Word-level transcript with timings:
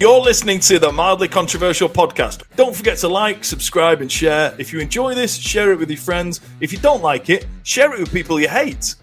You're 0.00 0.18
listening 0.18 0.60
to 0.60 0.78
the 0.78 0.90
Mildly 0.90 1.28
Controversial 1.28 1.86
Podcast. 1.86 2.42
Don't 2.56 2.74
forget 2.74 2.96
to 3.00 3.08
like, 3.08 3.44
subscribe, 3.44 4.00
and 4.00 4.10
share. 4.10 4.54
If 4.56 4.72
you 4.72 4.80
enjoy 4.80 5.14
this, 5.14 5.36
share 5.36 5.72
it 5.72 5.78
with 5.78 5.90
your 5.90 5.98
friends. 5.98 6.40
If 6.58 6.72
you 6.72 6.78
don't 6.78 7.02
like 7.02 7.28
it, 7.28 7.46
share 7.64 7.92
it 7.92 8.00
with 8.00 8.10
people 8.10 8.40
you 8.40 8.48
hate. 8.48 8.94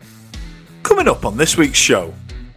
Coming 0.82 1.08
up 1.08 1.24
on 1.24 1.38
this 1.38 1.56
week's 1.56 1.78
show. 1.78 2.16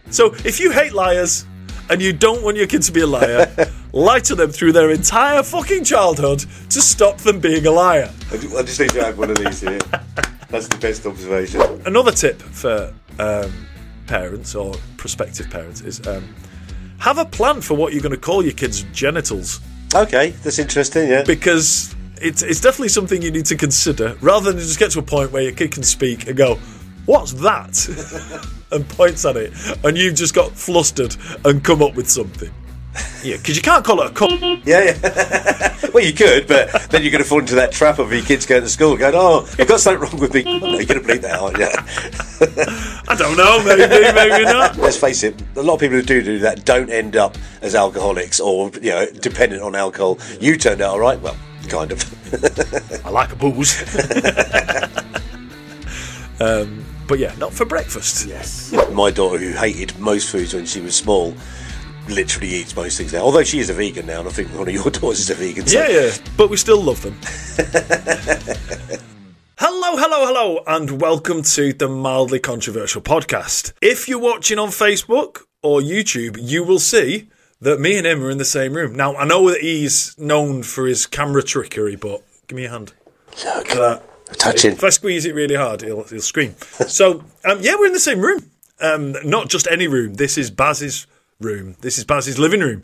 So, 0.09 0.33
if 0.43 0.59
you 0.59 0.71
hate 0.71 0.93
liars 0.93 1.45
and 1.91 2.01
you 2.01 2.13
don't 2.13 2.41
want 2.41 2.57
your 2.57 2.65
kid 2.65 2.81
to 2.81 2.91
be 2.91 3.01
a 3.01 3.05
liar, 3.05 3.47
lie 3.93 4.21
to 4.21 4.33
them 4.33 4.49
through 4.49 4.71
their 4.71 4.89
entire 4.89 5.43
fucking 5.43 5.83
childhood 5.83 6.39
to 6.39 6.81
stop 6.81 7.19
them 7.19 7.39
being 7.39 7.67
a 7.67 7.71
liar. 7.71 8.11
I 8.31 8.37
ju- 8.37 8.57
I 8.57 8.63
just 8.63 8.79
need 8.79 8.89
to 8.89 9.05
add 9.05 9.19
one 9.19 9.29
of 9.29 9.37
these 9.37 9.61
here. 9.61 9.77
That's 10.49 10.67
the 10.67 10.77
best 10.77 11.05
observation. 11.05 11.61
Another 11.85 12.11
tip 12.11 12.41
for 12.41 12.91
um, 13.19 13.67
parents 14.07 14.55
or 14.55 14.73
prospective 14.97 15.47
parents 15.51 15.81
is 15.81 16.05
um, 16.07 16.27
have 17.01 17.17
a 17.17 17.25
plan 17.25 17.61
for 17.61 17.73
what 17.73 17.93
you're 17.93 18.01
going 18.01 18.13
to 18.13 18.21
call 18.21 18.43
your 18.43 18.53
kids' 18.53 18.83
genitals. 18.93 19.59
Okay, 19.93 20.29
that's 20.43 20.59
interesting, 20.59 21.09
yeah. 21.09 21.23
because 21.23 21.93
it's 22.21 22.43
it's 22.43 22.61
definitely 22.61 22.89
something 22.89 23.21
you 23.21 23.31
need 23.31 23.47
to 23.47 23.57
consider 23.57 24.15
rather 24.21 24.51
than 24.51 24.61
just 24.61 24.79
get 24.79 24.91
to 24.91 24.99
a 24.99 25.03
point 25.03 25.31
where 25.31 25.41
your 25.41 25.51
kid 25.51 25.71
can 25.71 25.83
speak 25.83 26.27
and 26.27 26.37
go, 26.37 26.55
"What's 27.05 27.33
that?" 27.33 28.47
and 28.71 28.87
points 28.87 29.25
at 29.25 29.35
it, 29.35 29.51
and 29.83 29.97
you've 29.97 30.15
just 30.15 30.33
got 30.33 30.51
flustered 30.51 31.15
and 31.43 31.63
come 31.63 31.81
up 31.81 31.95
with 31.95 32.09
something. 32.09 32.51
Yeah, 33.23 33.37
because 33.37 33.55
you 33.55 33.61
can't 33.61 33.85
call 33.85 34.01
it 34.01 34.11
a 34.11 34.13
cunt. 34.13 34.61
Yeah, 34.65 34.83
yeah. 34.83 35.89
well, 35.93 36.03
you 36.03 36.13
could, 36.13 36.47
but 36.47 36.71
then 36.89 37.03
you're 37.03 37.11
going 37.11 37.23
to 37.23 37.29
fall 37.29 37.39
into 37.39 37.55
that 37.55 37.71
trap 37.71 37.99
of 37.99 38.11
your 38.11 38.23
kids 38.23 38.45
going 38.45 38.63
to 38.63 38.69
school 38.69 38.97
going, 38.97 39.13
oh, 39.15 39.47
you've 39.57 39.67
got 39.67 39.79
something 39.79 40.01
wrong 40.01 40.19
with 40.19 40.33
me. 40.33 40.43
No, 40.61 40.77
you're 40.77 40.85
going 40.85 41.01
to 41.01 41.07
bleep 41.07 41.21
that, 41.21 41.39
aren't 41.39 41.57
you? 41.57 41.67
I 43.07 43.15
don't 43.15 43.37
know, 43.37 43.63
maybe, 43.63 43.87
maybe 44.13 44.43
not. 44.45 44.77
Let's 44.77 44.97
face 44.97 45.23
it, 45.23 45.41
a 45.55 45.61
lot 45.61 45.75
of 45.75 45.79
people 45.79 45.97
who 45.97 46.03
do 46.03 46.21
do 46.21 46.39
that 46.39 46.65
don't 46.65 46.89
end 46.89 47.15
up 47.15 47.37
as 47.61 47.75
alcoholics 47.75 48.39
or, 48.39 48.69
you 48.81 48.91
know, 48.91 49.05
dependent 49.09 49.61
on 49.61 49.75
alcohol. 49.75 50.19
You 50.39 50.57
turned 50.57 50.81
out 50.81 50.91
all 50.91 50.99
right. 50.99 51.19
Well, 51.19 51.37
kind 51.69 51.91
of. 51.91 53.05
I 53.05 53.09
like 53.09 53.31
a 53.31 53.35
booze. 53.35 53.81
um, 56.39 56.85
but 57.07 57.19
yeah, 57.19 57.33
not 57.37 57.53
for 57.53 57.65
breakfast. 57.65 58.25
yes. 58.27 58.71
My 58.91 59.11
daughter, 59.11 59.37
who 59.37 59.51
hated 59.51 59.97
most 59.99 60.29
foods 60.29 60.53
when 60.53 60.65
she 60.65 60.81
was 60.81 60.95
small, 60.95 61.33
literally 62.07 62.49
eats 62.49 62.75
most 62.75 62.97
things 62.97 63.13
now. 63.13 63.19
Although 63.21 63.43
she 63.43 63.59
is 63.59 63.69
a 63.69 63.73
vegan 63.73 64.05
now, 64.05 64.19
and 64.19 64.29
I 64.29 64.31
think 64.31 64.49
one 64.49 64.67
of 64.67 64.73
your 64.73 64.83
daughters 64.91 65.19
is 65.19 65.29
a 65.29 65.35
vegan. 65.35 65.67
So 65.67 65.79
Yeah, 65.79 65.89
yeah, 65.89 66.11
but 66.37 66.49
we 66.49 66.57
still 66.57 66.81
love 66.81 67.01
them. 67.01 67.13
hello, 69.57 69.97
hello, 69.97 70.25
hello, 70.25 70.63
and 70.67 71.01
welcome 71.01 71.43
to 71.43 71.73
the 71.73 71.87
Mildly 71.87 72.39
Controversial 72.39 73.01
Podcast. 73.01 73.73
If 73.81 74.07
you're 74.07 74.19
watching 74.19 74.59
on 74.59 74.69
Facebook 74.69 75.43
or 75.61 75.79
YouTube, 75.81 76.37
you 76.39 76.63
will 76.63 76.79
see 76.79 77.29
that 77.61 77.79
me 77.79 77.97
and 77.97 78.07
him 78.07 78.23
are 78.23 78.31
in 78.31 78.39
the 78.39 78.45
same 78.45 78.73
room. 78.73 78.95
Now, 78.95 79.15
I 79.15 79.25
know 79.25 79.49
that 79.49 79.61
he's 79.61 80.17
known 80.17 80.63
for 80.63 80.87
his 80.87 81.05
camera 81.05 81.43
trickery, 81.43 81.95
but 81.95 82.23
give 82.47 82.55
me 82.55 82.65
a 82.65 82.69
hand. 82.69 82.93
Look, 83.45 83.67
that. 83.69 84.03
touching. 84.39 84.71
If 84.73 84.83
I 84.83 84.89
squeeze 84.89 85.25
it 85.25 85.35
really 85.35 85.55
hard, 85.55 85.81
he'll, 85.81 86.03
he'll 86.03 86.21
scream. 86.21 86.55
So, 86.87 87.23
um, 87.45 87.59
yeah, 87.61 87.75
we're 87.77 87.85
in 87.85 87.93
the 87.93 87.99
same 87.99 88.19
room. 88.19 88.49
Um, 88.81 89.15
not 89.23 89.47
just 89.47 89.67
any 89.67 89.87
room. 89.87 90.15
This 90.15 90.37
is 90.39 90.49
Baz's 90.49 91.05
room. 91.43 91.75
This 91.81 91.97
is 91.97 92.05
Baz's 92.05 92.39
living 92.39 92.61
room. 92.61 92.83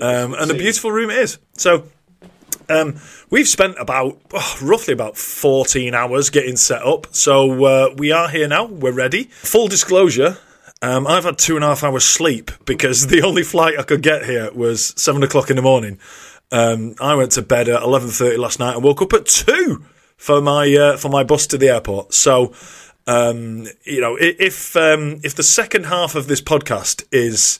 Um, 0.00 0.34
and 0.34 0.50
a 0.50 0.54
beautiful 0.54 0.90
room 0.92 1.10
it 1.10 1.18
is. 1.18 1.38
So, 1.54 1.84
um, 2.68 3.00
we've 3.28 3.48
spent 3.48 3.76
about 3.78 4.20
oh, 4.32 4.58
roughly 4.62 4.94
about 4.94 5.16
14 5.16 5.94
hours 5.94 6.30
getting 6.30 6.56
set 6.56 6.82
up. 6.82 7.08
So, 7.10 7.64
uh, 7.64 7.94
we 7.96 8.12
are 8.12 8.28
here 8.28 8.48
now. 8.48 8.64
We're 8.64 8.92
ready. 8.92 9.24
Full 9.24 9.68
disclosure. 9.68 10.38
Um, 10.82 11.06
I've 11.06 11.24
had 11.24 11.36
two 11.36 11.56
and 11.56 11.64
a 11.64 11.68
half 11.68 11.84
hours 11.84 12.04
sleep 12.04 12.50
because 12.64 13.06
the 13.08 13.22
only 13.22 13.42
flight 13.42 13.78
I 13.78 13.82
could 13.82 14.02
get 14.02 14.24
here 14.24 14.50
was 14.52 14.94
seven 14.96 15.22
o'clock 15.22 15.50
in 15.50 15.56
the 15.56 15.62
morning. 15.62 15.98
Um, 16.52 16.94
I 17.00 17.14
went 17.14 17.32
to 17.32 17.42
bed 17.42 17.68
at 17.68 17.82
eleven 17.82 18.08
thirty 18.08 18.36
last 18.36 18.58
night 18.58 18.74
and 18.74 18.82
woke 18.82 19.02
up 19.02 19.12
at 19.12 19.26
two 19.26 19.84
for 20.16 20.40
my 20.40 20.74
uh, 20.74 20.96
for 20.96 21.08
my 21.08 21.22
bus 21.22 21.46
to 21.48 21.58
the 21.58 21.68
airport. 21.68 22.14
So, 22.14 22.52
um, 23.06 23.66
you 23.84 24.00
know, 24.00 24.16
if 24.20 24.76
um, 24.76 25.20
if 25.22 25.34
the 25.34 25.42
second 25.42 25.84
half 25.86 26.14
of 26.14 26.26
this 26.26 26.40
podcast 26.40 27.04
is 27.12 27.58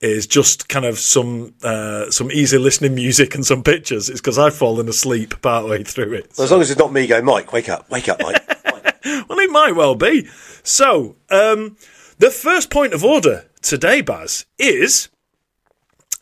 is 0.00 0.26
just 0.26 0.68
kind 0.68 0.84
of 0.84 0.98
some 0.98 1.54
uh, 1.62 2.10
some 2.10 2.30
easy 2.30 2.58
listening 2.58 2.94
music 2.94 3.34
and 3.34 3.44
some 3.44 3.62
pictures, 3.62 4.08
it's 4.08 4.20
because 4.20 4.38
I've 4.38 4.54
fallen 4.54 4.88
asleep 4.88 5.40
partway 5.42 5.84
through 5.84 6.14
it. 6.14 6.38
As 6.38 6.50
long 6.50 6.60
as 6.60 6.70
it's 6.70 6.78
not 6.78 6.92
me 6.92 7.06
going, 7.06 7.24
Mike, 7.24 7.52
wake 7.52 7.68
up, 7.68 7.90
wake 7.90 8.08
up, 8.08 8.20
Mike. 8.22 8.46
Well, 9.02 9.38
it 9.38 9.50
might 9.50 9.74
well 9.74 9.94
be. 9.94 10.28
So, 10.62 11.16
um, 11.30 11.76
the 12.18 12.30
first 12.30 12.68
point 12.68 12.92
of 12.92 13.02
order 13.02 13.46
today, 13.62 14.02
Baz, 14.02 14.44
is 14.58 15.08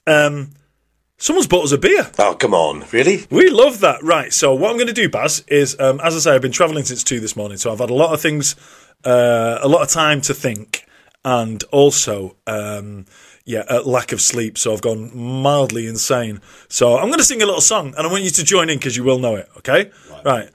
um, 0.07 0.53
someone's 1.19 1.47
bought 1.47 1.65
us 1.65 1.73
a 1.73 1.79
beer. 1.79 2.11
oh, 2.19 2.35
come 2.35 2.55
on, 2.55 2.85
really? 2.93 3.27
We 3.31 3.51
love 3.51 3.81
that. 3.81 4.03
Right. 4.03 4.33
So, 4.33 4.55
what 4.55 4.71
I'm 4.71 4.77
going 4.77 4.89
to 4.89 4.95
do, 4.95 5.09
Baz, 5.09 5.45
is 5.49 5.79
um, 5.79 6.01
as 6.03 6.17
I 6.17 6.19
say, 6.21 6.35
I've 6.35 6.43
been 6.43 6.53
travelling 6.53 6.85
since 6.85 7.05
two 7.05 7.21
this 7.21 7.37
morning, 7.37 7.59
so 7.59 7.71
I've 7.73 7.81
had 7.81 7.91
a 7.91 7.95
lot 7.95 8.15
of 8.15 8.21
things, 8.21 8.57
uh, 9.05 9.59
a 9.61 9.69
lot 9.69 9.83
of 9.83 9.89
time 9.89 10.21
to 10.23 10.35
think, 10.35 10.87
and 11.25 11.63
also, 11.65 12.37
um, 12.47 13.05
yeah, 13.45 13.65
a 13.69 13.81
lack 13.81 14.13
of 14.13 14.21
sleep. 14.21 14.57
So 14.57 14.73
I've 14.73 14.83
gone 14.83 15.17
mildly 15.17 15.87
insane. 15.87 16.41
So 16.69 16.97
I'm 16.97 17.09
going 17.09 17.19
to 17.19 17.25
sing 17.25 17.43
a 17.43 17.47
little 17.47 17.61
song, 17.61 17.95
and 17.97 18.07
I 18.07 18.11
want 18.11 18.23
you 18.23 18.31
to 18.31 18.45
join 18.45 18.71
in 18.71 18.79
because 18.79 18.97
you 18.97 19.05
will 19.05 19.19
know 19.19 19.37
it. 19.37 19.49
Okay. 19.59 19.91
right. 20.25 20.51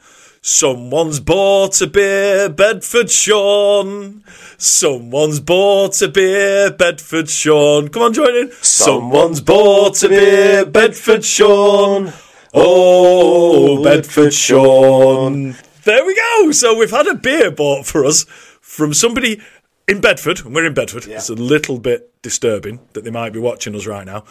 Someone's 0.45 1.21
bought 1.21 1.79
a 1.79 1.87
beer, 1.87 2.49
Bedford 2.49 3.09
Shaun. 3.09 4.25
Someone's 4.57 5.39
bought 5.39 6.01
a 6.01 6.09
beer, 6.09 6.69
Bedford 6.69 7.29
Shaun. 7.29 7.87
Come 7.87 8.01
on, 8.01 8.13
join 8.13 8.35
in. 8.35 8.51
Someone's 8.61 9.39
bought 9.39 10.03
a 10.03 10.09
beer, 10.09 10.65
Bedford 10.65 11.23
Shaun. 11.23 12.11
Oh, 12.53 13.81
Bedford 13.85 14.33
Shaun. 14.33 15.55
There 15.85 16.05
we 16.05 16.13
go. 16.13 16.51
So 16.51 16.75
we've 16.77 16.91
had 16.91 17.07
a 17.07 17.15
beer 17.15 17.49
bought 17.49 17.85
for 17.85 18.03
us 18.03 18.25
from 18.59 18.93
somebody 18.93 19.41
in 19.87 20.01
Bedford, 20.01 20.41
and 20.45 20.53
we're 20.53 20.65
in 20.65 20.73
Bedford. 20.73 21.07
It's 21.07 21.29
a 21.29 21.35
little 21.35 21.79
bit 21.79 22.21
disturbing 22.21 22.81
that 22.91 23.05
they 23.05 23.11
might 23.11 23.31
be 23.31 23.39
watching 23.39 23.75
us 23.75 23.85
right 23.85 24.05
now. 24.05 24.25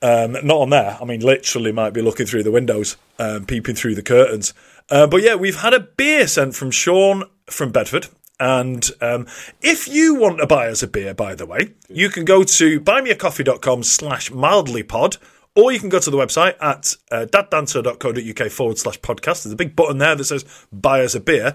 Um, 0.00 0.32
not 0.42 0.56
on 0.56 0.70
there. 0.70 0.96
I 1.00 1.04
mean, 1.04 1.20
literally 1.20 1.72
might 1.72 1.92
be 1.92 2.00
looking 2.00 2.24
through 2.24 2.44
the 2.44 2.50
windows, 2.50 2.96
um, 3.18 3.44
peeping 3.44 3.74
through 3.74 3.94
the 3.94 4.02
curtains. 4.02 4.54
Uh, 4.90 5.06
but 5.06 5.22
yeah, 5.22 5.34
we've 5.34 5.60
had 5.60 5.74
a 5.74 5.80
beer 5.80 6.26
sent 6.26 6.54
from 6.54 6.70
Shaun 6.70 7.24
from 7.46 7.72
Bedford. 7.72 8.08
And 8.40 8.90
um, 9.00 9.26
if 9.62 9.86
you 9.86 10.16
want 10.16 10.38
to 10.38 10.46
buy 10.46 10.68
us 10.68 10.82
a 10.82 10.88
beer, 10.88 11.14
by 11.14 11.34
the 11.34 11.46
way, 11.46 11.74
you 11.88 12.08
can 12.10 12.24
go 12.24 12.42
to 12.42 12.80
buymeacoffee.com 12.80 13.82
slash 13.84 14.30
mildlypod, 14.30 15.18
or 15.54 15.72
you 15.72 15.78
can 15.78 15.88
go 15.88 16.00
to 16.00 16.10
the 16.10 16.16
website 16.16 16.56
at 16.60 16.96
uh, 17.12 17.26
daddancer.co.uk 17.26 18.50
forward 18.50 18.78
slash 18.78 19.00
podcast. 19.00 19.44
There's 19.44 19.52
a 19.52 19.56
big 19.56 19.76
button 19.76 19.98
there 19.98 20.16
that 20.16 20.24
says 20.24 20.44
buy 20.72 21.02
us 21.04 21.14
a 21.14 21.20
beer. 21.20 21.54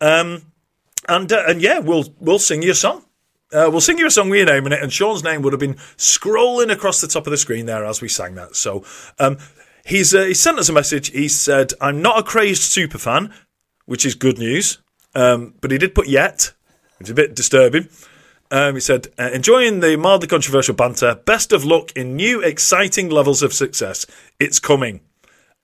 Um, 0.00 0.52
and 1.08 1.32
uh, 1.32 1.42
and 1.48 1.60
yeah, 1.60 1.80
we'll 1.80 2.14
we'll 2.20 2.38
sing 2.38 2.62
you 2.62 2.70
a 2.70 2.76
song. 2.76 3.04
Uh, 3.52 3.68
we'll 3.70 3.80
sing 3.80 3.98
you 3.98 4.06
a 4.06 4.10
song 4.10 4.30
with 4.30 4.38
your 4.38 4.46
name 4.46 4.66
in 4.66 4.72
it, 4.72 4.82
and 4.82 4.92
Shaun's 4.92 5.22
name 5.22 5.42
would 5.42 5.52
have 5.52 5.60
been 5.60 5.74
scrolling 5.98 6.72
across 6.72 7.00
the 7.00 7.08
top 7.08 7.26
of 7.26 7.32
the 7.32 7.36
screen 7.36 7.66
there 7.66 7.84
as 7.84 8.00
we 8.00 8.08
sang 8.08 8.36
that. 8.36 8.56
So 8.56 8.84
um, 9.18 9.36
he's 9.84 10.14
uh, 10.14 10.24
he 10.24 10.34
sent 10.34 10.58
us 10.58 10.68
a 10.68 10.72
message. 10.72 11.10
He 11.10 11.28
said, 11.28 11.72
"I'm 11.80 12.02
not 12.02 12.18
a 12.18 12.22
crazed 12.22 12.62
super 12.62 12.98
fan," 12.98 13.32
which 13.86 14.04
is 14.04 14.14
good 14.14 14.38
news. 14.38 14.78
Um, 15.14 15.54
but 15.60 15.70
he 15.70 15.78
did 15.78 15.94
put 15.94 16.08
yet, 16.08 16.52
which 16.98 17.08
is 17.08 17.10
a 17.10 17.14
bit 17.14 17.34
disturbing. 17.34 17.88
Um, 18.50 18.74
he 18.74 18.80
said, 18.80 19.08
uh, 19.18 19.30
enjoying 19.32 19.80
the 19.80 19.96
mildly 19.96 20.28
controversial 20.28 20.74
banter. 20.74 21.14
Best 21.24 21.52
of 21.52 21.64
luck 21.64 21.90
in 21.96 22.16
new 22.16 22.42
exciting 22.42 23.08
levels 23.08 23.42
of 23.42 23.54
success. 23.54 24.06
It's 24.38 24.58
coming. 24.58 25.00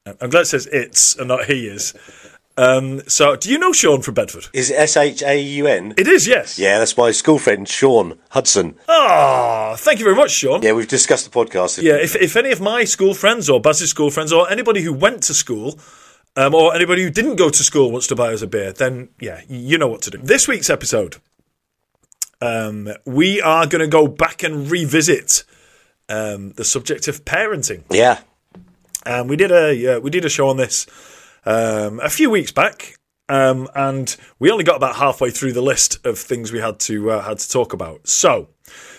Uh, 0.07 0.15
I'm 0.23 0.31
glad 0.31 0.43
it 0.43 0.47
says 0.47 0.67
it's 0.73 1.15
and 1.15 1.29
not 1.29 1.45
he 1.45 1.67
is. 1.67 1.93
Um, 2.59 3.03
so, 3.07 3.37
do 3.37 3.49
you 3.53 3.57
know 3.57 3.73
Shaun 3.73 4.03
from 4.03 4.15
Bedford? 4.15 4.49
Is 4.53 4.69
it 4.69 4.75
S 4.75 4.97
H 4.97 5.23
A 5.23 5.41
U 5.41 5.69
N? 5.69 5.95
It 5.97 6.09
is, 6.09 6.27
yes. 6.27 6.59
Yeah, 6.59 6.81
that's 6.81 6.97
my 6.97 7.13
school 7.13 7.39
friend, 7.39 7.69
Shaun 7.69 8.19
Hudson. 8.31 8.75
Ah, 8.89 9.77
thank 9.79 10.01
you 10.01 10.05
very 10.05 10.17
much, 10.17 10.33
Shaun. 10.33 10.63
Yeah, 10.63 10.73
we've 10.73 10.89
discussed 10.89 11.25
the 11.25 11.31
podcast. 11.31 11.81
Yeah, 11.81 11.95
if, 11.95 12.17
if 12.17 12.35
any 12.35 12.51
of 12.51 12.61
my 12.61 12.83
school 12.83 13.15
friends 13.15 13.49
or 13.49 13.61
Baz's 13.61 13.89
school 13.89 14.11
friends 14.11 14.33
or 14.33 14.51
anybody 14.51 14.83
who 14.83 14.93
went 14.93 15.23
to 15.25 15.35
school 15.35 15.79
um, 16.35 16.53
or 16.53 16.75
anybody 16.75 17.05
who 17.05 17.11
didn't 17.11 17.37
go 17.37 17.49
to 17.49 17.63
school 17.63 17.93
wants 17.93 18.09
to 18.09 18.17
buy 18.17 18.35
us 18.35 18.43
a 18.43 18.49
beer, 18.49 18.73
then 18.73 19.11
yeah, 19.21 19.41
you 19.49 19.79
know 19.79 19.87
what 19.87 20.03
to 20.03 20.11
do. 20.11 20.19
This 20.19 20.49
week's 20.49 20.69
episode, 20.69 21.19
um, 22.41 22.89
we 23.07 23.41
are 23.41 23.69
going 23.69 23.83
to 23.83 23.87
go 23.87 24.09
back 24.09 24.43
and 24.43 24.69
revisit 24.69 25.45
um, 26.09 26.55
the 26.55 26.65
subject 26.65 27.07
of 27.07 27.25
parenting. 27.25 27.85
Yeah. 27.89 28.19
Um, 29.07 29.29
we 29.29 29.37
did 29.37 29.53
a 29.53 29.73
yeah, 29.77 29.99
we 29.99 30.11
did 30.11 30.25
a 30.25 30.29
show 30.29 30.49
on 30.49 30.57
this 30.57 30.89
um, 31.49 31.99
a 32.01 32.11
few 32.11 32.29
weeks 32.29 32.53
back, 32.53 32.99
um, 33.31 33.69
and 33.75 34.15
we 34.39 34.51
only 34.51 34.65
got 34.65 34.77
about 34.77 34.97
halfway 34.97 35.31
through 35.31 35.55
the 35.55 35.63
list 35.63 36.05
of 36.07 36.19
things 36.19 36.53
we 36.53 36.61
had 36.61 36.79
to 36.81 37.11
uh, 37.11 37.23
had 37.23 37.39
to 37.39 37.51
talk 37.51 37.73
about. 37.73 38.07
So, 38.07 38.49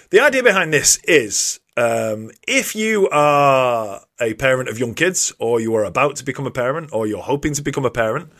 the 0.10 0.20
idea 0.20 0.42
behind 0.42 0.74
this 0.74 0.98
is 1.04 1.60
um, 1.78 2.32
if 2.48 2.76
you 2.76 3.08
are 3.10 4.02
a 4.20 4.34
parent 4.34 4.68
of 4.68 4.80
young 4.80 4.96
kids, 4.96 5.32
or 5.38 5.60
you 5.60 5.76
are 5.76 5.84
about 5.84 6.16
to 6.18 6.26
become 6.26 6.48
a 6.48 6.52
parent, 6.52 6.90
or 6.92 7.06
you're 7.06 7.22
hoping 7.22 7.54
to 7.54 7.62
become 7.62 7.86
a 7.86 7.92
parent, 7.92 8.32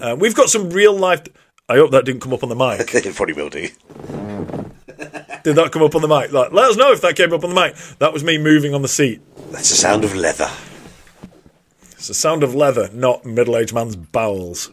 uh, 0.00 0.16
we've 0.18 0.34
got 0.34 0.48
some 0.48 0.70
real 0.70 0.96
life. 0.96 1.22
I 1.68 1.76
hope 1.76 1.90
that 1.90 2.06
didn't 2.06 2.22
come 2.22 2.32
up 2.32 2.42
on 2.42 2.48
the 2.48 2.56
mic. 2.56 2.94
it 2.94 3.14
probably 3.14 3.34
will 3.34 3.50
do. 3.50 3.68
Did 5.44 5.56
that 5.56 5.70
come 5.72 5.82
up 5.82 5.94
on 5.94 6.00
the 6.00 6.08
mic? 6.08 6.32
Like, 6.32 6.52
let 6.52 6.70
us 6.70 6.76
know 6.78 6.90
if 6.92 7.02
that 7.02 7.16
came 7.16 7.34
up 7.34 7.44
on 7.44 7.50
the 7.50 7.54
mic. 7.54 7.76
That 7.98 8.14
was 8.14 8.24
me 8.24 8.38
moving 8.38 8.74
on 8.74 8.80
the 8.80 8.88
seat 8.88 9.20
That's 9.50 9.68
the 9.68 9.76
sound 9.76 10.04
of 10.04 10.14
leather. 10.16 10.50
It's 11.98 12.06
the 12.06 12.14
sound 12.14 12.44
of 12.44 12.54
leather, 12.54 12.88
not 12.92 13.24
middle-aged 13.24 13.74
man's 13.74 13.96
bowels. 13.96 14.70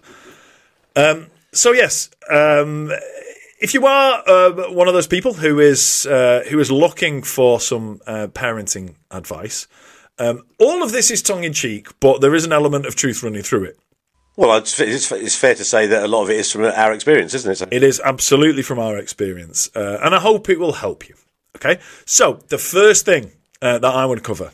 Um, 0.95 1.27
so 1.51 1.71
yes, 1.71 2.09
um, 2.31 2.91
if 3.59 3.73
you 3.73 3.87
are 3.87 4.23
uh, 4.27 4.71
one 4.71 4.87
of 4.87 4.93
those 4.93 5.07
people 5.07 5.33
who 5.33 5.59
is 5.59 6.05
uh, 6.05 6.43
who 6.49 6.59
is 6.59 6.71
looking 6.71 7.23
for 7.23 7.59
some 7.59 7.99
uh, 8.05 8.27
parenting 8.27 8.95
advice, 9.09 9.67
um, 10.19 10.43
all 10.59 10.83
of 10.83 10.91
this 10.91 11.09
is 11.09 11.23
tongue 11.23 11.43
in 11.43 11.53
cheek, 11.53 11.87
but 11.99 12.21
there 12.21 12.35
is 12.35 12.45
an 12.45 12.53
element 12.53 12.85
of 12.85 12.95
truth 12.95 13.23
running 13.23 13.41
through 13.41 13.63
it. 13.63 13.79
Well, 14.37 14.57
it's 14.57 15.35
fair 15.35 15.55
to 15.55 15.63
say 15.63 15.87
that 15.87 16.03
a 16.03 16.07
lot 16.07 16.23
of 16.23 16.29
it 16.29 16.35
is 16.35 16.51
from 16.51 16.65
our 16.65 16.93
experience, 16.93 17.33
isn't 17.33 17.61
it? 17.61 17.73
It 17.73 17.83
is 17.83 18.01
absolutely 18.03 18.61
from 18.61 18.77
our 18.77 18.97
experience, 18.97 19.69
uh, 19.75 19.99
and 20.03 20.13
I 20.13 20.19
hope 20.19 20.47
it 20.49 20.59
will 20.59 20.73
help 20.73 21.09
you. 21.09 21.15
Okay, 21.55 21.79
so 22.05 22.41
the 22.49 22.57
first 22.57 23.05
thing 23.05 23.31
uh, 23.61 23.79
that 23.79 23.95
I 23.95 24.05
want 24.05 24.19
to 24.19 24.23
cover 24.23 24.51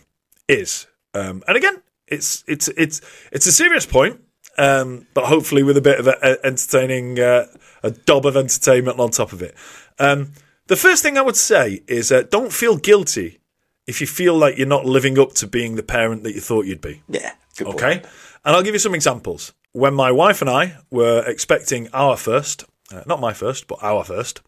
is, 0.48 0.88
um, 1.14 1.44
and 1.48 1.58
again, 1.58 1.82
it's 2.12 2.44
it's 2.48 2.68
it's 2.70 3.02
it's 3.32 3.48
a 3.48 3.52
serious 3.52 3.86
point, 3.86 4.22
um, 4.58 5.08
but 5.14 5.26
hopefully 5.26 5.64
with 5.64 5.78
a 5.78 5.82
bit 5.82 6.00
of 6.00 6.08
a, 6.08 6.18
a 6.22 6.46
entertaining, 6.46 7.20
uh, 7.20 7.46
a 7.82 7.92
dob 7.92 8.26
of 8.26 8.38
entertainment 8.38 9.00
on 9.00 9.10
top 9.10 9.34
of 9.34 9.42
it. 9.42 9.56
Um, 9.98 10.34
the 10.68 10.76
first 10.76 11.02
thing 11.04 11.18
I 11.18 11.22
would 11.22 11.36
say 11.36 11.82
is 11.88 12.12
uh, 12.12 12.24
don't 12.24 12.54
feel 12.54 12.78
guilty 12.78 13.40
if 13.88 14.00
you 14.00 14.08
feel 14.08 14.38
like 14.38 14.58
you're 14.58 14.68
not 14.68 14.86
living 14.86 15.18
up 15.18 15.34
to 15.34 15.48
being 15.48 15.76
the 15.76 15.84
parent 15.84 16.24
that 16.24 16.34
you 16.34 16.42
thought 16.42 16.66
you'd 16.66 16.82
be. 16.82 17.02
yeah. 17.10 17.34
Good 17.58 17.66
point. 17.66 17.84
Okay. 17.84 18.02
And 18.46 18.56
I'll 18.56 18.64
give 18.64 18.74
you 18.74 18.80
some 18.80 18.96
examples. 18.96 19.54
When 19.74 19.94
my 19.94 20.12
wife 20.12 20.42
and 20.42 20.50
I 20.50 20.78
were 20.90 21.24
expecting 21.26 21.90
our 21.94 22.18
first, 22.18 22.66
uh, 22.92 23.04
not 23.06 23.20
my 23.20 23.34
first, 23.34 23.68
but 23.68 23.80
our 23.82 24.04
first, 24.04 24.42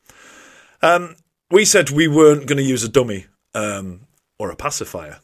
um, 0.81 1.15
we 1.51 1.65
said 1.65 1.89
we 1.89 2.07
weren't 2.07 2.47
going 2.47 2.57
to 2.57 2.63
use 2.63 2.83
a 2.83 2.89
dummy 2.89 3.25
um, 3.53 4.01
or 4.39 4.49
a 4.49 4.55
pacifier. 4.55 5.19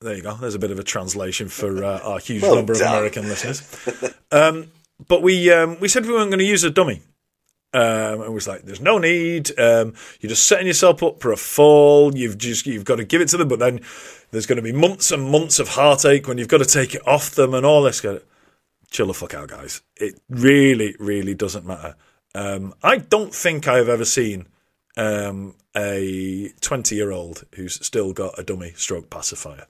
There 0.00 0.16
you 0.16 0.22
go. 0.22 0.34
There's 0.34 0.54
a 0.54 0.58
bit 0.58 0.70
of 0.70 0.78
a 0.78 0.82
translation 0.82 1.48
for 1.48 1.84
uh, 1.84 2.00
our 2.00 2.18
huge 2.18 2.42
Well 2.42 2.54
number 2.54 2.72
of. 2.72 2.80
American 2.80 3.28
listeners. 3.28 3.62
Um, 4.32 4.70
but 5.08 5.22
we 5.22 5.52
um, 5.52 5.78
we 5.80 5.88
said 5.88 6.06
we 6.06 6.12
weren't 6.12 6.30
going 6.30 6.38
to 6.38 6.44
use 6.44 6.62
a 6.62 6.70
dummy. 6.70 7.02
Um, 7.72 7.82
and 7.82 8.22
it 8.22 8.32
was 8.32 8.48
like, 8.48 8.62
there's 8.62 8.80
no 8.80 8.98
need. 8.98 9.50
Um, 9.58 9.94
you're 10.20 10.30
just 10.30 10.46
setting 10.46 10.66
yourself 10.66 11.02
up 11.02 11.20
for 11.20 11.32
a 11.32 11.36
fall. 11.36 12.16
You've 12.16 12.38
just 12.38 12.66
you've 12.66 12.84
got 12.84 12.96
to 12.96 13.04
give 13.04 13.20
it 13.20 13.28
to 13.28 13.36
them, 13.36 13.48
but 13.48 13.58
then 13.58 13.80
there's 14.30 14.46
going 14.46 14.56
to 14.56 14.62
be 14.62 14.72
months 14.72 15.10
and 15.10 15.30
months 15.30 15.58
of 15.58 15.68
heartache 15.68 16.26
when 16.26 16.38
you've 16.38 16.48
got 16.48 16.58
to 16.58 16.64
take 16.64 16.94
it 16.94 17.06
off 17.06 17.32
them 17.32 17.54
and 17.54 17.66
all 17.66 17.82
this. 17.82 18.04
Chill 18.90 19.06
the 19.06 19.14
fuck 19.14 19.34
out, 19.34 19.48
guys. 19.48 19.82
It 19.96 20.20
really, 20.28 20.96
really 20.98 21.34
doesn't 21.34 21.66
matter. 21.66 21.94
Um, 22.34 22.74
I 22.82 22.98
don't 22.98 23.34
think 23.34 23.68
I 23.68 23.76
have 23.76 23.88
ever 23.88 24.04
seen 24.04 24.46
um, 24.96 25.54
a 25.76 26.50
20 26.60 26.94
year 26.94 27.10
old 27.10 27.44
who's 27.54 27.84
still 27.84 28.12
got 28.12 28.38
a 28.38 28.42
dummy 28.42 28.72
stroke 28.76 29.10
pacifier. 29.10 29.66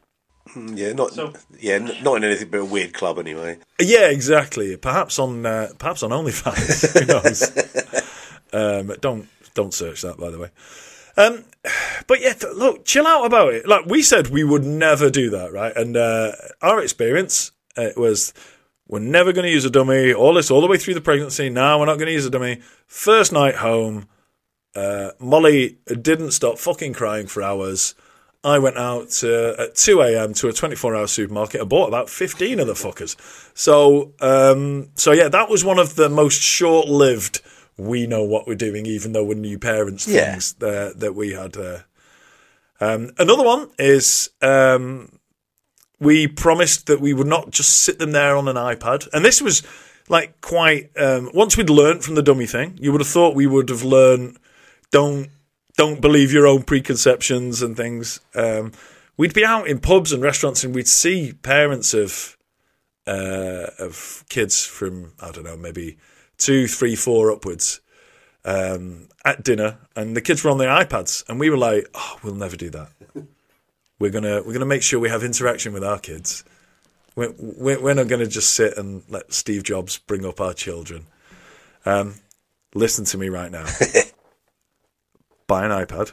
Yeah, 0.56 0.92
not 0.92 1.16
yeah, 1.58 1.78
not 1.78 2.16
in 2.16 2.24
anything 2.24 2.48
but 2.48 2.60
a 2.60 2.64
weird 2.64 2.92
club 2.92 3.18
anyway. 3.18 3.58
Yeah, 3.80 4.08
exactly. 4.08 4.76
Perhaps 4.76 5.18
on 5.18 5.46
uh, 5.46 5.68
perhaps 5.78 6.02
on 6.02 6.10
OnlyFans. 6.10 6.98
Who 6.98 7.06
knows? 7.06 8.00
um, 8.52 8.96
don't 9.00 9.28
don't 9.54 9.74
search 9.74 10.02
that, 10.02 10.18
by 10.18 10.30
the 10.30 10.38
way. 10.38 10.50
Um, 11.16 11.44
but 12.06 12.20
yeah, 12.20 12.32
th- 12.32 12.54
look, 12.54 12.84
chill 12.84 13.06
out 13.06 13.24
about 13.26 13.52
it. 13.52 13.66
Like 13.68 13.86
we 13.86 14.02
said, 14.02 14.28
we 14.28 14.44
would 14.44 14.64
never 14.64 15.10
do 15.10 15.30
that, 15.30 15.52
right? 15.52 15.76
And 15.76 15.96
uh, 15.96 16.32
our 16.62 16.82
experience 16.82 17.52
uh, 17.76 17.90
was 17.96 18.32
we're 18.88 18.98
never 18.98 19.32
going 19.32 19.44
to 19.44 19.52
use 19.52 19.64
a 19.64 19.70
dummy. 19.70 20.12
All 20.12 20.34
this, 20.34 20.50
all 20.50 20.60
the 20.60 20.66
way 20.66 20.78
through 20.78 20.94
the 20.94 21.00
pregnancy. 21.00 21.48
Now 21.50 21.78
we're 21.78 21.86
not 21.86 21.96
going 21.98 22.06
to 22.06 22.12
use 22.12 22.26
a 22.26 22.30
dummy. 22.30 22.60
First 22.86 23.32
night 23.32 23.56
home, 23.56 24.08
uh, 24.74 25.10
Molly 25.18 25.78
didn't 25.86 26.32
stop 26.32 26.58
fucking 26.58 26.94
crying 26.94 27.26
for 27.26 27.42
hours. 27.42 27.94
I 28.42 28.58
went 28.58 28.78
out 28.78 29.22
uh, 29.22 29.54
at 29.58 29.74
2 29.74 30.00
a.m. 30.00 30.32
to 30.34 30.48
a 30.48 30.52
24 30.52 30.96
hour 30.96 31.06
supermarket 31.06 31.60
and 31.60 31.68
bought 31.68 31.88
about 31.88 32.08
15 32.08 32.58
of 32.60 32.66
the 32.66 32.72
fuckers. 32.72 33.16
So, 33.54 34.14
um, 34.20 34.90
so 34.94 35.12
yeah, 35.12 35.28
that 35.28 35.50
was 35.50 35.64
one 35.64 35.78
of 35.78 35.96
the 35.96 36.08
most 36.08 36.40
short 36.40 36.88
lived, 36.88 37.42
we 37.76 38.06
know 38.06 38.24
what 38.24 38.46
we're 38.46 38.54
doing, 38.54 38.86
even 38.86 39.12
though 39.12 39.24
we're 39.24 39.34
new 39.34 39.58
parents 39.58 40.06
things 40.32 40.54
that 40.98 41.14
we 41.14 41.32
had. 41.32 41.56
Uh, 41.56 41.78
um, 42.80 43.10
another 43.18 43.44
one 43.44 43.70
is 43.78 44.30
um, 44.40 45.18
we 45.98 46.26
promised 46.26 46.86
that 46.86 47.00
we 47.00 47.12
would 47.12 47.26
not 47.26 47.50
just 47.50 47.80
sit 47.80 47.98
them 47.98 48.12
there 48.12 48.36
on 48.36 48.48
an 48.48 48.56
iPad. 48.56 49.06
And 49.12 49.24
this 49.24 49.42
was 49.42 49.62
like 50.08 50.40
quite, 50.40 50.90
um, 50.98 51.30
once 51.34 51.56
we'd 51.56 51.70
learned 51.70 52.04
from 52.04 52.14
the 52.14 52.22
dummy 52.22 52.46
thing, 52.46 52.78
you 52.80 52.90
would 52.92 53.02
have 53.02 53.08
thought 53.08 53.34
we 53.34 53.46
would 53.46 53.68
have 53.68 53.82
learned 53.82 54.38
don't 54.90 55.28
don't 55.80 56.02
believe 56.02 56.30
your 56.30 56.46
own 56.46 56.62
preconceptions 56.62 57.62
and 57.62 57.74
things. 57.74 58.20
Um, 58.34 58.72
we'd 59.16 59.32
be 59.32 59.46
out 59.46 59.66
in 59.66 59.78
pubs 59.78 60.12
and 60.12 60.22
restaurants 60.22 60.62
and 60.62 60.74
we'd 60.74 60.86
see 60.86 61.32
parents 61.32 61.94
of 61.94 62.36
uh, 63.06 63.68
of 63.78 64.22
kids 64.28 64.62
from 64.62 65.14
I 65.20 65.30
don't 65.30 65.44
know 65.44 65.56
maybe 65.56 65.96
two, 66.36 66.68
three, 66.68 66.94
four 66.94 67.32
upwards 67.32 67.80
um, 68.44 69.08
at 69.24 69.42
dinner, 69.42 69.78
and 69.96 70.14
the 70.14 70.20
kids 70.20 70.44
were 70.44 70.50
on 70.50 70.58
their 70.58 70.68
iPads, 70.68 71.26
and 71.30 71.40
we 71.40 71.48
were 71.48 71.56
like, 71.56 71.88
"Oh, 71.94 72.18
we'll 72.22 72.34
never 72.34 72.56
do 72.56 72.68
that. 72.68 72.92
We're 73.98 74.10
gonna 74.10 74.42
we're 74.42 74.52
gonna 74.52 74.66
make 74.66 74.82
sure 74.82 75.00
we 75.00 75.08
have 75.08 75.24
interaction 75.24 75.72
with 75.72 75.82
our 75.82 75.98
kids. 75.98 76.44
We're, 77.16 77.94
not 77.94 78.08
gonna 78.08 78.26
just 78.26 78.52
sit 78.52 78.76
and 78.76 79.02
let 79.08 79.32
Steve 79.32 79.62
Jobs 79.62 79.96
bring 79.96 80.26
up 80.26 80.42
our 80.42 80.52
children." 80.52 81.06
Um, 81.86 82.16
listen 82.74 83.06
to 83.06 83.16
me 83.16 83.30
right 83.30 83.50
now 83.50 83.64
buy 85.50 85.64
an 85.64 85.72
iPad, 85.72 86.12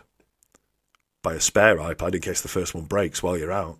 buy 1.21 1.35
a 1.35 1.39
spare 1.39 1.77
iPad 1.77 2.15
in 2.15 2.21
case 2.21 2.41
the 2.41 2.47
first 2.47 2.73
one 2.73 2.85
breaks 2.85 3.21
while 3.21 3.37
you're 3.37 3.51
out, 3.51 3.77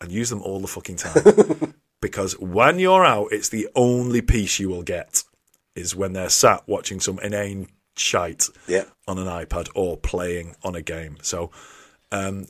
and 0.00 0.10
use 0.10 0.30
them 0.30 0.40
all 0.40 0.60
the 0.60 0.66
fucking 0.66 0.96
time. 0.96 1.74
because 2.00 2.38
when 2.40 2.78
you're 2.78 3.04
out, 3.04 3.28
it's 3.30 3.50
the 3.50 3.68
only 3.74 4.22
piece 4.22 4.58
you 4.58 4.70
will 4.70 4.82
get 4.82 5.22
is 5.76 5.94
when 5.94 6.14
they're 6.14 6.30
sat 6.30 6.62
watching 6.66 7.00
some 7.00 7.18
inane 7.18 7.68
shite 7.96 8.48
Yeah. 8.66 8.84
on 9.06 9.18
an 9.18 9.26
iPad 9.26 9.68
or 9.74 9.98
playing 9.98 10.56
on 10.62 10.74
a 10.74 10.80
game. 10.82 11.18
So, 11.20 11.50
um, 12.10 12.46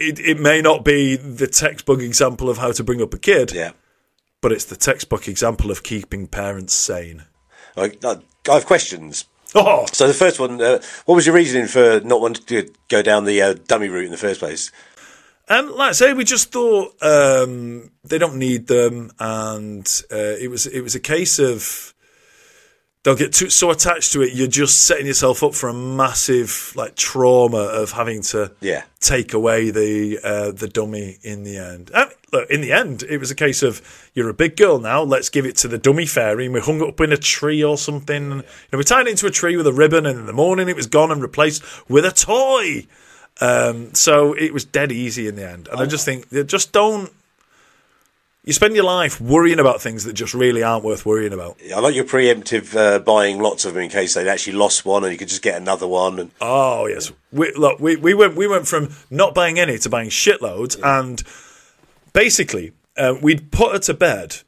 it 0.00 0.18
it 0.18 0.40
may 0.40 0.60
not 0.62 0.84
be 0.84 1.14
the 1.14 1.46
textbook 1.46 2.00
example 2.00 2.50
of 2.50 2.58
how 2.58 2.72
to 2.72 2.82
bring 2.82 3.00
up 3.00 3.14
a 3.14 3.18
kid, 3.18 3.52
Yeah. 3.52 3.70
but 4.40 4.50
it's 4.50 4.64
the 4.64 4.76
textbook 4.76 5.28
example 5.28 5.70
of 5.70 5.84
keeping 5.84 6.26
parents 6.26 6.74
sane. 6.74 7.24
I, 7.76 7.92
have 8.46 8.66
questions. 8.66 9.26
Oh, 9.54 9.86
So 9.92 10.06
the 10.06 10.14
first 10.14 10.40
one, 10.40 10.60
uh, 10.60 10.80
what 11.04 11.14
was 11.14 11.26
your 11.26 11.34
reasoning 11.34 11.66
for 11.66 12.00
not 12.00 12.20
wanting 12.20 12.44
to 12.46 12.72
go 12.88 13.02
down 13.02 13.24
the 13.24 13.42
uh, 13.42 13.54
dummy 13.66 13.88
route 13.88 14.06
in 14.06 14.10
the 14.10 14.16
first 14.16 14.40
place? 14.40 14.70
Um, 15.48 15.76
like 15.76 15.90
I 15.90 15.92
say, 15.92 16.12
we 16.14 16.24
just 16.24 16.52
thought 16.52 16.94
um, 17.02 17.90
they 18.04 18.16
don't 18.16 18.36
need 18.36 18.68
them, 18.68 19.10
and 19.18 19.86
uh, 20.10 20.36
it 20.40 20.48
was 20.50 20.66
it 20.66 20.80
was 20.80 20.94
a 20.94 21.00
case 21.00 21.38
of 21.38 21.92
they'll 23.02 23.16
get 23.16 23.32
too, 23.32 23.50
so 23.50 23.70
attached 23.70 24.12
to 24.12 24.22
it. 24.22 24.32
You're 24.32 24.46
just 24.46 24.82
setting 24.86 25.06
yourself 25.06 25.42
up 25.42 25.54
for 25.54 25.68
a 25.68 25.74
massive 25.74 26.72
like 26.76 26.94
trauma 26.94 27.58
of 27.58 27.92
having 27.92 28.22
to 28.22 28.52
Yeah. 28.60 28.82
take 29.00 29.32
away 29.32 29.70
the 29.70 30.18
uh, 30.22 30.52
the 30.52 30.68
dummy 30.68 31.18
in 31.22 31.42
the 31.44 31.56
end. 31.58 31.90
I 31.94 32.04
mean, 32.06 32.14
look, 32.32 32.50
in 32.50 32.60
the 32.60 32.72
end, 32.72 33.02
it 33.02 33.18
was 33.18 33.30
a 33.30 33.34
case 33.34 33.62
of 33.62 33.80
you're 34.14 34.28
a 34.28 34.34
big 34.34 34.56
girl 34.56 34.78
now. 34.78 35.02
Let's 35.02 35.28
give 35.28 35.46
it 35.46 35.56
to 35.58 35.68
the 35.68 35.78
dummy 35.78 36.06
fairy, 36.06 36.44
and 36.46 36.54
we 36.54 36.60
hung 36.60 36.80
it 36.80 36.88
up 36.88 37.00
in 37.00 37.12
a 37.12 37.16
tree 37.16 37.62
or 37.64 37.76
something. 37.76 38.16
And, 38.32 38.40
you 38.42 38.46
know, 38.72 38.78
we 38.78 38.84
tied 38.84 39.06
it 39.06 39.10
into 39.10 39.26
a 39.26 39.30
tree 39.30 39.56
with 39.56 39.66
a 39.66 39.72
ribbon, 39.72 40.06
and 40.06 40.18
in 40.18 40.26
the 40.26 40.32
morning 40.32 40.68
it 40.68 40.76
was 40.76 40.86
gone 40.86 41.10
and 41.10 41.20
replaced 41.22 41.62
with 41.88 42.04
a 42.04 42.12
toy. 42.12 42.86
Um, 43.40 43.94
so 43.94 44.34
it 44.34 44.52
was 44.52 44.64
dead 44.64 44.92
easy 44.92 45.26
in 45.26 45.36
the 45.36 45.48
end. 45.48 45.66
And 45.68 45.80
I 45.80 45.86
just 45.86 46.04
think 46.04 46.30
just 46.46 46.70
don't. 46.72 47.10
You 48.44 48.52
spend 48.52 48.74
your 48.74 48.84
life 48.84 49.20
worrying 49.20 49.60
about 49.60 49.80
things 49.80 50.02
that 50.02 50.14
just 50.14 50.34
really 50.34 50.64
aren't 50.64 50.84
worth 50.84 51.06
worrying 51.06 51.32
about. 51.32 51.58
I 51.72 51.78
like 51.78 51.94
your 51.94 52.04
preemptive 52.04 52.74
uh, 52.76 52.98
buying 52.98 53.38
lots 53.38 53.64
of 53.64 53.74
them 53.74 53.84
in 53.84 53.88
case 53.88 54.14
they'd 54.14 54.26
actually 54.26 54.54
lost 54.54 54.84
one 54.84 55.04
and 55.04 55.12
you 55.12 55.18
could 55.18 55.28
just 55.28 55.42
get 55.42 55.60
another 55.60 55.86
one. 55.86 56.18
And 56.18 56.30
Oh 56.40 56.86
yes, 56.86 57.12
we, 57.30 57.52
look, 57.54 57.78
we 57.78 57.94
we 57.94 58.14
went 58.14 58.34
we 58.34 58.48
went 58.48 58.66
from 58.66 58.88
not 59.10 59.32
buying 59.32 59.60
any 59.60 59.78
to 59.78 59.88
buying 59.88 60.08
shitloads, 60.08 60.76
and 60.82 61.22
basically 62.12 62.72
uh, 62.96 63.14
we'd 63.22 63.52
put 63.52 63.74
her 63.74 63.78
to 63.78 63.94
bed 63.94 64.38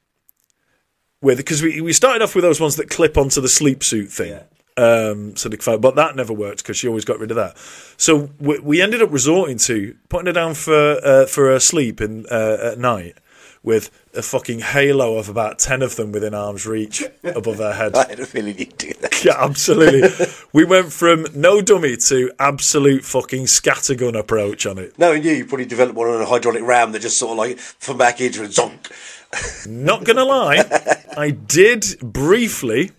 with 1.23 1.37
because 1.37 1.63
we 1.63 1.81
we 1.81 1.93
started 1.93 2.21
off 2.21 2.35
with 2.35 2.43
those 2.43 2.61
ones 2.61 2.75
that 2.77 2.91
clip 2.91 3.17
onto 3.17 3.41
the 3.41 3.49
sleep 3.49 3.85
suit 3.85 4.11
thing. 4.11 4.41
Um, 4.77 5.37
so 5.37 5.49
find, 5.51 5.81
but 5.81 5.95
that 5.95 6.17
never 6.17 6.33
worked 6.33 6.65
because 6.65 6.77
she 6.77 6.89
always 6.89 7.05
got 7.05 7.21
rid 7.21 7.31
of 7.31 7.37
that. 7.37 7.57
So 7.97 8.31
we, 8.41 8.59
we 8.59 8.83
ended 8.83 9.03
up 9.03 9.13
resorting 9.13 9.59
to 9.59 9.97
putting 10.09 10.27
her 10.27 10.33
down 10.33 10.55
for 10.55 10.75
uh, 10.75 11.27
for 11.27 11.47
her 11.47 11.61
sleep 11.61 12.01
in 12.01 12.27
uh, 12.29 12.73
at 12.73 12.79
night 12.81 13.19
with 13.64 13.90
a 14.14 14.23
fucking 14.23 14.61
halo 14.61 15.16
of 15.16 15.28
about 15.28 15.59
ten 15.59 15.83
of 15.83 15.97
them 15.97 16.12
within 16.12 16.35
arm's 16.35 16.66
reach 16.66 17.02
above 17.25 17.56
her 17.56 17.73
head. 17.73 17.94
I 17.97 18.09
had 18.09 18.21
a 18.21 18.26
feeling 18.26 18.56
you'd 18.56 18.76
do 18.76 18.92
that. 19.00 19.25
Yeah, 19.25 19.42
absolutely. 19.42 20.26
we 20.52 20.64
went 20.64 20.92
from 20.92 21.26
no 21.35 21.62
dummy 21.62 21.97
to 21.97 22.30
absolute 22.38 23.04
fucking 23.04 23.44
scattergun 23.44 24.16
approach 24.16 24.66
on 24.66 24.78
it. 24.78 24.97
Knowing 24.99 25.25
you, 25.25 25.33
you 25.33 25.47
probably 25.47 25.64
developed 25.64 25.97
one 25.97 26.09
on 26.09 26.21
a 26.21 26.26
hydraulic 26.26 26.62
ram 26.62 26.92
that 26.92 27.00
just 27.00 27.18
sort 27.18 27.33
of 27.33 27.38
like 27.38 27.59
from 27.59 27.97
back 27.97 28.21
into 28.21 28.44
and 28.44 28.52
zonk. 28.52 29.66
Not 29.66 30.04
gonna 30.04 30.25
lie, 30.25 30.62
I 31.16 31.30
did 31.30 31.97
briefly 32.00 32.92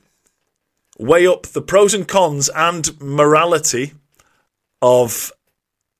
weigh 0.97 1.27
up 1.27 1.43
the 1.47 1.61
pros 1.61 1.93
and 1.93 2.07
cons 2.07 2.49
and 2.49 2.99
morality 2.99 3.93
of 4.81 5.31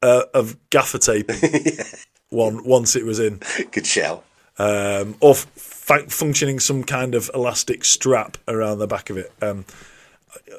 uh, 0.01 0.23
of 0.33 0.57
gaffer 0.69 0.97
taping. 0.97 1.37
one 2.29 2.63
once 2.65 2.95
it 2.95 3.05
was 3.05 3.19
in, 3.19 3.39
Good 3.71 3.85
shout. 3.85 4.23
Um, 4.57 5.15
or 5.19 5.31
f- 5.31 6.09
functioning 6.09 6.59
some 6.59 6.83
kind 6.83 7.15
of 7.15 7.29
elastic 7.33 7.85
strap 7.85 8.37
around 8.47 8.79
the 8.79 8.87
back 8.87 9.09
of 9.09 9.17
it. 9.17 9.31
Um, 9.41 9.65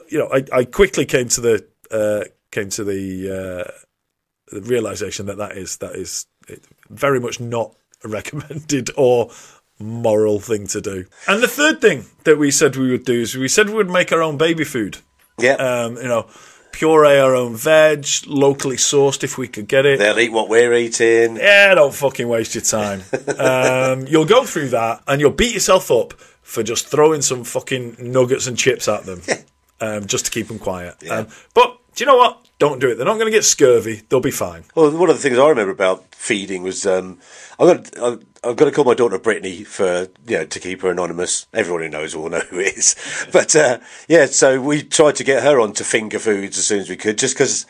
you 0.09 0.19
know, 0.19 0.29
I, 0.33 0.45
I 0.53 0.65
quickly 0.65 1.05
came 1.05 1.29
to 1.29 1.41
the 1.41 1.67
uh, 1.91 2.25
came 2.51 2.71
to 2.71 2.85
the, 2.85 3.31
uh, 3.69 3.71
the 4.53 4.63
realization 4.63 5.27
that 5.27 5.39
that 5.39 5.57
is 5.57 5.77
that 5.79 5.95
is 5.95 6.27
very 6.89 7.21
much 7.21 7.41
not 7.41 7.75
a 8.05 8.09
recommended 8.09 8.91
or 8.97 9.31
moral 9.79 10.41
thing 10.41 10.67
to 10.69 10.81
do. 10.81 11.07
And 11.29 11.43
the 11.43 11.49
third 11.49 11.81
thing 11.81 12.07
that 12.25 12.39
we 12.39 12.51
said 12.51 12.77
we 12.77 12.91
would 12.91 13.05
do 13.05 13.21
is 13.21 13.37
we 13.37 13.49
said 13.49 13.69
we 13.69 13.75
would 13.75 13.91
make 13.91 14.13
our 14.13 14.23
own 14.23 14.37
baby 14.37 14.65
food. 14.65 14.99
Yeah. 15.39 15.55
Um, 15.55 15.97
you 15.97 16.05
know, 16.05 16.29
puree 16.77 17.19
our 17.19 17.35
own 17.35 17.57
veg, 17.57 18.07
locally 18.27 18.77
sourced 18.77 19.25
if 19.25 19.39
we 19.39 19.49
could 19.49 19.67
get 19.67 19.87
it. 19.87 19.99
They'll 19.99 20.19
eat 20.19 20.31
what 20.31 20.51
we're 20.51 20.75
eating. 20.75 21.37
Yeah, 21.37 21.75
don't 21.75 21.95
fucking 21.95 22.29
waste 22.29 22.55
your 22.55 22.63
time. 22.63 23.03
um, 23.39 24.07
you'll 24.07 24.27
go 24.27 24.45
through 24.45 24.69
that 24.69 25.03
and 25.09 25.19
you'll 25.19 25.31
beat 25.31 25.55
yourself 25.55 25.91
up 25.91 26.13
for 26.43 26.63
just 26.63 26.89
throwing 26.89 27.23
some 27.23 27.45
fucking 27.45 27.97
nuggets 27.99 28.47
and 28.47 28.59
chips 28.59 28.89
at 28.89 29.05
them 29.05 29.23
um, 29.81 30.07
just 30.07 30.27
to 30.27 30.31
keep 30.31 30.49
them 30.49 30.59
quiet. 30.59 30.97
Um, 31.11 31.29
but 31.55 31.79
do 31.95 32.05
you 32.05 32.07
know 32.07 32.19
what? 32.19 32.46
Don't 32.59 32.81
do 32.81 32.91
it. 32.91 32.95
They're 32.95 33.05
not 33.05 33.15
going 33.15 33.27
to 33.27 33.37
get 33.37 33.45
scurvy. 33.45 34.03
They'll 34.09 34.21
be 34.21 34.31
fine. 34.31 34.65
Well, 34.75 34.91
one 34.97 35.11
of 35.11 35.17
the 35.17 35.23
things 35.23 35.39
I 35.39 35.49
remember 35.49 35.73
about 35.73 36.15
feeding 36.15 36.63
was 36.63 36.87
um, 36.87 37.19
I've 37.61 37.93
got 37.93 38.03
I've, 38.03 38.25
I've 38.43 38.57
got 38.57 38.65
to 38.65 38.71
call 38.71 38.85
my 38.85 38.95
daughter 38.95 39.19
Brittany 39.19 39.63
for 39.63 40.09
you 40.27 40.39
know 40.39 40.47
to 40.47 40.61
keep 40.61 40.81
her 40.81 40.91
anonymous. 40.91 41.47
Everyone 41.53 41.83
who 41.83 41.89
knows 41.91 42.17
will 42.17 42.29
know 42.31 42.41
who 42.41 42.61
it 42.61 42.79
is. 42.79 42.97
But 43.31 43.55
uh, 43.55 43.79
yeah, 44.09 44.27
so 44.27 44.61
we 44.61 44.83
tried 44.83 45.17
to 45.17 45.25
get 45.25 45.43
her 45.43 45.61
onto 45.61 45.85
finger 45.85 46.19
foods 46.19 46.57
as 46.57 46.67
soon 46.67 46.81
as 46.81 46.89
we 46.89 46.97
could, 46.97 47.19
just 47.19 47.35
because. 47.35 47.67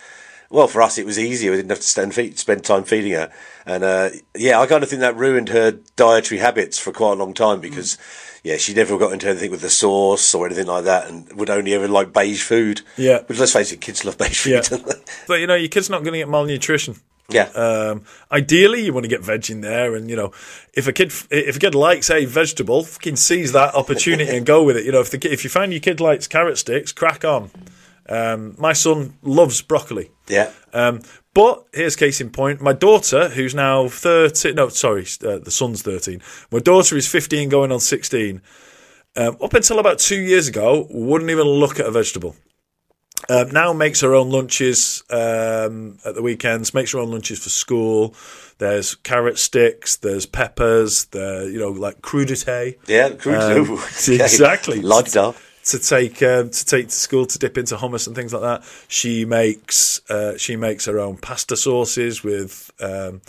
Well, 0.48 0.68
for 0.68 0.80
us, 0.80 0.96
it 0.96 1.04
was 1.04 1.18
easier. 1.18 1.50
We 1.50 1.56
didn't 1.56 1.70
have 1.70 1.80
to 1.80 1.84
stand 1.84 2.14
feed, 2.14 2.38
spend 2.38 2.62
time 2.62 2.84
feeding 2.84 3.10
her, 3.14 3.32
and 3.66 3.82
uh, 3.82 4.10
yeah, 4.36 4.60
I 4.60 4.68
kind 4.68 4.84
of 4.84 4.88
think 4.88 5.00
that 5.00 5.16
ruined 5.16 5.48
her 5.48 5.72
dietary 5.96 6.38
habits 6.38 6.78
for 6.78 6.92
quite 6.92 7.14
a 7.14 7.16
long 7.16 7.34
time 7.34 7.60
because, 7.60 7.98
yeah, 8.46 8.58
she 8.58 8.74
never 8.74 8.96
got 8.96 9.12
into 9.12 9.28
anything 9.28 9.50
with 9.50 9.60
the 9.60 9.68
sauce 9.68 10.32
or 10.32 10.46
anything 10.46 10.66
like 10.68 10.84
that, 10.84 11.08
and 11.08 11.32
would 11.32 11.50
only 11.50 11.74
ever 11.74 11.88
like 11.88 12.12
beige 12.12 12.42
food. 12.44 12.80
Yeah. 12.96 13.22
but 13.26 13.36
let's 13.38 13.52
face 13.52 13.72
it, 13.72 13.80
kids 13.80 14.04
love 14.04 14.16
beige 14.18 14.38
food. 14.42 14.50
Yeah. 14.52 14.60
don't 14.60 14.86
they? 14.86 14.92
But 15.26 15.40
you 15.40 15.48
know, 15.48 15.56
your 15.56 15.68
kid's 15.68 15.90
not 15.90 16.04
going 16.04 16.12
to 16.12 16.18
get 16.18 16.28
malnutrition. 16.28 16.94
yeah. 17.28 17.48
Um, 17.56 18.04
ideally, 18.30 18.84
you 18.84 18.92
want 18.92 19.02
to 19.02 19.08
get 19.08 19.20
veg 19.24 19.50
in 19.50 19.62
there, 19.62 19.96
and 19.96 20.08
you 20.08 20.14
know, 20.14 20.30
if 20.74 20.86
a 20.86 20.92
kid 20.92 21.12
if 21.30 21.56
a 21.56 21.58
kid 21.58 21.74
likes 21.74 22.08
a 22.08 22.24
vegetable, 22.24 22.84
fucking 22.84 23.16
seize 23.16 23.50
that 23.50 23.74
opportunity 23.74 24.30
and 24.36 24.46
go 24.46 24.62
with 24.62 24.76
it. 24.76 24.84
You 24.84 24.92
know, 24.92 25.00
if 25.00 25.10
the 25.10 25.18
if 25.32 25.42
you 25.42 25.50
find 25.50 25.72
your 25.72 25.80
kid 25.80 25.98
likes 26.00 26.28
carrot 26.28 26.56
sticks, 26.56 26.92
crack 26.92 27.24
on. 27.24 27.50
Um, 28.08 28.54
my 28.58 28.72
son 28.72 29.16
loves 29.22 29.62
broccoli. 29.62 30.10
yeah. 30.28 30.50
Um, 30.72 31.02
but 31.34 31.66
here's 31.72 31.96
case 31.96 32.20
in 32.20 32.30
point: 32.30 32.60
my 32.60 32.72
daughter, 32.72 33.28
who's 33.28 33.54
now 33.54 33.88
thirteen, 33.88 34.54
no, 34.54 34.68
sorry, 34.68 35.06
uh, 35.24 35.38
the 35.38 35.50
son's 35.50 35.82
thirteen. 35.82 36.22
My 36.50 36.60
daughter 36.60 36.96
is 36.96 37.06
fifteen, 37.08 37.48
going 37.48 37.72
on 37.72 37.80
sixteen. 37.80 38.40
Um, 39.16 39.36
up 39.42 39.54
until 39.54 39.78
about 39.78 39.98
two 39.98 40.20
years 40.20 40.48
ago, 40.48 40.86
wouldn't 40.90 41.30
even 41.30 41.46
look 41.46 41.80
at 41.80 41.86
a 41.86 41.90
vegetable. 41.90 42.36
Um, 43.30 43.50
now 43.50 43.72
makes 43.72 44.02
her 44.02 44.14
own 44.14 44.30
lunches 44.30 45.02
um, 45.10 45.98
at 46.04 46.14
the 46.14 46.22
weekends. 46.22 46.74
Makes 46.74 46.92
her 46.92 46.98
own 46.98 47.10
lunches 47.10 47.42
for 47.42 47.48
school. 47.48 48.14
There's 48.58 48.94
carrot 48.94 49.38
sticks. 49.38 49.96
There's 49.96 50.26
peppers. 50.26 51.06
There, 51.06 51.48
you 51.48 51.58
know, 51.58 51.70
like 51.70 52.02
crudité 52.02 52.76
Yeah, 52.86 53.10
crude. 53.10 53.36
Um, 53.36 53.72
exactly. 54.08 54.80
Like 54.80 55.10
that. 55.12 55.34
To 55.66 55.78
take 55.78 56.22
um, 56.22 56.50
to 56.50 56.64
take 56.64 56.88
to 56.88 56.94
school 56.94 57.26
to 57.26 57.38
dip 57.38 57.58
into 57.58 57.76
hummus 57.76 58.06
and 58.06 58.14
things 58.14 58.32
like 58.32 58.42
that. 58.42 58.64
She 58.88 59.24
makes 59.24 60.00
uh, 60.10 60.36
she 60.38 60.56
makes 60.56 60.86
her 60.86 60.98
own 60.98 61.16
pasta 61.16 61.56
sauces 61.56 62.22
with 62.22 62.70
um, 62.80 63.20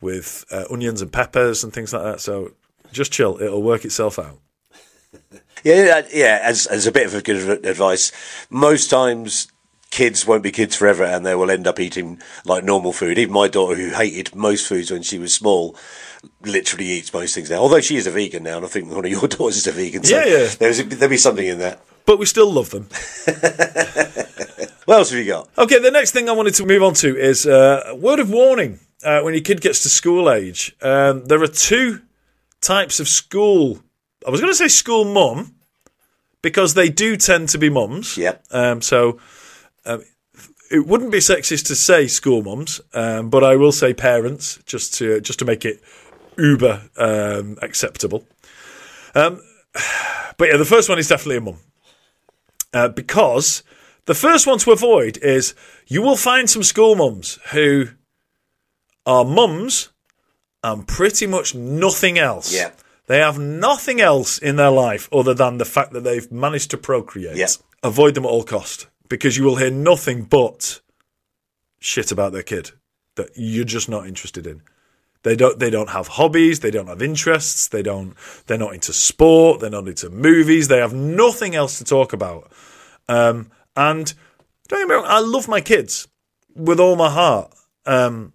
with 0.00 0.44
uh, 0.50 0.64
onions 0.70 1.02
and 1.02 1.12
peppers 1.12 1.62
and 1.62 1.72
things 1.72 1.92
like 1.92 2.02
that. 2.02 2.20
So 2.20 2.52
just 2.92 3.12
chill; 3.12 3.40
it'll 3.40 3.62
work 3.62 3.84
itself 3.84 4.18
out. 4.18 4.38
Yeah, 5.64 6.02
yeah. 6.12 6.40
As 6.42 6.66
as 6.66 6.88
a 6.88 6.92
bit 6.92 7.06
of 7.06 7.14
a 7.14 7.22
good 7.22 7.64
advice, 7.64 8.10
most 8.50 8.90
times 8.90 9.46
kids 9.92 10.26
won't 10.26 10.42
be 10.42 10.50
kids 10.50 10.74
forever, 10.74 11.04
and 11.04 11.24
they 11.24 11.36
will 11.36 11.52
end 11.52 11.68
up 11.68 11.78
eating 11.78 12.20
like 12.44 12.64
normal 12.64 12.92
food. 12.92 13.16
Even 13.16 13.32
my 13.32 13.46
daughter, 13.46 13.76
who 13.76 13.90
hated 13.90 14.34
most 14.34 14.66
foods 14.66 14.90
when 14.90 15.02
she 15.02 15.20
was 15.20 15.32
small, 15.32 15.76
literally 16.44 16.86
eats 16.86 17.12
most 17.12 17.34
things 17.34 17.50
now. 17.50 17.58
Although 17.58 17.80
she 17.80 17.96
is 17.96 18.06
a 18.06 18.10
vegan 18.10 18.42
now, 18.42 18.56
and 18.56 18.66
I 18.66 18.68
think 18.68 18.90
one 18.90 19.04
of 19.04 19.10
your 19.10 19.28
daughters 19.28 19.56
is 19.56 19.66
a 19.66 19.72
vegan. 19.72 20.04
So 20.04 20.16
Yeah, 20.16 20.24
yeah. 20.24 20.48
There's 20.58 20.84
there'll 20.84 21.10
be 21.10 21.16
something 21.16 21.46
in 21.46 21.58
that. 21.58 21.80
But 22.04 22.18
we 22.18 22.26
still 22.26 22.50
love 22.50 22.70
them. 22.70 22.88
What 24.84 24.98
else 24.98 25.10
have 25.10 25.18
you 25.20 25.26
got? 25.26 25.48
Okay, 25.56 25.78
the 25.78 25.92
next 25.92 26.10
thing 26.10 26.28
I 26.28 26.32
wanted 26.32 26.54
to 26.54 26.66
move 26.66 26.82
on 26.82 26.94
to 26.94 27.16
is 27.16 27.46
uh, 27.46 27.84
a 27.86 27.94
word 27.94 28.18
of 28.18 28.30
warning 28.30 28.80
uh, 29.04 29.20
when 29.20 29.32
your 29.32 29.42
kid 29.42 29.60
gets 29.60 29.82
to 29.84 29.88
school 29.88 30.30
age. 30.30 30.74
Um, 30.82 31.24
there 31.26 31.40
are 31.40 31.48
two 31.48 32.02
types 32.60 32.98
of 32.98 33.06
school. 33.06 33.80
I 34.26 34.30
was 34.30 34.40
going 34.40 34.52
to 34.52 34.56
say 34.56 34.68
school 34.68 35.04
mum 35.04 35.54
because 36.42 36.74
they 36.74 36.88
do 36.88 37.16
tend 37.16 37.48
to 37.50 37.58
be 37.58 37.70
mums. 37.70 38.18
Yep. 38.18 38.44
Um, 38.50 38.82
so 38.82 39.20
um, 39.86 40.02
it 40.68 40.84
wouldn't 40.84 41.12
be 41.12 41.18
sexist 41.18 41.66
to 41.68 41.76
say 41.76 42.08
school 42.08 42.42
mums, 42.42 42.80
um, 42.92 43.30
but 43.30 43.44
I 43.44 43.54
will 43.54 43.72
say 43.72 43.94
parents 43.94 44.58
just 44.66 44.94
to 44.94 45.20
just 45.20 45.38
to 45.38 45.44
make 45.44 45.64
it 45.64 45.80
uber 46.36 46.82
um, 46.96 47.58
acceptable. 47.62 48.24
Um, 49.14 49.40
but 50.36 50.48
yeah, 50.48 50.56
the 50.56 50.64
first 50.64 50.88
one 50.88 50.98
is 50.98 51.08
definitely 51.08 51.36
a 51.36 51.40
mum 51.40 51.58
uh, 52.72 52.88
because 52.88 53.62
the 54.06 54.14
first 54.14 54.46
one 54.46 54.58
to 54.58 54.72
avoid 54.72 55.18
is 55.18 55.54
you 55.86 56.02
will 56.02 56.16
find 56.16 56.48
some 56.48 56.62
school 56.62 56.94
mums 56.94 57.38
who 57.52 57.86
are 59.06 59.24
mums 59.24 59.90
and 60.62 60.86
pretty 60.86 61.26
much 61.26 61.54
nothing 61.54 62.18
else. 62.18 62.54
Yeah. 62.54 62.72
They 63.06 63.18
have 63.18 63.38
nothing 63.38 64.00
else 64.00 64.38
in 64.38 64.56
their 64.56 64.70
life 64.70 65.08
other 65.12 65.34
than 65.34 65.58
the 65.58 65.64
fact 65.64 65.92
that 65.92 66.04
they've 66.04 66.30
managed 66.30 66.70
to 66.70 66.78
procreate. 66.78 67.36
Yeah. 67.36 67.48
Avoid 67.82 68.14
them 68.14 68.24
at 68.24 68.28
all 68.28 68.44
cost 68.44 68.86
because 69.08 69.36
you 69.36 69.44
will 69.44 69.56
hear 69.56 69.70
nothing 69.70 70.22
but 70.22 70.80
shit 71.80 72.12
about 72.12 72.32
their 72.32 72.44
kid 72.44 72.70
that 73.16 73.30
you're 73.34 73.64
just 73.64 73.88
not 73.88 74.06
interested 74.06 74.46
in. 74.46 74.62
They 75.22 75.36
don't. 75.36 75.58
They 75.58 75.70
don't 75.70 75.90
have 75.90 76.08
hobbies. 76.08 76.60
They 76.60 76.70
don't 76.70 76.88
have 76.88 77.02
interests. 77.02 77.68
They 77.68 77.82
don't. 77.82 78.14
They're 78.46 78.58
not 78.58 78.74
into 78.74 78.92
sport. 78.92 79.60
They're 79.60 79.70
not 79.70 79.86
into 79.86 80.10
movies. 80.10 80.68
They 80.68 80.78
have 80.78 80.94
nothing 80.94 81.54
else 81.54 81.78
to 81.78 81.84
talk 81.84 82.12
about. 82.12 82.50
Um, 83.08 83.50
and 83.76 84.12
don't 84.68 84.80
get 84.80 84.88
me 84.88 84.94
wrong. 84.94 85.04
I 85.06 85.20
love 85.20 85.48
my 85.48 85.60
kids 85.60 86.08
with 86.54 86.80
all 86.80 86.96
my 86.96 87.10
heart. 87.10 87.54
Um, 87.86 88.32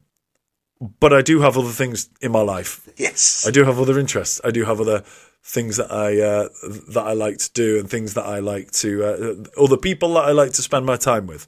but 0.80 1.14
I 1.14 1.22
do 1.22 1.42
have 1.42 1.58
other 1.58 1.72
things 1.72 2.10
in 2.22 2.32
my 2.32 2.42
life. 2.42 2.88
Yes. 2.98 3.46
I 3.48 3.52
do 3.52 3.64
have 3.64 3.80
other 3.80 4.00
interests. 4.00 4.40
I 4.44 4.52
do 4.52 4.66
have 4.66 4.80
other 4.80 5.04
things 5.44 5.78
that 5.78 5.92
I 5.92 6.20
uh, 6.22 6.50
that 6.90 7.04
I 7.06 7.14
like 7.14 7.38
to 7.38 7.52
do 7.54 7.80
and 7.80 7.90
things 7.90 8.14
that 8.14 8.26
I 8.26 8.40
like 8.40 8.72
to 8.72 9.04
uh, 9.04 9.62
other 9.64 9.78
people 9.78 10.14
that 10.16 10.26
I 10.26 10.32
like 10.32 10.52
to 10.54 10.62
spend 10.62 10.86
my 10.86 10.98
time 10.98 11.26
with. 11.28 11.48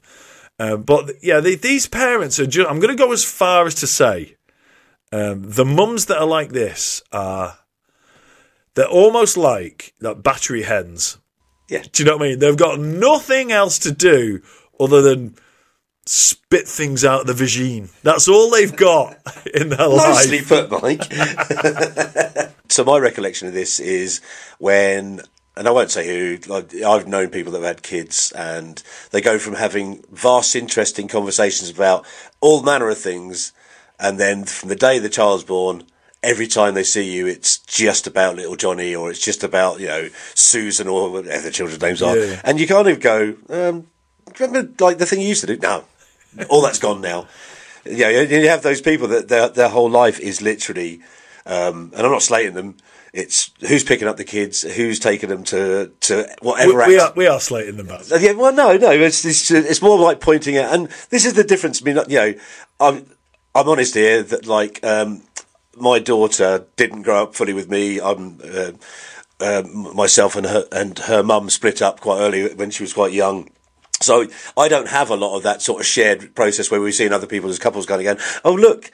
Um, 0.58 0.82
but 0.82 1.10
yeah, 1.22 1.40
they, 1.40 1.54
these 1.54 1.86
parents 1.86 2.38
are. 2.38 2.46
Ju- 2.46 2.66
I'm 2.66 2.80
going 2.80 2.94
to 2.94 3.02
go 3.02 3.12
as 3.12 3.24
far 3.24 3.66
as 3.66 3.74
to 3.76 3.86
say 3.86 4.36
um, 5.12 5.42
the 5.42 5.64
mums 5.64 6.06
that 6.06 6.18
are 6.18 6.26
like 6.26 6.50
this 6.50 7.02
are 7.12 7.58
they're 8.74 8.86
almost 8.86 9.36
like 9.36 9.94
like 10.00 10.22
battery 10.22 10.62
hens. 10.62 11.18
Yeah. 11.68 11.82
Do 11.92 12.02
you 12.02 12.08
know 12.08 12.16
what 12.16 12.26
I 12.26 12.28
mean? 12.30 12.38
They've 12.38 12.56
got 12.56 12.80
nothing 12.80 13.52
else 13.52 13.78
to 13.80 13.92
do 13.92 14.42
other 14.78 15.02
than 15.02 15.36
spit 16.06 16.66
things 16.66 17.04
out 17.04 17.22
of 17.22 17.26
the 17.28 17.44
vagine. 17.44 17.90
That's 18.02 18.26
all 18.26 18.50
they've 18.50 18.74
got 18.74 19.16
in 19.54 19.68
their 19.68 19.86
life. 19.86 20.30
Nicely 20.30 20.42
put, 20.42 20.70
Mike. 20.82 21.04
so 22.68 22.84
my 22.84 22.98
recollection 22.98 23.46
of 23.46 23.54
this 23.54 23.78
is 23.78 24.20
when, 24.58 25.20
and 25.56 25.68
I 25.68 25.70
won't 25.70 25.92
say 25.92 26.06
who. 26.08 26.38
Like, 26.52 26.74
I've 26.74 27.06
known 27.06 27.28
people 27.28 27.52
that 27.52 27.58
have 27.58 27.76
had 27.76 27.82
kids, 27.82 28.32
and 28.32 28.82
they 29.12 29.20
go 29.20 29.38
from 29.38 29.54
having 29.54 30.02
vast, 30.10 30.56
interesting 30.56 31.06
conversations 31.06 31.70
about 31.70 32.04
all 32.40 32.62
manner 32.62 32.88
of 32.88 32.98
things, 32.98 33.52
and 34.00 34.18
then 34.18 34.44
from 34.44 34.68
the 34.68 34.76
day 34.76 34.98
the 34.98 35.08
child's 35.08 35.44
born. 35.44 35.84
Every 36.22 36.46
time 36.46 36.74
they 36.74 36.82
see 36.84 37.10
you, 37.16 37.26
it's 37.26 37.56
just 37.56 38.06
about 38.06 38.36
little 38.36 38.54
Johnny, 38.54 38.94
or 38.94 39.10
it's 39.10 39.24
just 39.24 39.42
about 39.42 39.80
you 39.80 39.86
know 39.86 40.08
Susan, 40.34 40.86
or 40.86 41.10
whatever 41.10 41.40
the 41.44 41.50
children's 41.50 41.80
names 41.80 42.02
are, 42.02 42.14
Yeah. 42.14 42.40
and 42.44 42.60
you 42.60 42.66
kind 42.66 42.88
of 42.88 43.00
go, 43.00 43.36
um, 43.48 43.86
remember 44.38 44.70
like 44.84 44.98
the 44.98 45.06
thing 45.06 45.22
you 45.22 45.28
used 45.28 45.40
to 45.40 45.46
do? 45.46 45.56
No, 45.56 45.84
all 46.50 46.60
that's 46.60 46.78
gone 46.78 47.00
now. 47.00 47.26
Yeah, 47.86 48.10
you 48.10 48.20
you 48.40 48.48
have 48.50 48.62
those 48.62 48.82
people 48.82 49.08
that 49.08 49.28
their 49.28 49.48
their 49.48 49.70
whole 49.70 49.88
life 49.88 50.20
is 50.20 50.42
literally, 50.42 51.00
um, 51.46 51.90
and 51.96 52.04
I'm 52.04 52.12
not 52.12 52.20
slating 52.22 52.52
them. 52.52 52.76
It's 53.14 53.50
who's 53.66 53.82
picking 53.82 54.06
up 54.06 54.18
the 54.18 54.24
kids, 54.24 54.60
who's 54.60 54.98
taking 54.98 55.30
them 55.30 55.42
to 55.44 55.90
to 56.00 56.28
whatever. 56.42 56.86
we 56.86 56.98
act- 57.00 57.02
are 57.02 57.12
we 57.16 57.26
are 57.28 57.40
slating 57.40 57.78
them 57.78 57.86
back. 57.86 58.02
yeah, 58.20 58.32
well, 58.32 58.52
no, 58.52 58.76
no. 58.76 58.90
It's, 58.90 59.24
it's 59.24 59.50
it's 59.50 59.80
more 59.80 59.98
like 59.98 60.20
pointing 60.20 60.58
out, 60.58 60.74
and 60.74 60.88
this 61.08 61.24
is 61.24 61.32
the 61.32 61.44
difference. 61.44 61.80
I 61.80 61.84
mean, 61.86 61.98
you 62.08 62.16
know, 62.18 62.34
I'm 62.78 63.06
I'm 63.54 63.68
honest 63.68 63.94
here 63.94 64.22
that 64.22 64.46
like 64.46 64.82
um, 64.84 65.22
my 65.76 65.98
daughter 65.98 66.66
didn't 66.76 67.02
grow 67.02 67.24
up 67.24 67.34
fully 67.34 67.52
with 67.52 67.68
me. 67.68 68.00
I'm 68.00 68.40
uh, 68.44 68.72
um 69.40 69.96
myself 69.96 70.36
and 70.36 70.46
her 70.46 70.66
and 70.70 70.98
her 71.00 71.22
mum 71.22 71.50
split 71.50 71.82
up 71.82 72.00
quite 72.00 72.20
early 72.20 72.54
when 72.54 72.70
she 72.70 72.82
was 72.82 72.92
quite 72.92 73.12
young. 73.12 73.50
So 74.02 74.26
I 74.56 74.68
don't 74.68 74.88
have 74.88 75.10
a 75.10 75.16
lot 75.16 75.36
of 75.36 75.42
that 75.42 75.62
sort 75.62 75.80
of 75.80 75.86
shared 75.86 76.34
process 76.34 76.70
where 76.70 76.80
we've 76.80 76.94
seen 76.94 77.12
other 77.12 77.26
people 77.26 77.50
as 77.50 77.58
couples 77.58 77.86
kind 77.86 78.00
of 78.00 78.04
going, 78.04 78.26
oh 78.44 78.54
look, 78.54 78.90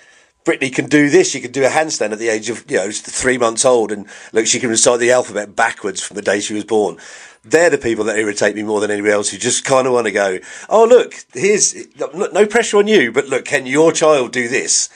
Brittany 0.46 0.70
can 0.70 0.86
do 0.86 1.10
this. 1.10 1.28
She 1.28 1.40
can 1.40 1.50
do 1.50 1.64
a 1.64 1.68
handstand 1.68 2.12
at 2.12 2.18
the 2.18 2.28
age 2.28 2.48
of 2.48 2.70
you 2.70 2.78
know 2.78 2.90
three 2.90 3.36
months 3.36 3.64
old, 3.64 3.92
and 3.92 4.06
look, 4.32 4.46
she 4.46 4.60
can 4.60 4.70
recite 4.70 5.00
the 5.00 5.10
alphabet 5.10 5.54
backwards 5.54 6.00
from 6.00 6.14
the 6.14 6.22
day 6.22 6.40
she 6.40 6.54
was 6.54 6.64
born. 6.64 6.96
They're 7.44 7.68
the 7.68 7.78
people 7.78 8.04
that 8.04 8.16
irritate 8.16 8.56
me 8.56 8.62
more 8.62 8.80
than 8.80 8.90
anybody 8.90 9.12
else. 9.12 9.28
Who 9.30 9.38
just 9.38 9.64
kind 9.64 9.86
of 9.86 9.92
want 9.92 10.06
to 10.06 10.12
go, 10.12 10.38
oh 10.70 10.84
look, 10.84 11.14
here's 11.34 11.74
no 11.98 12.46
pressure 12.46 12.78
on 12.78 12.86
you, 12.86 13.12
but 13.12 13.26
look, 13.26 13.44
can 13.44 13.66
your 13.66 13.92
child 13.92 14.32
do 14.32 14.48
this? 14.48 14.88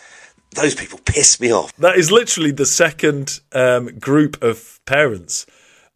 Those 0.52 0.74
people 0.74 1.00
piss 1.04 1.40
me 1.40 1.52
off. 1.52 1.74
That 1.76 1.96
is 1.96 2.10
literally 2.10 2.52
the 2.52 2.66
second 2.66 3.40
um, 3.52 3.98
group 3.98 4.42
of 4.42 4.80
parents 4.86 5.46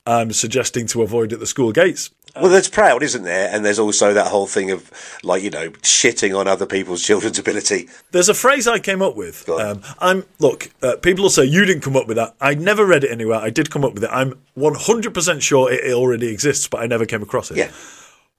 I'm 0.06 0.32
suggesting 0.32 0.86
to 0.88 1.02
avoid 1.02 1.32
at 1.32 1.40
the 1.40 1.46
school 1.46 1.72
gates. 1.72 2.10
Well, 2.36 2.50
there's 2.50 2.68
proud, 2.68 3.02
isn't 3.02 3.22
there? 3.22 3.48
And 3.52 3.64
there's 3.64 3.78
also 3.78 4.12
that 4.12 4.26
whole 4.26 4.46
thing 4.46 4.70
of, 4.72 4.90
like, 5.22 5.42
you 5.42 5.50
know, 5.50 5.70
shitting 5.70 6.36
on 6.36 6.48
other 6.48 6.66
people's 6.66 7.02
children's 7.06 7.38
ability. 7.38 7.88
There's 8.10 8.28
a 8.28 8.34
phrase 8.34 8.66
I 8.66 8.78
came 8.80 9.02
up 9.02 9.14
with. 9.14 9.48
Um, 9.48 9.82
I'm 10.00 10.24
look. 10.40 10.70
Uh, 10.82 10.96
people 10.96 11.22
will 11.22 11.30
say 11.30 11.44
you 11.44 11.64
didn't 11.64 11.82
come 11.82 11.96
up 11.96 12.08
with 12.08 12.16
that. 12.16 12.34
I 12.40 12.54
never 12.54 12.84
read 12.84 13.04
it 13.04 13.10
anywhere. 13.12 13.38
I 13.38 13.50
did 13.50 13.70
come 13.70 13.84
up 13.84 13.94
with 13.94 14.04
it. 14.04 14.10
I'm 14.12 14.38
100 14.54 15.14
percent 15.14 15.42
sure 15.42 15.72
it 15.72 15.92
already 15.92 16.28
exists, 16.28 16.66
but 16.66 16.80
I 16.80 16.86
never 16.86 17.06
came 17.06 17.22
across 17.22 17.50
it. 17.50 17.56
Yeah. 17.56 17.70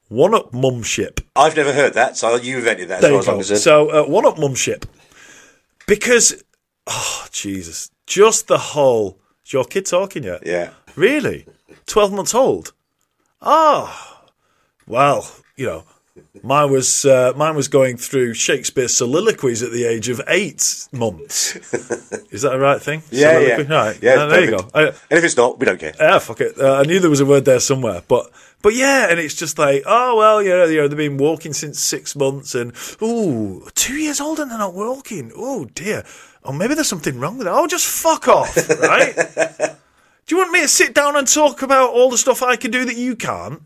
One 0.09 0.35
up 0.35 0.51
mumship. 0.51 1.21
I've 1.35 1.55
never 1.55 1.73
heard 1.73 1.93
that, 1.95 2.15
so 2.15 2.35
you 2.35 2.57
invented 2.57 2.89
that 2.89 2.97
as 2.97 3.01
There 3.01 3.13
you 3.13 3.23
go. 3.23 3.41
So 3.41 3.89
uh, 3.89 4.07
one 4.07 4.25
up 4.25 4.35
mumship, 4.37 4.85
because 5.87 6.43
oh 6.85 7.27
Jesus, 7.31 7.89
just 8.05 8.47
the 8.47 8.57
whole. 8.57 9.19
Is 9.45 9.53
your 9.53 9.65
kid 9.65 9.85
talking 9.85 10.23
yet? 10.23 10.45
yeah. 10.45 10.71
Really? 10.95 11.45
12 11.87 12.13
months 12.13 12.33
old? 12.33 12.73
Oh, 13.45 14.17
well, 14.87 15.29
you 15.55 15.65
know, 15.67 15.83
mine 16.43 16.71
was, 16.71 17.05
uh, 17.05 17.33
mine 17.35 17.55
was 17.55 17.67
going 17.67 17.97
through 17.97 18.33
Shakespeare's 18.33 18.95
soliloquies 18.97 19.61
at 19.61 19.71
the 19.71 19.85
age 19.85 20.09
of 20.09 20.19
eight 20.27 20.87
months. 20.91 21.55
Is 22.31 22.41
that 22.41 22.49
the 22.51 22.59
right 22.59 22.81
thing? 22.81 23.03
Yeah, 23.11 23.39
yeah. 23.39 23.61
Right. 23.61 23.97
Yeah, 24.01 24.13
Uh, 24.15 24.25
there 24.27 24.43
you 24.45 24.51
go. 24.57 24.67
I, 24.73 24.81
And 24.87 24.95
if 25.11 25.23
it's 25.23 25.37
not, 25.37 25.59
we 25.59 25.65
don't 25.65 25.79
care. 25.79 25.93
yeah, 25.99 26.19
fuck 26.19 26.41
it. 26.41 26.59
Uh, 26.59 26.75
I 26.79 26.83
knew 26.83 26.99
there 26.99 27.09
was 27.09 27.21
a 27.21 27.25
word 27.25 27.45
there 27.45 27.59
somewhere, 27.59 28.01
but 28.07 28.29
but 28.61 28.73
yeah, 28.73 29.09
and 29.11 29.19
it's 29.19 29.35
just 29.35 29.59
like, 29.59 29.83
oh 29.85 30.15
well, 30.17 30.41
you 30.41 30.49
know, 30.49 30.65
you 30.65 30.77
know, 30.81 30.87
they've 30.87 30.97
been 30.97 31.17
walking 31.17 31.53
since 31.53 31.79
six 31.79 32.15
months, 32.15 32.55
and 32.55 32.73
ooh, 33.01 33.67
two 33.75 33.93
years 33.95 34.19
old 34.19 34.39
and 34.39 34.49
they're 34.49 34.57
not 34.57 34.73
walking. 34.73 35.31
Oh 35.35 35.65
dear. 35.65 36.03
Oh, 36.43 36.51
maybe 36.51 36.73
there's 36.73 36.87
something 36.87 37.19
wrong 37.19 37.37
with 37.37 37.47
it. 37.47 37.53
Oh, 37.53 37.67
just 37.67 37.85
fuck 37.87 38.27
off, 38.27 38.55
right? 38.79 39.15
do 40.25 40.35
you 40.35 40.41
want 40.41 40.51
me 40.51 40.61
to 40.61 40.67
sit 40.67 40.93
down 40.93 41.15
and 41.15 41.27
talk 41.27 41.61
about 41.61 41.91
all 41.91 42.09
the 42.09 42.17
stuff 42.17 42.41
I 42.41 42.55
can 42.55 42.71
do 42.71 42.85
that 42.85 42.95
you 42.95 43.15
can't? 43.15 43.61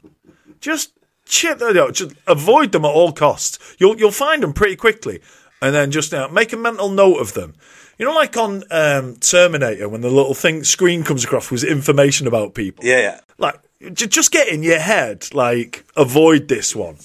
Just 0.62 0.92
chip 1.26 1.60
that 1.60 1.78
out. 1.78 1.94
Just 1.94 2.14
avoid 2.28 2.72
them 2.72 2.86
at 2.86 2.92
all 2.92 3.12
costs. 3.14 3.76
You'll 3.80 3.98
you'll 3.98 4.12
find 4.12 4.44
them 4.44 4.54
pretty 4.54 4.76
quickly, 4.76 5.22
and 5.62 5.74
then 5.74 5.92
just 5.92 6.14
uh, 6.14 6.28
make 6.30 6.52
a 6.54 6.58
mental 6.58 6.90
note 6.90 7.18
of 7.20 7.34
them. 7.34 7.56
You 7.98 8.06
know, 8.06 8.14
like 8.14 8.36
on 8.38 8.64
um, 8.72 9.16
Terminator, 9.18 9.90
when 9.90 10.02
the 10.02 10.10
little 10.10 10.34
thing 10.34 10.64
screen 10.64 11.04
comes 11.04 11.24
across 11.24 11.52
with 11.52 11.64
information 11.64 12.28
about 12.28 12.54
people. 12.54 12.84
Yeah, 12.86 13.00
yeah. 13.00 13.20
Like, 13.38 13.60
j- 13.94 14.08
just 14.08 14.32
get 14.32 14.48
in 14.48 14.64
your 14.64 14.80
head. 14.80 15.28
Like, 15.34 15.86
avoid 15.98 16.48
this 16.48 16.76
one. 16.76 16.98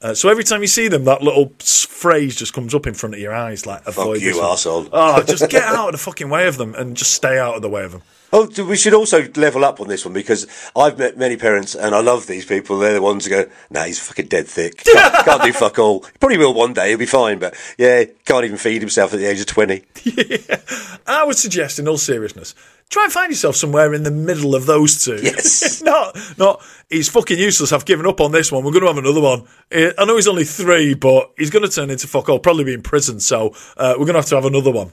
Uh, 0.00 0.14
so 0.14 0.28
every 0.28 0.44
time 0.44 0.60
you 0.62 0.66
see 0.66 0.88
them, 0.88 1.04
that 1.04 1.22
little 1.22 1.52
phrase 1.58 2.36
just 2.36 2.54
comes 2.54 2.74
up 2.74 2.86
in 2.86 2.94
front 2.94 3.14
of 3.14 3.20
your 3.20 3.34
eyes, 3.34 3.66
like 3.66 3.86
avoid 3.86 4.18
Fuck 4.18 4.22
you, 4.22 4.32
this 4.32 4.38
one. 4.38 4.46
arsehole. 4.46 4.88
Oh, 4.92 5.22
just 5.24 5.50
get 5.50 5.64
out 5.64 5.88
of 5.88 5.92
the 5.92 5.98
fucking 5.98 6.30
way 6.30 6.46
of 6.46 6.56
them 6.56 6.74
and 6.76 6.96
just 6.96 7.12
stay 7.12 7.38
out 7.38 7.56
of 7.56 7.62
the 7.62 7.68
way 7.68 7.84
of 7.84 7.92
them. 7.92 8.02
Oh, 8.32 8.48
we 8.64 8.76
should 8.76 8.92
also 8.92 9.26
level 9.36 9.64
up 9.64 9.80
on 9.80 9.88
this 9.88 10.04
one 10.04 10.12
because 10.12 10.46
I've 10.76 10.98
met 10.98 11.16
many 11.16 11.36
parents 11.36 11.74
and 11.74 11.94
I 11.94 12.00
love 12.00 12.26
these 12.26 12.44
people. 12.44 12.78
They're 12.78 12.92
the 12.94 13.02
ones 13.02 13.24
who 13.24 13.30
go, 13.30 13.50
nah, 13.70 13.84
he's 13.84 13.98
fucking 13.98 14.26
dead 14.26 14.46
thick. 14.46 14.76
Can't, 14.84 15.24
can't 15.24 15.42
do 15.42 15.52
fuck 15.52 15.78
all. 15.78 16.02
He 16.02 16.18
probably 16.20 16.38
will 16.38 16.54
one 16.54 16.72
day. 16.72 16.90
He'll 16.90 16.98
be 16.98 17.06
fine. 17.06 17.38
But 17.38 17.54
yeah, 17.78 18.04
can't 18.24 18.44
even 18.44 18.58
feed 18.58 18.82
himself 18.82 19.12
at 19.12 19.18
the 19.18 19.26
age 19.26 19.40
of 19.40 19.46
20. 19.46 19.84
I 21.06 21.24
would 21.24 21.36
suggest, 21.36 21.78
in 21.78 21.88
all 21.88 21.96
seriousness, 21.96 22.54
try 22.90 23.04
and 23.04 23.12
find 23.12 23.30
yourself 23.30 23.56
somewhere 23.56 23.94
in 23.94 24.02
the 24.02 24.10
middle 24.10 24.54
of 24.54 24.66
those 24.66 25.04
two. 25.04 25.18
Yes. 25.22 25.82
not, 25.88 26.16
not, 26.36 26.62
he's 26.88 27.08
fucking 27.08 27.38
useless. 27.38 27.72
I've 27.72 27.84
given 27.84 28.06
up 28.06 28.20
on 28.20 28.32
this 28.32 28.50
one. 28.52 28.64
We're 28.64 28.72
going 28.72 28.82
to 28.82 28.88
have 28.88 28.98
another 28.98 29.20
one. 29.20 29.44
Eh, 29.70 29.92
I 29.98 30.04
know 30.04 30.16
he's 30.16 30.28
only 30.28 30.44
three, 30.44 30.94
but 30.94 31.32
he's 31.38 31.50
going 31.50 31.64
to 31.64 31.70
turn 31.70 31.90
into 31.90 32.06
fuck 32.06 32.28
all, 32.28 32.38
probably 32.38 32.64
be 32.64 32.74
in 32.74 32.82
prison. 32.82 33.20
So 33.20 33.54
uh, 33.76 33.94
we're 33.98 34.06
going 34.06 34.14
to 34.14 34.20
have 34.20 34.26
to 34.26 34.34
have 34.36 34.44
another 34.44 34.72
one. 34.72 34.92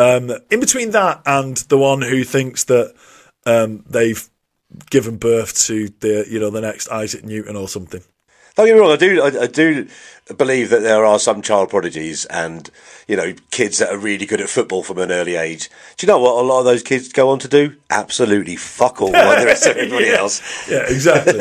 Um, 0.00 0.32
in 0.50 0.60
between 0.60 0.92
that 0.92 1.20
and 1.26 1.58
the 1.58 1.76
one 1.76 2.00
who 2.00 2.24
thinks 2.24 2.64
that 2.64 2.94
um, 3.44 3.84
they've 3.86 4.26
given 4.88 5.18
birth 5.18 5.58
to 5.66 5.90
the, 6.00 6.26
you 6.26 6.40
know, 6.40 6.48
the 6.48 6.62
next 6.62 6.88
Isaac 6.88 7.22
Newton 7.22 7.54
or 7.54 7.68
something. 7.68 8.02
Don't 8.60 8.68
get 8.68 8.74
me 8.74 8.80
wrong. 8.80 8.92
I 8.92 8.96
do. 8.96 9.22
I, 9.22 9.42
I 9.42 9.46
do 9.46 9.88
believe 10.36 10.70
that 10.70 10.82
there 10.82 11.04
are 11.04 11.18
some 11.18 11.42
child 11.42 11.70
prodigies 11.70 12.24
and 12.26 12.70
you 13.08 13.16
know 13.16 13.34
kids 13.50 13.78
that 13.78 13.92
are 13.92 13.98
really 13.98 14.26
good 14.26 14.40
at 14.40 14.48
football 14.48 14.82
from 14.84 14.98
an 14.98 15.10
early 15.10 15.34
age. 15.34 15.68
Do 15.96 16.06
you 16.06 16.12
know 16.12 16.20
what 16.20 16.40
a 16.42 16.46
lot 16.46 16.60
of 16.60 16.64
those 16.64 16.82
kids 16.84 17.08
go 17.08 17.30
on 17.30 17.38
to 17.40 17.48
do? 17.48 17.74
Absolutely 17.90 18.54
fuck 18.56 19.00
all 19.02 19.10
like 19.10 19.40
the 19.40 19.46
rest 19.46 19.66
of 19.66 19.76
everybody 19.76 20.06
Yeah. 20.06 20.18
else. 20.18 20.68
Yeah, 20.70 20.84
exactly, 20.88 21.40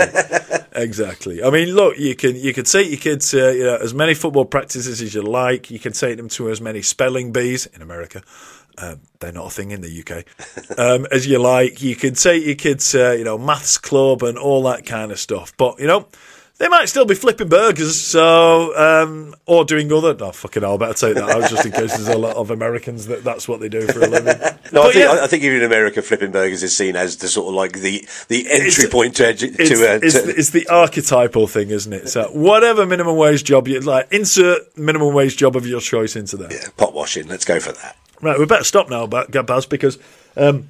exactly. 0.73 1.43
I 1.43 1.49
mean, 1.49 1.69
look, 1.75 1.97
you 1.99 2.15
can 2.15 2.35
you 2.35 2.53
can 2.53 2.65
take 2.65 2.89
your 2.89 2.99
kids 2.99 3.31
to 3.31 3.55
you 3.55 3.63
know 3.63 3.75
as 3.77 3.93
many 3.93 4.13
football 4.13 4.45
practices 4.45 5.01
as 5.01 5.13
you 5.13 5.21
like. 5.21 5.69
You 5.69 5.79
can 5.79 5.93
take 5.93 6.17
them 6.17 6.29
to 6.29 6.49
as 6.49 6.59
many 6.61 6.81
spelling 6.81 7.31
bees 7.31 7.65
in 7.67 7.81
America. 7.81 8.23
Um, 8.77 9.01
they're 9.19 9.33
not 9.33 9.47
a 9.47 9.49
thing 9.49 9.71
in 9.71 9.81
the 9.81 9.89
UK. 10.01 10.79
Um, 10.79 11.05
as 11.11 11.27
you 11.27 11.37
like, 11.39 11.81
you 11.81 11.95
can 11.95 12.13
take 12.13 12.45
your 12.45 12.55
kids 12.55 12.91
to 12.91 13.15
you 13.17 13.23
know 13.23 13.37
maths 13.37 13.77
club 13.77 14.23
and 14.23 14.37
all 14.37 14.63
that 14.63 14.85
kind 14.85 15.11
of 15.11 15.19
stuff. 15.19 15.53
But 15.57 15.79
you 15.79 15.87
know. 15.87 16.07
They 16.59 16.67
might 16.67 16.89
still 16.89 17.05
be 17.05 17.15
flipping 17.15 17.47
burgers, 17.47 17.99
so 17.99 18.75
um, 18.77 19.33
or 19.45 19.63
doing 19.63 19.91
other. 19.93 20.13
No, 20.13 20.33
fucking 20.33 20.61
hell, 20.61 20.73
I 20.73 20.77
better 20.77 20.93
take 20.93 21.15
that 21.15 21.29
out 21.29 21.49
just 21.49 21.65
in 21.65 21.71
case 21.71 21.95
there's 21.95 22.09
a 22.09 22.17
lot 22.17 22.35
of 22.35 22.51
Americans 22.51 23.07
that 23.07 23.23
that's 23.23 23.47
what 23.47 23.61
they 23.61 23.69
do 23.69 23.87
for 23.87 24.01
a 24.01 24.07
living. 24.07 24.35
No, 24.71 24.83
I 24.83 24.91
think, 24.91 24.95
yeah. 25.05 25.23
I, 25.23 25.25
think 25.25 25.41
even 25.41 25.57
in 25.59 25.63
America, 25.63 25.99
flipping 26.03 26.31
burgers 26.31 26.61
is 26.61 26.77
seen 26.77 26.95
as 26.95 27.17
the 27.17 27.27
sort 27.27 27.47
of 27.47 27.55
like 27.55 27.79
the 27.79 28.07
the 28.27 28.47
entry 28.51 28.67
It's- 28.67 28.89
point 28.91 29.15
to, 29.15 29.23
edu- 29.23 29.55
it's, 29.57 29.69
to, 29.71 29.75
uh, 29.95 29.99
it's, 30.03 30.13
to 30.13 30.21
the, 30.27 30.35
it's 30.37 30.49
the 30.51 30.67
archetypal 30.67 31.47
thing, 31.47 31.71
isn't 31.71 31.91
it? 31.91 32.07
So 32.09 32.25
whatever 32.25 32.85
minimum 32.85 33.15
wage 33.15 33.43
job 33.43 33.67
you 33.67 33.79
like, 33.79 34.07
insert 34.11 34.77
minimum 34.77 35.11
wage 35.15 35.37
job 35.37 35.55
of 35.55 35.65
your 35.65 35.81
choice 35.81 36.15
into 36.15 36.37
there. 36.37 36.53
Yeah, 36.53 36.67
pot 36.77 36.93
washing. 36.93 37.27
Let's 37.27 37.45
go 37.45 37.59
for 37.59 37.71
that. 37.71 37.97
Right, 38.21 38.37
we 38.37 38.45
better 38.45 38.63
stop 38.63 38.91
now, 38.91 39.07
Ba- 39.07 39.25
Baz, 39.43 39.65
because 39.65 39.97
um, 40.37 40.69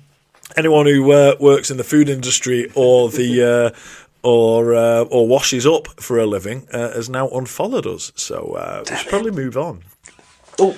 anyone 0.55 0.85
who 0.85 1.11
uh, 1.11 1.35
works 1.39 1.69
in 1.71 1.75
the 1.75 1.83
food 1.83 2.07
industry 2.07 2.71
or 2.75 3.09
the 3.09 3.73
uh, 3.75 3.79
or 4.23 4.75
uh, 4.75 5.03
or 5.03 5.27
washes 5.27 5.65
up 5.65 5.87
for 5.99 6.17
a 6.19 6.25
living 6.25 6.67
uh, 6.73 6.91
has 6.93 7.09
now 7.09 7.29
unfollowed 7.29 7.85
us. 7.87 8.11
So 8.15 8.53
uh, 8.53 8.83
we 8.89 8.95
should 8.95 9.07
probably 9.09 9.31
move 9.31 9.57
on. 9.57 9.83
Oh, 10.59 10.77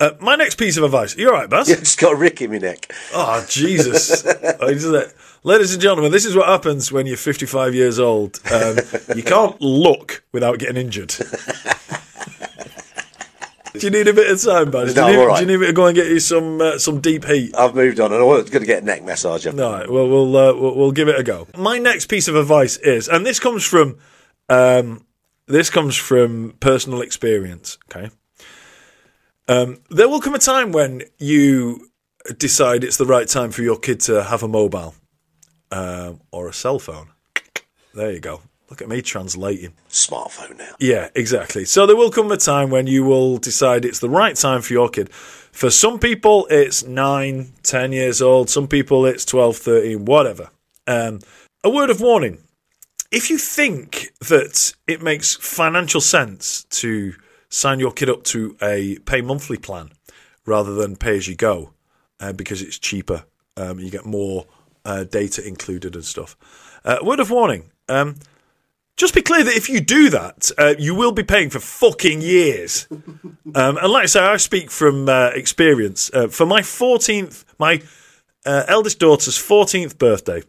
Uh, 0.00 0.10
my 0.20 0.34
next 0.34 0.56
piece 0.56 0.76
of 0.76 0.82
advice. 0.82 1.16
you're 1.16 1.32
all 1.32 1.38
right, 1.40 1.48
Baz? 1.50 1.68
yeah, 1.68 1.76
just 1.76 2.00
got 2.00 2.12
a 2.12 2.16
rick 2.16 2.40
in 2.42 2.50
my 2.50 2.58
neck. 2.58 2.92
Oh, 3.14 3.44
Jesus. 3.48 4.24
Oh. 4.60 5.06
Ladies 5.44 5.72
and 5.72 5.82
gentlemen, 5.82 6.12
this 6.12 6.24
is 6.24 6.36
what 6.36 6.46
happens 6.46 6.92
when 6.92 7.04
you're 7.06 7.16
55 7.16 7.74
years 7.74 7.98
old. 7.98 8.38
Um, 8.52 8.78
you 9.16 9.22
can't 9.24 9.60
look 9.60 10.22
without 10.32 10.58
getting 10.60 10.76
injured. 10.76 11.14
do 13.72 13.86
you 13.86 13.90
need 13.90 14.08
a 14.08 14.12
bit 14.12 14.30
of 14.30 14.42
time, 14.42 14.70
Baz? 14.70 14.94
Do, 14.94 15.00
you 15.00 15.06
need, 15.06 15.24
right. 15.24 15.36
do 15.36 15.40
you 15.42 15.46
need 15.52 15.60
me 15.60 15.66
to 15.66 15.72
go 15.72 15.86
and 15.86 15.94
get 15.94 16.08
you 16.08 16.20
some 16.20 16.60
uh, 16.60 16.78
some 16.78 17.00
deep 17.00 17.24
heat? 17.24 17.54
I've 17.56 17.74
moved 17.74 18.00
on, 18.00 18.12
and 18.12 18.20
I 18.20 18.24
was 18.24 18.50
going 18.50 18.62
to 18.62 18.66
get 18.66 18.82
a 18.82 18.86
neck 18.86 19.02
massage. 19.02 19.46
All 19.46 19.52
right, 19.52 19.90
well, 19.90 20.08
we'll, 20.08 20.36
uh, 20.36 20.54
we'll 20.54 20.76
we'll 20.76 20.92
give 20.92 21.08
it 21.08 21.18
a 21.18 21.22
go. 21.22 21.48
My 21.56 21.78
next 21.78 22.06
piece 22.06 22.28
of 22.28 22.36
advice 22.36 22.76
is, 22.78 23.08
and 23.08 23.24
this 23.24 23.40
comes 23.40 23.64
from 23.64 23.98
um, 24.48 25.06
this 25.46 25.70
comes 25.70 25.96
from 25.96 26.54
personal 26.60 27.00
experience. 27.00 27.78
Okay, 27.90 28.10
um, 29.48 29.80
there 29.90 30.08
will 30.08 30.20
come 30.20 30.34
a 30.34 30.38
time 30.38 30.72
when 30.72 31.02
you 31.18 31.88
decide 32.38 32.84
it's 32.84 32.96
the 32.96 33.06
right 33.06 33.28
time 33.28 33.50
for 33.50 33.62
your 33.62 33.78
kid 33.78 34.00
to 34.00 34.22
have 34.24 34.42
a 34.42 34.48
mobile 34.48 34.94
um, 35.70 36.20
or 36.30 36.48
a 36.48 36.52
cell 36.52 36.78
phone. 36.78 37.08
There 37.94 38.12
you 38.12 38.20
go. 38.20 38.42
Look 38.70 38.80
at 38.80 38.88
me 38.88 39.02
translating. 39.02 39.74
Smartphone 39.90 40.58
now. 40.58 40.74
Yeah, 40.78 41.08
exactly. 41.14 41.64
So 41.64 41.86
there 41.86 41.96
will 41.96 42.10
come 42.10 42.32
a 42.32 42.36
time 42.36 42.70
when 42.70 42.86
you 42.86 43.04
will 43.04 43.36
decide 43.36 43.84
it's 43.84 43.98
the 43.98 44.08
right 44.08 44.34
time 44.34 44.62
for 44.62 44.72
your 44.72 44.88
kid. 44.88 45.12
For 45.12 45.70
some 45.70 45.98
people, 45.98 46.46
it's 46.50 46.82
9, 46.82 47.52
10 47.62 47.92
years 47.92 48.22
old. 48.22 48.48
Some 48.48 48.66
people, 48.66 49.04
it's 49.04 49.26
12, 49.26 49.56
13, 49.58 50.04
whatever. 50.06 50.48
Um, 50.86 51.20
a 51.62 51.68
word 51.68 51.90
of 51.90 52.00
warning. 52.00 52.38
If 53.10 53.28
you 53.28 53.36
think 53.36 54.12
that 54.20 54.72
it 54.86 55.02
makes 55.02 55.36
financial 55.36 56.00
sense 56.00 56.64
to 56.70 57.12
sign 57.50 57.78
your 57.78 57.92
kid 57.92 58.08
up 58.08 58.24
to 58.24 58.56
a 58.62 58.98
pay 59.00 59.20
monthly 59.20 59.58
plan 59.58 59.90
rather 60.46 60.74
than 60.74 60.96
pay 60.96 61.18
as 61.18 61.28
you 61.28 61.34
go, 61.34 61.74
uh, 62.20 62.32
because 62.32 62.62
it's 62.62 62.78
cheaper, 62.78 63.24
um, 63.58 63.78
you 63.78 63.90
get 63.90 64.06
more 64.06 64.46
uh, 64.86 65.04
data 65.04 65.46
included 65.46 65.94
and 65.94 66.04
stuff. 66.06 66.36
Uh, 66.84 66.98
word 67.02 67.20
of 67.20 67.30
warning. 67.30 67.70
Um, 67.88 68.16
just 68.96 69.14
be 69.14 69.22
clear 69.22 69.42
that 69.44 69.54
if 69.56 69.68
you 69.68 69.80
do 69.80 70.10
that, 70.10 70.50
uh, 70.58 70.74
you 70.78 70.94
will 70.94 71.12
be 71.12 71.22
paying 71.22 71.50
for 71.50 71.60
fucking 71.60 72.20
years. 72.22 72.86
Um, 73.54 73.76
and 73.76 73.92
like 73.92 74.04
I 74.04 74.06
say, 74.06 74.20
I 74.20 74.38
speak 74.38 74.70
from 74.70 75.10
uh, 75.10 75.30
experience. 75.34 76.10
Uh, 76.14 76.28
for 76.28 76.46
my 76.46 76.62
14th, 76.62 77.44
my 77.58 77.82
uh, 78.46 78.64
eldest 78.66 78.98
daughter's 78.98 79.36
14th 79.36 79.98
birthday, 79.98 80.42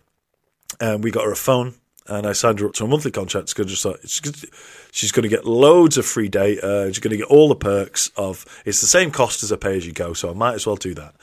um, 0.79 1.01
we 1.01 1.11
got 1.11 1.25
her 1.25 1.33
a 1.33 1.35
phone. 1.35 1.73
and 2.07 2.25
I 2.25 2.31
signed 2.31 2.61
her 2.61 2.67
up 2.67 2.73
to 2.75 2.85
a 2.85 2.87
monthly 2.87 3.11
contract 3.11 3.49
because 3.53 3.69
just 3.69 3.83
thought 3.83 3.99
she's, 4.07 4.45
she's 4.91 5.11
going 5.11 5.23
to 5.23 5.29
get 5.29 5.45
loads 5.45 5.97
of 5.97 6.05
free 6.05 6.29
data. 6.29 6.85
She's 6.87 6.99
going 6.99 7.11
to 7.11 7.17
get 7.17 7.27
all 7.27 7.49
the 7.49 7.55
perks 7.55 8.09
of. 8.15 8.45
It's 8.63 8.79
the 8.79 8.87
same 8.87 9.11
cost 9.11 9.43
as 9.43 9.51
a 9.51 9.57
pay 9.57 9.75
as 9.75 9.85
you 9.85 9.91
go, 9.91 10.13
so 10.13 10.29
I 10.29 10.33
might 10.33 10.53
as 10.53 10.65
well 10.65 10.77
do 10.77 10.93
that. 10.93 11.15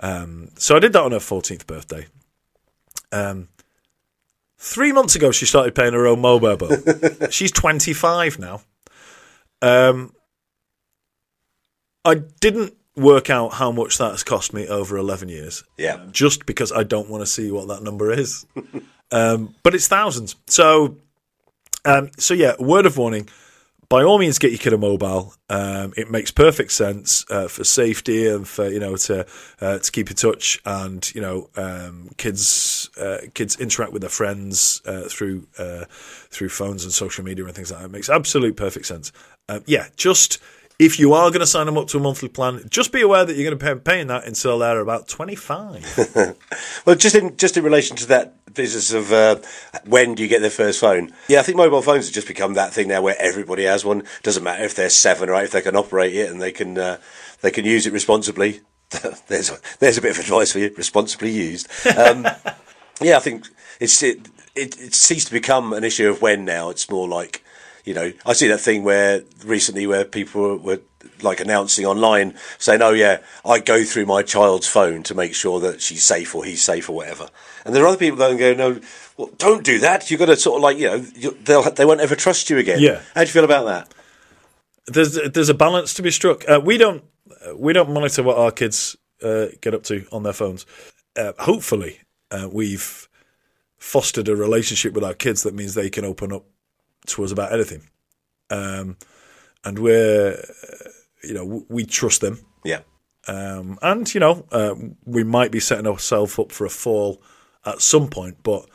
Um, 0.00 0.50
so 0.56 0.76
I 0.76 0.80
did 0.80 0.92
that 0.92 1.02
on 1.02 1.12
her 1.12 1.18
14th 1.18 1.66
birthday. 1.66 2.06
Um, 3.10 3.48
three 4.62 4.92
months 4.92 5.16
ago, 5.16 5.32
she 5.32 5.44
started 5.44 5.74
paying 5.74 5.92
her 5.92 6.06
own 6.06 6.20
mobile 6.20 6.56
bill. 6.56 6.76
she's 7.30 7.50
25 7.50 8.38
now. 8.38 8.62
Um, 9.60 10.14
I 12.04 12.14
didn't 12.40 12.74
work 12.96 13.28
out 13.28 13.54
how 13.54 13.72
much 13.72 13.98
that 13.98 14.12
has 14.12 14.22
cost 14.22 14.52
me 14.52 14.68
over 14.68 14.96
11 14.96 15.28
years. 15.28 15.64
Yeah. 15.76 16.06
Just 16.12 16.46
because 16.46 16.70
I 16.70 16.84
don't 16.84 17.08
want 17.08 17.22
to 17.22 17.26
see 17.26 17.50
what 17.50 17.68
that 17.68 17.82
number 17.82 18.12
is. 18.12 18.46
um, 19.10 19.54
but 19.62 19.74
it's 19.74 19.88
thousands. 19.88 20.36
So, 20.46 20.98
um, 21.84 22.10
so 22.18 22.32
yeah, 22.34 22.54
word 22.58 22.86
of 22.86 22.96
warning. 22.96 23.28
By 23.92 24.04
all 24.04 24.18
means, 24.18 24.38
get 24.38 24.52
your 24.52 24.58
kid 24.58 24.72
a 24.72 24.78
mobile. 24.78 25.34
Um, 25.50 25.92
it 25.98 26.10
makes 26.10 26.30
perfect 26.30 26.72
sense 26.72 27.26
uh, 27.28 27.46
for 27.46 27.62
safety 27.62 28.26
and 28.26 28.48
for 28.48 28.66
you 28.66 28.80
know 28.80 28.96
to 28.96 29.26
uh, 29.60 29.80
to 29.80 29.92
keep 29.92 30.08
in 30.08 30.16
touch 30.16 30.58
and 30.64 31.14
you 31.14 31.20
know 31.20 31.50
um, 31.56 32.08
kids 32.16 32.88
uh, 32.98 33.18
kids 33.34 33.60
interact 33.60 33.92
with 33.92 34.00
their 34.00 34.08
friends 34.08 34.80
uh, 34.86 35.02
through 35.10 35.46
uh, 35.58 35.84
through 35.90 36.48
phones 36.48 36.84
and 36.84 36.92
social 36.94 37.22
media 37.22 37.44
and 37.44 37.54
things 37.54 37.70
like 37.70 37.80
that. 37.80 37.84
It 37.84 37.92
makes 37.92 38.08
absolute 38.08 38.56
perfect 38.56 38.86
sense. 38.86 39.12
Um, 39.50 39.62
yeah, 39.66 39.88
just 39.94 40.38
if 40.78 40.98
you 40.98 41.12
are 41.12 41.30
going 41.30 41.40
to 41.40 41.46
sign 41.46 41.66
them 41.66 41.78
up 41.78 41.88
to 41.88 41.98
a 41.98 42.00
monthly 42.00 42.28
plan, 42.28 42.62
just 42.68 42.92
be 42.92 43.02
aware 43.02 43.24
that 43.24 43.36
you're 43.36 43.48
going 43.48 43.58
to 43.58 43.74
be 43.74 43.80
paying 43.80 44.08
that 44.08 44.26
until 44.26 44.58
they're 44.58 44.80
about 44.80 45.08
25. 45.08 46.36
well, 46.86 46.96
just 46.96 47.14
in 47.14 47.36
just 47.36 47.56
in 47.56 47.64
relation 47.64 47.96
to 47.96 48.06
that 48.08 48.54
business 48.54 48.92
of 48.92 49.12
uh, 49.12 49.36
when 49.86 50.14
do 50.14 50.22
you 50.22 50.28
get 50.28 50.40
their 50.40 50.50
first 50.50 50.80
phone? 50.80 51.12
Yeah, 51.28 51.40
I 51.40 51.42
think 51.42 51.56
mobile 51.56 51.82
phones 51.82 52.06
have 52.06 52.14
just 52.14 52.28
become 52.28 52.54
that 52.54 52.72
thing 52.72 52.88
now 52.88 53.02
where 53.02 53.16
everybody 53.18 53.64
has 53.64 53.84
one. 53.84 54.04
Doesn't 54.22 54.42
matter 54.42 54.64
if 54.64 54.74
they're 54.74 54.90
seven 54.90 55.28
or 55.28 55.34
eight, 55.36 55.44
if 55.44 55.50
they 55.52 55.62
can 55.62 55.76
operate 55.76 56.14
it 56.14 56.30
and 56.30 56.40
they 56.40 56.52
can 56.52 56.78
uh, 56.78 56.98
they 57.40 57.50
can 57.50 57.64
use 57.64 57.86
it 57.86 57.92
responsibly. 57.92 58.60
there's 59.28 59.50
a, 59.50 59.58
there's 59.78 59.98
a 59.98 60.02
bit 60.02 60.12
of 60.12 60.18
advice 60.18 60.52
for 60.52 60.58
you: 60.58 60.72
responsibly 60.76 61.30
used. 61.30 61.68
Um, 61.96 62.26
yeah, 63.00 63.16
I 63.16 63.20
think 63.20 63.46
it's 63.80 64.02
it, 64.02 64.28
it 64.54 64.80
it 64.80 64.94
ceased 64.94 65.28
to 65.28 65.32
become 65.32 65.72
an 65.72 65.84
issue 65.84 66.08
of 66.08 66.22
when 66.22 66.44
now. 66.44 66.70
It's 66.70 66.90
more 66.90 67.08
like 67.08 67.44
you 67.84 67.94
know, 67.94 68.12
I 68.24 68.32
see 68.32 68.48
that 68.48 68.60
thing 68.60 68.84
where 68.84 69.22
recently 69.44 69.86
where 69.86 70.04
people 70.04 70.56
were 70.58 70.80
like 71.22 71.40
announcing 71.40 71.84
online 71.84 72.34
saying, 72.58 72.82
"Oh 72.82 72.92
yeah, 72.92 73.18
I 73.44 73.58
go 73.58 73.84
through 73.84 74.06
my 74.06 74.22
child's 74.22 74.68
phone 74.68 75.02
to 75.04 75.14
make 75.14 75.34
sure 75.34 75.60
that 75.60 75.80
she's 75.80 76.04
safe 76.04 76.34
or 76.34 76.44
he's 76.44 76.62
safe 76.62 76.88
or 76.88 76.94
whatever." 76.94 77.28
And 77.64 77.74
there 77.74 77.82
are 77.84 77.88
other 77.88 77.96
people 77.96 78.18
that 78.18 78.36
go, 78.38 78.54
"No, 78.54 78.80
well, 79.16 79.30
don't 79.38 79.64
do 79.64 79.78
that. 79.80 80.10
You've 80.10 80.20
got 80.20 80.26
to 80.26 80.36
sort 80.36 80.56
of 80.56 80.62
like 80.62 80.78
you 80.78 80.86
know, 80.86 80.98
they'll 80.98 81.70
they 81.70 81.84
won't 81.84 82.00
ever 82.00 82.14
trust 82.14 82.50
you 82.50 82.58
again." 82.58 82.80
Yeah. 82.80 83.00
How 83.14 83.22
do 83.22 83.26
you 83.26 83.32
feel 83.32 83.44
about 83.44 83.64
that? 83.64 83.94
There's 84.86 85.14
there's 85.30 85.48
a 85.48 85.54
balance 85.54 85.94
to 85.94 86.02
be 86.02 86.10
struck. 86.10 86.48
Uh, 86.48 86.60
we 86.62 86.78
don't 86.78 87.04
we 87.54 87.72
don't 87.72 87.92
monitor 87.92 88.22
what 88.22 88.38
our 88.38 88.50
kids 88.50 88.96
uh, 89.22 89.46
get 89.60 89.74
up 89.74 89.82
to 89.84 90.06
on 90.12 90.22
their 90.22 90.32
phones. 90.32 90.66
Uh, 91.16 91.32
hopefully, 91.38 92.00
uh, 92.30 92.48
we've 92.50 93.08
fostered 93.78 94.28
a 94.28 94.36
relationship 94.36 94.92
with 94.92 95.04
our 95.04 95.14
kids 95.14 95.42
that 95.42 95.54
means 95.54 95.74
they 95.74 95.90
can 95.90 96.04
open 96.04 96.32
up 96.32 96.44
to 97.06 97.24
us 97.24 97.32
about 97.32 97.52
anything. 97.52 97.88
Um, 98.50 98.96
and 99.64 99.78
we're, 99.78 100.32
uh, 100.34 100.88
you 101.24 101.34
know, 101.34 101.64
we 101.68 101.84
trust 101.84 102.20
them. 102.20 102.40
Yeah. 102.64 102.80
Um, 103.28 103.78
and, 103.82 104.12
you 104.12 104.20
know, 104.20 104.44
uh, 104.50 104.74
we 105.04 105.24
might 105.24 105.52
be 105.52 105.60
setting 105.60 105.86
ourselves 105.86 106.38
up 106.38 106.50
for 106.52 106.64
a 106.66 106.70
fall 106.70 107.22
at 107.64 107.80
some 107.80 108.08
point, 108.08 108.38
but 108.42 108.66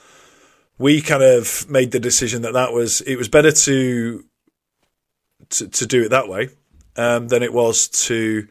we 0.77 1.01
kind 1.01 1.23
of 1.23 1.69
made 1.69 1.91
the 1.91 1.99
decision 1.99 2.43
that 2.43 2.53
that 2.53 2.71
was, 2.71 3.01
it 3.01 3.17
was 3.17 3.27
better 3.27 3.51
to, 3.51 4.23
to, 5.49 5.67
to 5.67 5.85
do 5.85 6.03
it 6.03 6.09
that 6.09 6.29
way 6.29 6.49
um, 6.95 7.27
than 7.27 7.43
it 7.43 7.51
was 7.51 7.87
to 7.89 8.47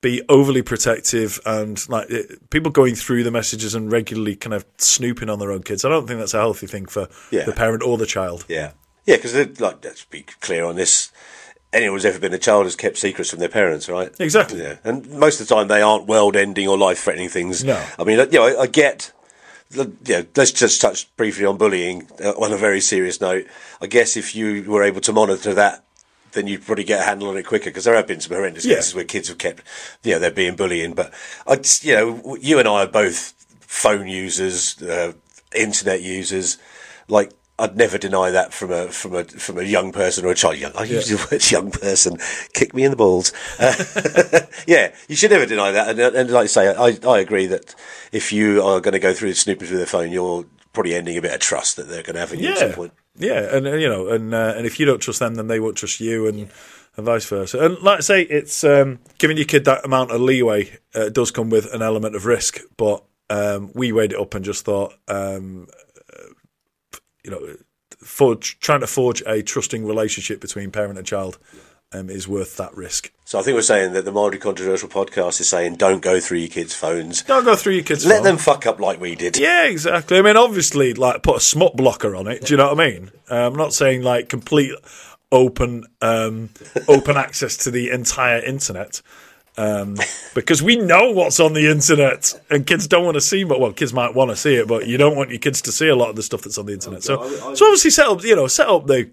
be 0.00 0.20
overly 0.28 0.62
protective 0.62 1.38
and 1.46 1.88
like 1.88 2.10
it, 2.10 2.50
people 2.50 2.72
going 2.72 2.96
through 2.96 3.22
the 3.22 3.30
messages 3.30 3.76
and 3.76 3.92
regularly 3.92 4.34
kind 4.34 4.52
of 4.54 4.64
snooping 4.78 5.30
on 5.30 5.38
their 5.38 5.52
own 5.52 5.62
kids. 5.62 5.84
I 5.84 5.88
don't 5.88 6.08
think 6.08 6.18
that's 6.18 6.34
a 6.34 6.38
healthy 6.40 6.66
thing 6.66 6.86
for 6.86 7.06
Yeah. 7.30 7.44
the 7.44 7.52
parent 7.52 7.84
or 7.84 7.96
the 7.96 8.06
child. 8.06 8.44
Yeah. 8.48 8.72
Yeah, 9.06 9.16
because 9.16 9.34
like 9.60 9.84
let's 9.84 10.04
be 10.04 10.22
clear 10.40 10.64
on 10.64 10.76
this. 10.76 11.10
Anyone 11.72 11.94
who's 11.96 12.04
ever 12.04 12.18
been 12.18 12.34
a 12.34 12.38
child 12.38 12.64
has 12.66 12.76
kept 12.76 12.98
secrets 12.98 13.30
from 13.30 13.38
their 13.38 13.48
parents, 13.48 13.88
right? 13.88 14.12
Exactly. 14.20 14.60
Yeah, 14.60 14.76
and 14.84 15.08
most 15.12 15.40
of 15.40 15.48
the 15.48 15.54
time 15.54 15.68
they 15.68 15.80
aren't 15.80 16.06
world-ending 16.06 16.68
or 16.68 16.76
life-threatening 16.76 17.30
things. 17.30 17.64
No. 17.64 17.82
I 17.98 18.04
mean, 18.04 18.18
you 18.18 18.26
know, 18.38 18.46
I, 18.46 18.62
I 18.62 18.66
get. 18.66 19.10
Yeah, 20.04 20.22
let's 20.36 20.52
just 20.52 20.82
touch 20.82 21.14
briefly 21.16 21.46
on 21.46 21.56
bullying 21.56 22.06
uh, 22.22 22.32
on 22.32 22.52
a 22.52 22.58
very 22.58 22.82
serious 22.82 23.22
note. 23.22 23.46
I 23.80 23.86
guess 23.86 24.18
if 24.18 24.36
you 24.36 24.64
were 24.70 24.82
able 24.82 25.00
to 25.00 25.14
monitor 25.14 25.54
that, 25.54 25.82
then 26.32 26.46
you'd 26.46 26.62
probably 26.66 26.84
get 26.84 27.00
a 27.00 27.04
handle 27.04 27.28
on 27.30 27.38
it 27.38 27.46
quicker 27.46 27.70
because 27.70 27.84
there 27.84 27.94
have 27.94 28.06
been 28.06 28.20
some 28.20 28.36
horrendous 28.36 28.66
Yeah. 28.66 28.76
cases 28.76 28.94
where 28.94 29.04
kids 29.04 29.28
have 29.28 29.38
kept, 29.38 29.62
you 30.04 30.12
know, 30.12 30.18
they're 30.18 30.30
being 30.30 30.56
bullying. 30.56 30.92
But 30.92 31.14
I, 31.46 31.56
just- 31.56 31.84
you 31.84 31.94
know, 31.94 32.36
you 32.38 32.58
and 32.58 32.68
I 32.68 32.82
are 32.82 32.86
both 32.86 33.32
phone 33.60 34.08
users, 34.08 34.80
uh, 34.82 35.12
internet 35.56 36.02
users. 36.02 36.58
Like, 37.08 37.32
I'd 37.62 37.76
never 37.76 37.96
deny 37.96 38.30
that 38.30 38.52
from 38.52 38.72
a 38.72 38.88
from 38.88 39.14
a 39.14 39.24
from 39.24 39.58
a 39.58 39.62
young 39.62 39.92
person 39.92 40.24
or 40.24 40.30
a 40.30 40.34
child. 40.34 40.58
Young, 40.58 40.72
I 40.76 40.84
use 40.84 41.08
the 41.08 41.16
word 41.30 41.50
young 41.50 41.70
person. 41.70 42.18
Kick 42.52 42.74
me 42.74 42.84
in 42.84 42.90
the 42.90 42.96
balls. 42.96 43.32
Uh, 43.58 43.74
yeah, 44.66 44.92
you 45.08 45.16
should 45.16 45.30
never 45.30 45.46
deny 45.46 45.70
that. 45.70 45.88
And, 45.90 46.00
and 46.00 46.30
like 46.30 46.44
I 46.44 46.46
say, 46.46 46.74
I, 46.74 46.98
I 47.08 47.18
agree 47.20 47.46
that 47.46 47.74
if 48.10 48.32
you 48.32 48.62
are 48.62 48.80
going 48.80 48.92
to 48.92 48.98
go 48.98 49.14
through 49.14 49.34
snooping 49.34 49.68
through 49.68 49.76
their 49.76 49.86
phone, 49.86 50.10
you're 50.10 50.44
probably 50.72 50.94
ending 50.94 51.16
a 51.16 51.22
bit 51.22 51.34
of 51.34 51.40
trust 51.40 51.76
that 51.76 51.88
they're 51.88 52.02
going 52.02 52.14
to 52.14 52.20
have 52.20 52.32
in 52.32 52.40
you 52.40 52.48
at 52.50 52.58
some 52.58 52.70
Yeah, 52.70 52.74
point. 52.74 52.92
yeah, 53.16 53.56
and 53.56 53.66
uh, 53.66 53.74
you 53.74 53.88
know, 53.88 54.08
and 54.08 54.34
uh, 54.34 54.54
and 54.56 54.66
if 54.66 54.80
you 54.80 54.86
don't 54.86 55.00
trust 55.00 55.20
them, 55.20 55.34
then 55.36 55.46
they 55.46 55.60
won't 55.60 55.76
trust 55.76 56.00
you, 56.00 56.26
and, 56.26 56.50
and 56.96 57.06
vice 57.06 57.26
versa. 57.26 57.58
And 57.64 57.78
like 57.80 57.98
I 57.98 58.00
say, 58.00 58.22
it's 58.22 58.64
um, 58.64 58.98
giving 59.18 59.36
your 59.36 59.46
kid 59.46 59.64
that 59.66 59.84
amount 59.84 60.10
of 60.10 60.20
leeway 60.20 60.78
uh, 60.94 61.10
does 61.10 61.30
come 61.30 61.48
with 61.50 61.72
an 61.72 61.82
element 61.82 62.16
of 62.16 62.26
risk, 62.26 62.58
but 62.76 63.04
um, 63.30 63.70
we 63.74 63.92
weighed 63.92 64.12
it 64.12 64.18
up 64.20 64.34
and 64.34 64.44
just 64.44 64.64
thought, 64.64 64.94
um, 65.08 65.68
uh, 65.70 65.81
you 67.24 67.30
know, 67.30 67.56
forge, 67.98 68.58
trying 68.60 68.80
to 68.80 68.86
forge 68.86 69.22
a 69.26 69.42
trusting 69.42 69.86
relationship 69.86 70.40
between 70.40 70.70
parent 70.70 70.98
and 70.98 71.06
child 71.06 71.38
um, 71.92 72.08
is 72.10 72.26
worth 72.26 72.56
that 72.56 72.74
risk. 72.76 73.12
So 73.24 73.38
I 73.38 73.42
think 73.42 73.54
we're 73.54 73.62
saying 73.62 73.92
that 73.92 74.04
the 74.04 74.12
mildly 74.12 74.38
controversial 74.38 74.88
podcast 74.88 75.40
is 75.40 75.48
saying 75.48 75.76
don't 75.76 76.02
go 76.02 76.20
through 76.20 76.38
your 76.38 76.48
kids' 76.48 76.74
phones. 76.74 77.22
Don't 77.22 77.44
go 77.44 77.56
through 77.56 77.74
your 77.74 77.84
kids. 77.84 78.02
Phones. 78.02 78.10
Let 78.10 78.16
phone. 78.18 78.24
them 78.24 78.36
fuck 78.38 78.66
up 78.66 78.80
like 78.80 79.00
we 79.00 79.14
did. 79.14 79.38
Yeah, 79.38 79.66
exactly. 79.66 80.18
I 80.18 80.22
mean, 80.22 80.36
obviously, 80.36 80.94
like 80.94 81.22
put 81.22 81.36
a 81.36 81.40
smut 81.40 81.76
blocker 81.76 82.14
on 82.16 82.26
it. 82.26 82.44
Do 82.44 82.54
you 82.54 82.58
know 82.58 82.72
what 82.72 82.80
I 82.80 82.90
mean? 82.90 83.10
Uh, 83.30 83.46
I'm 83.46 83.56
not 83.56 83.72
saying 83.72 84.02
like 84.02 84.28
complete 84.28 84.72
open 85.30 85.84
um, 86.00 86.50
open 86.88 87.16
access 87.16 87.56
to 87.58 87.70
the 87.70 87.90
entire 87.90 88.38
internet. 88.44 89.00
Um, 89.56 89.96
because 90.34 90.62
we 90.62 90.76
know 90.76 91.10
what's 91.10 91.38
on 91.38 91.52
the 91.52 91.70
internet, 91.70 92.32
and 92.50 92.66
kids 92.66 92.86
don't 92.88 93.04
want 93.04 93.16
to 93.16 93.20
see. 93.20 93.44
But 93.44 93.60
well, 93.60 93.72
kids 93.72 93.92
might 93.92 94.14
want 94.14 94.30
to 94.30 94.36
see 94.36 94.54
it, 94.54 94.66
but 94.66 94.86
you 94.86 94.96
don't 94.96 95.16
want 95.16 95.30
your 95.30 95.38
kids 95.38 95.60
to 95.62 95.72
see 95.72 95.88
a 95.88 95.96
lot 95.96 96.10
of 96.10 96.16
the 96.16 96.22
stuff 96.22 96.42
that's 96.42 96.58
on 96.58 96.66
the 96.66 96.72
internet. 96.72 97.02
So, 97.02 97.22
so 97.54 97.66
obviously, 97.66 97.90
set 97.90 98.06
up 98.06 98.22
you 98.24 98.36
know 98.36 98.46
set 98.46 98.68
up 98.68 98.86
the 98.86 99.10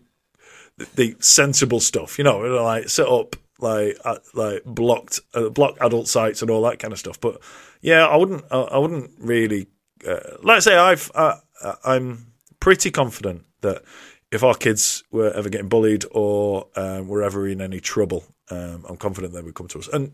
the 0.95 1.15
sensible 1.19 1.79
stuff. 1.79 2.17
You 2.17 2.23
know, 2.23 2.39
like 2.39 2.89
set 2.89 3.07
up 3.07 3.35
like 3.59 3.97
uh, 4.05 4.19
like 4.33 4.63
blocked 4.63 5.19
uh, 5.33 5.49
block 5.49 5.77
adult 5.81 6.07
sites 6.07 6.41
and 6.41 6.49
all 6.49 6.61
that 6.63 6.79
kind 6.79 6.93
of 6.93 6.99
stuff. 6.99 7.19
But 7.19 7.41
yeah, 7.81 8.05
I 8.07 8.15
wouldn't 8.15 8.45
I, 8.49 8.59
I 8.59 8.77
wouldn't 8.77 9.11
really 9.19 9.67
uh, 10.07 10.37
like 10.41 10.57
I 10.57 10.59
say 10.59 10.77
I've 10.77 11.11
uh, 11.15 11.35
I'm 11.83 12.27
pretty 12.59 12.91
confident 12.91 13.43
that 13.61 13.83
if 14.31 14.43
our 14.43 14.55
kids 14.55 15.03
were 15.11 15.31
ever 15.31 15.49
getting 15.49 15.69
bullied 15.69 16.05
or 16.11 16.67
um, 16.75 17.07
were 17.07 17.23
ever 17.23 17.47
in 17.47 17.61
any 17.61 17.79
trouble, 17.79 18.23
um, 18.49 18.85
I'm 18.87 18.97
confident 18.97 19.33
they 19.33 19.41
would 19.41 19.55
come 19.55 19.67
to 19.69 19.79
us. 19.79 19.87
And 19.87 20.13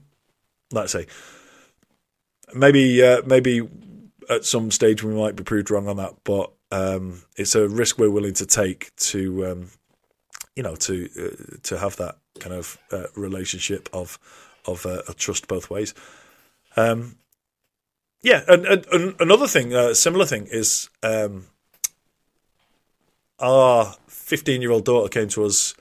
I 0.73 0.85
say, 0.85 1.07
maybe 2.53 3.03
uh, 3.03 3.21
maybe 3.25 3.67
at 4.29 4.45
some 4.45 4.71
stage 4.71 5.03
we 5.03 5.13
might 5.13 5.35
be 5.35 5.43
proved 5.43 5.69
wrong 5.69 5.87
on 5.87 5.97
that, 5.97 6.15
but 6.23 6.51
um, 6.71 7.23
it's 7.37 7.55
a 7.55 7.67
risk 7.67 7.97
we're 7.97 8.09
willing 8.09 8.33
to 8.33 8.45
take 8.45 8.95
to 8.95 9.45
um, 9.45 9.69
you 10.55 10.63
know 10.63 10.75
to 10.75 11.09
uh, 11.19 11.57
to 11.63 11.77
have 11.77 11.95
that 11.97 12.17
kind 12.39 12.55
of 12.55 12.77
uh, 12.91 13.05
relationship 13.15 13.89
of 13.93 14.19
of 14.65 14.85
uh, 14.85 15.01
a 15.07 15.13
trust 15.13 15.47
both 15.47 15.69
ways. 15.69 15.93
Um, 16.77 17.17
yeah, 18.21 18.41
and, 18.47 18.65
and, 18.65 18.85
and 18.91 19.15
another 19.19 19.47
thing, 19.47 19.73
a 19.73 19.93
similar 19.93 20.25
thing 20.25 20.47
is 20.49 20.89
um, 21.03 21.45
our 23.39 23.95
15 24.07 24.61
year 24.61 24.71
old 24.71 24.85
daughter 24.85 25.09
came 25.09 25.27
to 25.29 25.45
us 25.45 25.75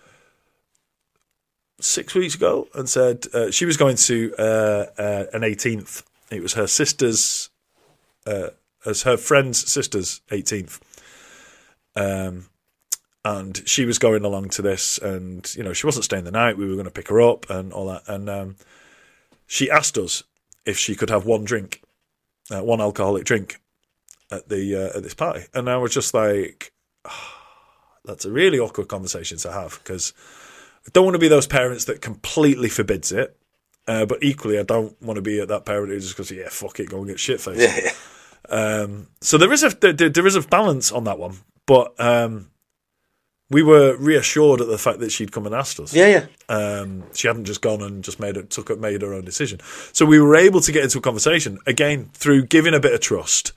six 1.80 2.14
weeks 2.14 2.34
ago 2.34 2.68
and 2.74 2.88
said 2.88 3.26
uh, 3.34 3.50
she 3.50 3.64
was 3.64 3.76
going 3.76 3.96
to 3.96 4.34
uh, 4.38 4.86
uh, 4.98 5.24
an 5.32 5.42
18th. 5.42 6.02
It 6.30 6.42
was 6.42 6.54
her 6.54 6.66
sister's, 6.66 7.50
uh, 8.26 8.48
as 8.86 9.02
her 9.02 9.16
friend's 9.16 9.70
sister's 9.70 10.20
18th. 10.30 10.80
Um, 11.96 12.46
and 13.24 13.66
she 13.66 13.86
was 13.86 13.98
going 13.98 14.24
along 14.24 14.50
to 14.50 14.62
this, 14.62 14.98
and 14.98 15.50
you 15.56 15.62
know 15.62 15.72
she 15.72 15.86
wasn't 15.86 16.04
staying 16.04 16.24
the 16.24 16.30
night. 16.30 16.58
We 16.58 16.66
were 16.66 16.74
going 16.74 16.84
to 16.84 16.90
pick 16.90 17.08
her 17.08 17.22
up 17.22 17.48
and 17.48 17.72
all 17.72 17.86
that, 17.86 18.02
and 18.06 18.28
um, 18.28 18.56
she 19.46 19.70
asked 19.70 19.96
us 19.96 20.22
if 20.66 20.76
she 20.76 20.94
could 20.94 21.08
have 21.08 21.24
one 21.24 21.44
drink, 21.44 21.82
uh, 22.50 22.62
one 22.62 22.82
alcoholic 22.82 23.24
drink, 23.24 23.60
at 24.30 24.48
the 24.48 24.76
uh, 24.76 24.96
at 24.98 25.02
this 25.02 25.14
party, 25.14 25.44
and 25.54 25.70
I 25.70 25.76
was 25.78 25.94
just 25.94 26.12
like, 26.12 26.72
that's 28.04 28.26
a 28.26 28.30
really 28.30 28.58
awkward 28.58 28.88
conversation 28.88 29.38
to 29.38 29.52
have 29.52 29.80
because 29.82 30.12
I 30.86 30.90
don't 30.92 31.04
want 31.04 31.14
to 31.14 31.20
be 31.20 31.28
those 31.28 31.46
parents 31.46 31.86
that 31.86 32.00
completely 32.00 32.68
forbids 32.68 33.12
it. 33.12 33.36
Uh, 33.86 34.06
but 34.06 34.22
equally, 34.22 34.58
I 34.58 34.62
don't 34.62 35.00
want 35.02 35.16
to 35.16 35.22
be 35.22 35.40
at 35.40 35.48
that 35.48 35.66
parent 35.66 35.90
who 35.90 36.00
just 36.00 36.16
goes, 36.16 36.30
"Yeah, 36.30 36.48
fuck 36.48 36.80
it, 36.80 36.88
go 36.88 36.98
and 36.98 37.06
get 37.06 37.20
shit 37.20 37.40
faced." 37.40 37.60
Yeah, 37.60 37.78
yeah. 37.84 37.92
Um, 38.48 39.08
so 39.20 39.36
there 39.36 39.52
is 39.52 39.62
a 39.62 39.68
there, 39.68 39.92
there 39.92 40.26
is 40.26 40.36
a 40.36 40.42
balance 40.42 40.90
on 40.90 41.04
that 41.04 41.18
one, 41.18 41.36
but 41.66 41.98
um, 42.00 42.50
we 43.50 43.62
were 43.62 43.96
reassured 43.96 44.60
at 44.60 44.68
the 44.68 44.78
fact 44.78 45.00
that 45.00 45.12
she'd 45.12 45.32
come 45.32 45.46
and 45.46 45.54
asked 45.54 45.78
us. 45.80 45.94
Yeah, 45.94 46.26
yeah. 46.48 46.54
Um, 46.54 47.04
she 47.12 47.28
hadn't 47.28 47.44
just 47.44 47.60
gone 47.60 47.82
and 47.82 48.02
just 48.02 48.18
made 48.18 48.36
it 48.36 48.50
took 48.50 48.70
it 48.70 48.80
made 48.80 49.02
her 49.02 49.12
own 49.12 49.24
decision. 49.24 49.60
So 49.92 50.06
we 50.06 50.18
were 50.18 50.36
able 50.36 50.60
to 50.62 50.72
get 50.72 50.84
into 50.84 50.98
a 50.98 51.02
conversation 51.02 51.58
again 51.66 52.10
through 52.14 52.46
giving 52.46 52.74
a 52.74 52.80
bit 52.80 52.94
of 52.94 53.00
trust 53.00 53.52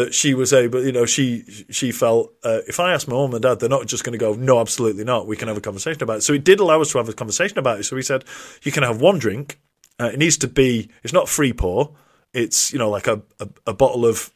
that 0.00 0.14
she 0.14 0.32
was 0.34 0.52
able. 0.52 0.84
You 0.84 0.92
know, 0.92 1.04
she 1.04 1.44
she 1.70 1.92
felt 1.92 2.32
uh, 2.42 2.60
if 2.66 2.80
I 2.80 2.92
ask 2.92 3.06
my 3.06 3.14
mum 3.14 3.34
and 3.34 3.42
dad, 3.42 3.60
they're 3.60 3.68
not 3.68 3.86
just 3.86 4.02
going 4.02 4.12
to 4.12 4.18
go, 4.18 4.32
no, 4.34 4.58
absolutely 4.58 5.04
not. 5.04 5.26
We 5.26 5.36
can 5.36 5.48
have 5.48 5.58
a 5.58 5.60
conversation 5.60 6.02
about 6.02 6.18
it. 6.18 6.22
So 6.22 6.32
it 6.32 6.44
did 6.44 6.60
allow 6.60 6.80
us 6.80 6.90
to 6.92 6.98
have 6.98 7.08
a 7.08 7.12
conversation 7.12 7.58
about 7.58 7.80
it. 7.80 7.84
So 7.84 7.96
we 7.96 8.02
said, 8.02 8.24
you 8.62 8.72
can 8.72 8.82
have 8.82 9.00
one 9.00 9.18
drink. 9.18 9.60
Uh, 10.00 10.10
it 10.12 10.18
needs 10.18 10.38
to 10.38 10.48
be. 10.48 10.88
It's 11.02 11.12
not 11.12 11.28
free 11.28 11.52
pour. 11.52 11.94
It's 12.32 12.72
you 12.72 12.78
know 12.78 12.88
like 12.88 13.06
a 13.06 13.20
a, 13.38 13.48
a 13.66 13.74
bottle 13.74 14.06
of 14.06 14.32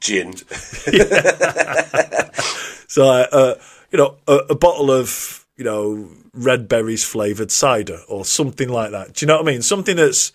Gin. 0.00 0.34
so 2.88 3.06
uh, 3.06 3.54
you 3.92 3.98
know 3.98 4.16
a, 4.26 4.36
a 4.50 4.54
bottle 4.56 4.90
of 4.90 5.46
you 5.56 5.64
know 5.64 6.08
red 6.34 6.66
berries 6.68 7.04
flavored 7.04 7.52
cider 7.52 8.00
or 8.08 8.24
something 8.24 8.68
like 8.68 8.90
that. 8.90 9.14
Do 9.14 9.24
you 9.24 9.28
know 9.28 9.36
what 9.36 9.48
I 9.48 9.52
mean? 9.52 9.62
Something 9.62 9.96
that's 9.96 10.32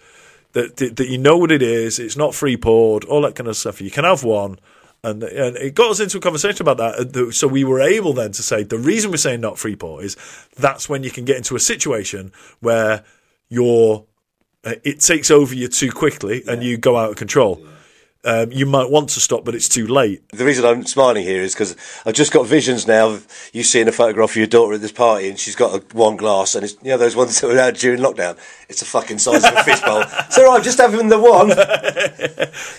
that 0.53 0.77
that, 0.77 0.97
that 0.97 1.09
you 1.09 1.17
know 1.17 1.37
what 1.37 1.51
it 1.51 1.61
is. 1.61 1.99
It's 1.99 2.17
not 2.17 2.35
free 2.35 2.57
poured, 2.57 3.03
all 3.05 3.21
that 3.21 3.35
kind 3.35 3.47
of 3.47 3.57
stuff. 3.57 3.81
You 3.81 3.91
can 3.91 4.03
have 4.03 4.23
one. 4.23 4.59
And, 5.03 5.23
and 5.23 5.57
it 5.57 5.73
got 5.73 5.89
us 5.89 5.99
into 5.99 6.19
a 6.19 6.21
conversation 6.21 6.67
about 6.67 6.77
that. 6.77 7.33
So 7.33 7.47
we 7.47 7.63
were 7.63 7.81
able 7.81 8.13
then 8.13 8.33
to 8.33 8.43
say 8.43 8.61
the 8.61 8.77
reason 8.77 9.09
we're 9.09 9.17
saying 9.17 9.41
not 9.41 9.57
free 9.57 9.75
pour 9.75 10.03
is 10.03 10.15
that's 10.57 10.87
when 10.87 11.01
you 11.01 11.09
can 11.09 11.25
get 11.25 11.37
into 11.37 11.55
a 11.55 11.59
situation 11.59 12.31
where 12.59 13.03
you're 13.49 14.05
uh, 14.63 14.75
it 14.83 14.99
takes 14.99 15.31
over 15.31 15.55
you 15.55 15.67
too 15.67 15.91
quickly 15.91 16.43
and 16.47 16.63
you 16.63 16.77
go 16.77 16.97
out 16.97 17.09
of 17.09 17.15
control. 17.15 17.65
Um, 18.23 18.51
you 18.51 18.67
might 18.67 18.89
want 18.91 19.09
to 19.09 19.19
stop, 19.19 19.43
but 19.43 19.55
it's 19.55 19.67
too 19.67 19.87
late. 19.87 20.21
The 20.29 20.45
reason 20.45 20.63
I'm 20.63 20.85
smiling 20.85 21.23
here 21.23 21.41
is 21.41 21.55
because 21.55 21.75
I've 22.05 22.13
just 22.13 22.31
got 22.31 22.45
visions 22.45 22.85
now 22.85 23.09
of 23.09 23.27
you 23.51 23.63
seeing 23.63 23.87
a 23.87 23.91
photograph 23.91 24.31
of 24.31 24.35
your 24.35 24.45
daughter 24.45 24.75
at 24.75 24.81
this 24.81 24.91
party 24.91 25.27
and 25.27 25.39
she's 25.39 25.55
got 25.55 25.75
a, 25.75 25.95
one 25.95 26.17
glass 26.17 26.53
and 26.53 26.63
it's, 26.63 26.75
you 26.83 26.89
know, 26.89 26.97
those 26.97 27.15
ones 27.15 27.41
that 27.41 27.47
were 27.47 27.59
out 27.59 27.73
during 27.75 27.99
lockdown. 27.99 28.37
It's 28.69 28.83
a 28.83 28.85
fucking 28.85 29.17
size 29.17 29.43
of 29.43 29.55
a 29.55 29.63
fishbowl. 29.63 30.03
All 30.37 30.53
right, 30.53 30.63
just 30.63 30.77
having 30.77 31.09
the 31.09 31.19
one. 31.19 31.49
you 31.49 31.55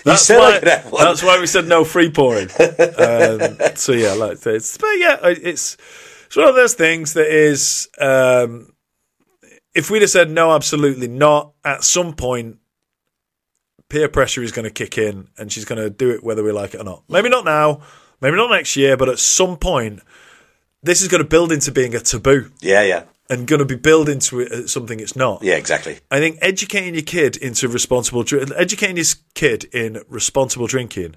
That's 0.05 0.29
why, 0.29 0.59
one. 0.89 1.03
that's 1.03 1.23
why 1.23 1.39
we 1.39 1.47
said 1.47 1.67
no 1.67 1.83
free 1.83 2.09
pouring. 2.09 2.49
um, 2.59 3.75
so 3.75 3.91
yeah, 3.91 4.13
like 4.13 4.45
it's, 4.45 4.77
but 4.77 4.93
yeah, 4.97 5.17
it's 5.23 5.77
it's 6.27 6.35
one 6.37 6.47
of 6.47 6.55
those 6.55 6.73
things 6.73 7.13
that 7.13 7.27
is. 7.27 7.89
Um, 7.99 8.73
if 9.75 9.89
we'd 9.89 10.01
have 10.01 10.09
said 10.09 10.29
no, 10.29 10.51
absolutely 10.51 11.07
not, 11.07 11.53
at 11.65 11.83
some 11.83 12.13
point, 12.13 12.57
peer 13.93 14.09
pressure 14.09 14.41
is 14.41 14.51
going 14.51 14.63
to 14.65 14.71
kick 14.71 14.97
in, 14.97 15.27
and 15.37 15.51
she's 15.51 15.65
going 15.65 15.79
to 15.79 15.87
do 15.87 16.09
it 16.09 16.23
whether 16.23 16.43
we 16.43 16.51
like 16.51 16.73
it 16.73 16.81
or 16.81 16.83
not. 16.83 17.03
Maybe 17.07 17.29
not 17.29 17.45
now, 17.45 17.81
maybe 18.21 18.35
not 18.35 18.49
next 18.49 18.75
year, 18.75 18.97
but 18.97 19.07
at 19.07 19.19
some 19.19 19.55
point, 19.55 19.99
this 20.81 21.03
is 21.03 21.07
going 21.07 21.21
to 21.21 21.29
build 21.29 21.51
into 21.51 21.71
being 21.71 21.93
a 21.93 21.99
taboo 21.99 22.51
Yeah, 22.59 22.81
yeah. 22.81 23.03
and 23.29 23.45
going 23.45 23.59
to 23.59 23.65
be 23.65 23.75
built 23.75 24.09
into 24.09 24.67
something 24.67 24.99
it's 24.99 25.15
not. 25.15 25.43
Yeah, 25.43 25.57
exactly. 25.57 25.99
I 26.09 26.19
think 26.19 26.39
educating 26.41 26.95
your 26.95 27.03
kid 27.03 27.37
into 27.37 27.67
responsible 27.67 28.25
educating 28.55 28.95
his 28.97 29.17
kid 29.35 29.65
in 29.65 30.01
responsible 30.09 30.65
drinking 30.65 31.15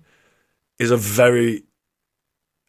is 0.79 0.91
a 0.91 0.99
very 0.99 1.63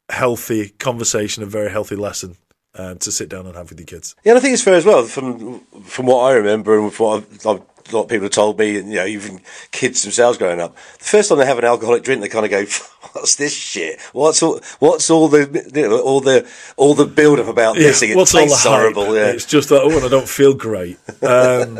healthy 0.09 0.69
conversation, 0.69 1.43
a 1.43 1.45
very 1.47 1.69
healthy 1.69 1.97
lesson 1.97 2.37
uh, 2.75 2.95
to 2.95 3.11
sit 3.11 3.27
down 3.27 3.45
and 3.45 3.55
have 3.57 3.69
with 3.69 3.79
your 3.79 3.85
kids. 3.85 4.15
Yeah, 4.23 4.31
and 4.31 4.37
I 4.39 4.41
think 4.41 4.53
it's 4.53 4.63
fair 4.63 4.75
as 4.75 4.85
well. 4.85 5.03
From 5.03 5.59
from 5.83 6.05
what 6.05 6.21
I 6.31 6.33
remember 6.33 6.79
and 6.79 6.93
from 6.93 7.05
what 7.05 7.23
I've, 7.23 7.45
I've, 7.47 7.61
a 7.89 7.95
lot 7.95 8.03
of 8.03 8.09
people 8.09 8.25
have 8.25 8.31
told 8.31 8.59
me, 8.59 8.77
and 8.77 8.89
you 8.89 8.95
know, 8.95 9.05
even 9.05 9.41
kids 9.71 10.03
themselves 10.03 10.37
growing 10.37 10.59
up, 10.59 10.75
the 10.75 11.03
first 11.03 11.29
time 11.29 11.37
they 11.37 11.45
have 11.45 11.57
an 11.57 11.65
alcoholic 11.65 12.03
drink, 12.03 12.21
they 12.21 12.29
kind 12.29 12.45
of 12.45 12.51
go, 12.51 12.63
"What's 13.13 13.35
this 13.35 13.53
shit? 13.53 13.99
What's 14.13 14.41
all? 14.43 14.59
What's 14.79 15.09
all 15.09 15.27
the 15.27 15.69
you 15.73 15.89
know, 15.89 15.99
all 15.99 16.21
the 16.21 16.47
all 16.75 16.93
the 16.93 17.05
build 17.05 17.39
up 17.39 17.47
about 17.47 17.75
this? 17.75 18.01
It 18.01 18.15
what's 18.15 18.33
all 18.33 18.41
the 18.41 18.47
tastes 18.47 18.63
hype? 18.63 18.71
horrible." 18.71 19.15
Yeah. 19.15 19.27
It's 19.27 19.45
just 19.45 19.69
that 19.69 19.81
oh, 19.81 19.95
and 19.95 20.05
I 20.05 20.09
don't 20.09 20.29
feel 20.29 20.53
great. 20.53 20.97
Um, 21.27 21.79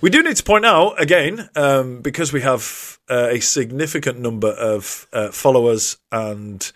we 0.00 0.10
do 0.10 0.22
need 0.22 0.36
to 0.36 0.42
point 0.42 0.66
out 0.66 1.00
again 1.00 1.48
um, 1.56 2.02
because 2.02 2.32
we 2.32 2.42
have 2.42 2.98
uh, 3.08 3.28
a 3.30 3.40
significant 3.40 4.18
number 4.20 4.48
of 4.48 5.06
uh, 5.12 5.30
followers 5.30 5.96
and 6.12 6.70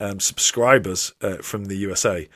um, 0.00 0.18
subscribers 0.18 1.12
uh, 1.20 1.36
from 1.36 1.66
the 1.66 1.76
USA. 1.76 2.28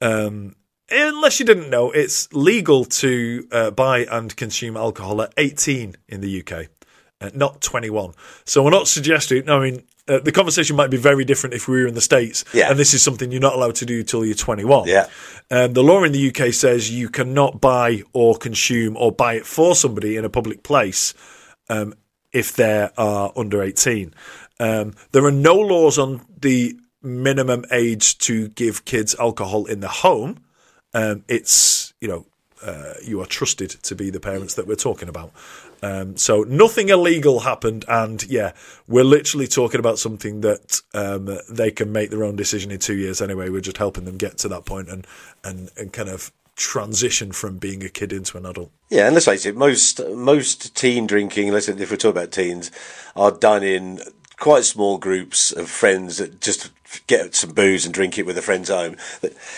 Um, 0.00 0.54
unless 0.90 1.40
you 1.40 1.46
didn't 1.46 1.70
know, 1.70 1.90
it's 1.90 2.32
legal 2.32 2.84
to 2.84 3.46
uh, 3.52 3.70
buy 3.70 4.06
and 4.10 4.34
consume 4.36 4.76
alcohol 4.76 5.22
at 5.22 5.32
18 5.36 5.96
in 6.08 6.20
the 6.20 6.40
UK, 6.42 6.66
uh, 7.20 7.30
not 7.34 7.60
21. 7.60 8.14
So 8.44 8.62
we're 8.62 8.70
not 8.70 8.88
suggesting. 8.88 9.48
I 9.48 9.58
mean, 9.60 9.82
uh, 10.08 10.20
the 10.20 10.32
conversation 10.32 10.74
might 10.76 10.90
be 10.90 10.96
very 10.96 11.24
different 11.24 11.54
if 11.54 11.68
we 11.68 11.80
were 11.82 11.86
in 11.86 11.94
the 11.94 12.00
states, 12.00 12.44
Yeah. 12.54 12.70
and 12.70 12.78
this 12.78 12.94
is 12.94 13.02
something 13.02 13.30
you're 13.30 13.40
not 13.42 13.54
allowed 13.54 13.74
to 13.76 13.86
do 13.86 14.02
till 14.02 14.24
you're 14.24 14.34
21. 14.34 14.88
Yeah. 14.88 15.06
Um, 15.50 15.74
the 15.74 15.82
law 15.82 16.02
in 16.04 16.12
the 16.12 16.28
UK 16.28 16.52
says 16.54 16.90
you 16.90 17.08
cannot 17.10 17.60
buy 17.60 18.02
or 18.12 18.36
consume 18.36 18.96
or 18.96 19.12
buy 19.12 19.34
it 19.34 19.46
for 19.46 19.74
somebody 19.74 20.16
in 20.16 20.24
a 20.24 20.30
public 20.30 20.62
place 20.62 21.12
um, 21.68 21.92
if 22.32 22.56
they 22.56 22.88
are 22.96 23.32
under 23.36 23.62
18. 23.62 24.14
Um, 24.60 24.94
there 25.12 25.24
are 25.24 25.30
no 25.32 25.54
laws 25.54 25.98
on 25.98 26.22
the 26.40 26.78
minimum 27.02 27.64
age 27.70 28.18
to 28.18 28.48
give 28.48 28.84
kids 28.84 29.14
alcohol 29.20 29.66
in 29.66 29.80
the 29.80 29.88
home. 29.88 30.38
Um, 30.94 31.24
it's, 31.28 31.92
you 32.00 32.08
know, 32.08 32.26
uh, 32.62 32.94
you 33.04 33.20
are 33.20 33.26
trusted 33.26 33.70
to 33.70 33.94
be 33.94 34.10
the 34.10 34.20
parents 34.20 34.54
that 34.54 34.66
we're 34.66 34.74
talking 34.74 35.08
about. 35.08 35.32
Um, 35.82 36.16
so 36.16 36.42
nothing 36.42 36.88
illegal 36.88 37.40
happened, 37.40 37.84
and 37.86 38.24
yeah, 38.24 38.52
we're 38.88 39.04
literally 39.04 39.46
talking 39.46 39.78
about 39.78 39.98
something 39.98 40.40
that 40.40 40.80
um, 40.92 41.38
they 41.48 41.70
can 41.70 41.92
make 41.92 42.10
their 42.10 42.24
own 42.24 42.34
decision 42.34 42.72
in 42.72 42.80
two 42.80 42.96
years 42.96 43.22
anyway. 43.22 43.48
We're 43.48 43.60
just 43.60 43.76
helping 43.76 44.04
them 44.04 44.16
get 44.16 44.38
to 44.38 44.48
that 44.48 44.64
point 44.64 44.88
and 44.88 45.06
and, 45.44 45.70
and 45.76 45.92
kind 45.92 46.08
of 46.08 46.32
transition 46.56 47.30
from 47.30 47.58
being 47.58 47.84
a 47.84 47.88
kid 47.88 48.12
into 48.12 48.36
an 48.36 48.44
adult. 48.44 48.72
Yeah, 48.90 49.06
and 49.06 49.14
let's 49.14 49.26
face 49.26 49.46
it, 49.46 49.56
most 49.56 50.00
most 50.08 50.74
teen 50.74 51.06
drinking, 51.06 51.52
let's 51.52 51.68
if 51.68 51.90
we're 51.90 51.96
talking 51.96 52.10
about 52.10 52.32
teens, 52.32 52.72
are 53.14 53.30
done 53.30 53.62
in 53.62 54.00
quite 54.38 54.64
small 54.64 54.98
groups 54.98 55.52
of 55.52 55.70
friends 55.70 56.18
that 56.18 56.40
just 56.40 56.70
get 57.06 57.34
some 57.34 57.52
booze 57.52 57.84
and 57.84 57.94
drink 57.94 58.18
it 58.18 58.26
with 58.26 58.38
a 58.38 58.42
friend's 58.42 58.68
home. 58.68 58.96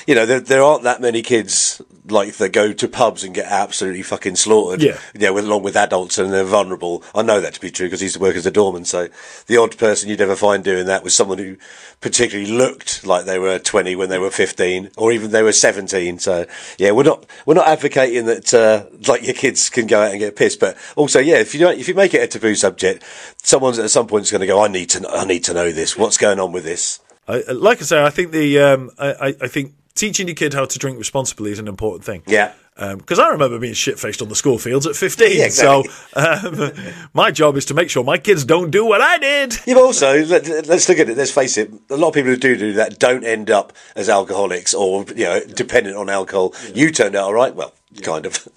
You 0.06 0.14
know, 0.14 0.26
there, 0.26 0.40
there 0.40 0.62
aren't 0.62 0.84
that 0.84 1.00
many 1.00 1.22
kids 1.22 1.80
like 2.06 2.34
that 2.34 2.52
go 2.52 2.72
to 2.72 2.88
pubs 2.88 3.22
and 3.22 3.34
get 3.34 3.46
absolutely 3.46 4.02
fucking 4.02 4.36
slaughtered. 4.36 4.82
Yeah. 4.82 4.98
you 5.14 5.20
know, 5.20 5.32
with, 5.32 5.44
along 5.44 5.62
with 5.62 5.76
adults 5.76 6.18
and 6.18 6.32
they're 6.32 6.44
vulnerable. 6.44 7.04
I 7.14 7.22
know 7.22 7.40
that 7.40 7.54
to 7.54 7.60
be 7.60 7.70
true 7.70 7.86
because 7.86 8.02
I 8.02 8.04
used 8.04 8.16
to 8.16 8.20
work 8.20 8.36
as 8.36 8.46
a 8.46 8.50
doorman. 8.50 8.84
So 8.84 9.08
the 9.46 9.56
odd 9.56 9.76
person 9.78 10.08
you'd 10.08 10.20
ever 10.20 10.36
find 10.36 10.64
doing 10.64 10.86
that 10.86 11.04
was 11.04 11.14
someone 11.14 11.38
who 11.38 11.56
particularly 12.00 12.50
looked 12.50 13.06
like 13.06 13.26
they 13.26 13.38
were 13.38 13.58
20 13.58 13.96
when 13.96 14.08
they 14.08 14.18
were 14.18 14.30
15 14.30 14.90
or 14.96 15.12
even 15.12 15.30
they 15.30 15.42
were 15.42 15.52
17. 15.52 16.18
So 16.18 16.46
yeah, 16.78 16.90
we're 16.92 17.04
not, 17.04 17.26
we're 17.46 17.54
not 17.54 17.68
advocating 17.68 18.26
that, 18.26 18.52
uh, 18.54 18.86
like 19.06 19.22
your 19.22 19.34
kids 19.34 19.68
can 19.70 19.86
go 19.86 20.02
out 20.02 20.10
and 20.10 20.20
get 20.20 20.36
pissed, 20.36 20.60
but 20.60 20.76
also, 20.96 21.20
yeah, 21.20 21.36
if 21.36 21.54
you 21.54 21.60
don't, 21.60 21.78
if 21.78 21.88
you 21.88 21.94
make 21.94 22.14
it 22.14 22.22
a 22.22 22.26
taboo 22.26 22.54
subject, 22.54 23.04
someone's 23.42 23.78
at 23.78 23.90
some 23.90 24.06
point 24.06 24.24
is 24.24 24.30
going 24.30 24.40
to 24.40 24.46
go, 24.46 24.62
I 24.62 24.68
need 24.68 24.90
to, 24.90 25.08
I 25.08 25.24
need 25.24 25.44
to 25.44 25.54
know 25.54 25.70
this. 25.72 25.96
What's 25.96 26.16
going 26.16 26.40
on 26.40 26.52
with 26.52 26.64
this? 26.64 27.00
I, 27.48 27.52
like 27.52 27.78
I 27.80 27.84
say, 27.84 28.02
I 28.02 28.10
think 28.10 28.32
the 28.32 28.58
um, 28.60 28.90
I, 28.98 29.34
I- 29.40 29.48
think 29.48 29.74
teaching 29.94 30.26
your 30.28 30.34
kid 30.36 30.54
how 30.54 30.64
to 30.64 30.78
drink 30.78 30.98
responsibly 30.98 31.50
is 31.52 31.58
an 31.58 31.68
important 31.68 32.04
thing. 32.04 32.22
Yeah. 32.26 32.52
Because 32.76 33.18
I 33.18 33.28
remember 33.28 33.58
being 33.58 33.74
shit 33.74 33.98
faced 33.98 34.22
on 34.22 34.30
the 34.30 34.34
school 34.34 34.56
fields 34.56 34.86
at 34.86 34.96
15. 34.96 35.36
Yeah, 35.36 35.44
exactly. 35.44 35.90
So 35.90 36.70
um, 36.70 36.72
my 37.12 37.30
job 37.30 37.58
is 37.58 37.66
to 37.66 37.74
make 37.74 37.90
sure 37.90 38.02
my 38.02 38.16
kids 38.16 38.42
don't 38.42 38.70
do 38.70 38.86
what 38.86 39.02
I 39.02 39.18
did. 39.18 39.54
Yeah, 39.66 39.74
but 39.74 39.82
also 39.82 40.24
let, 40.24 40.48
us 40.48 40.88
look 40.88 40.98
at 40.98 41.10
it. 41.10 41.16
Let's 41.18 41.30
face 41.30 41.58
it. 41.58 41.70
A 41.90 41.96
lot 41.96 42.08
of 42.08 42.14
people 42.14 42.30
who 42.30 42.38
do 42.38 42.56
do 42.56 42.72
that 42.74 42.98
don't 42.98 43.22
end 43.24 43.50
up 43.50 43.74
as 43.96 44.08
alcoholics 44.08 44.72
or 44.72 45.04
you 45.14 45.24
know 45.24 45.40
dependent 45.44 45.96
on 45.96 46.08
alcohol. 46.08 46.54
You 46.74 46.90
turned 46.90 47.16
out 47.16 47.24
all 47.24 47.34
right. 47.34 47.54
Well, 47.54 47.74
kind 48.02 48.24
of. 48.24 48.48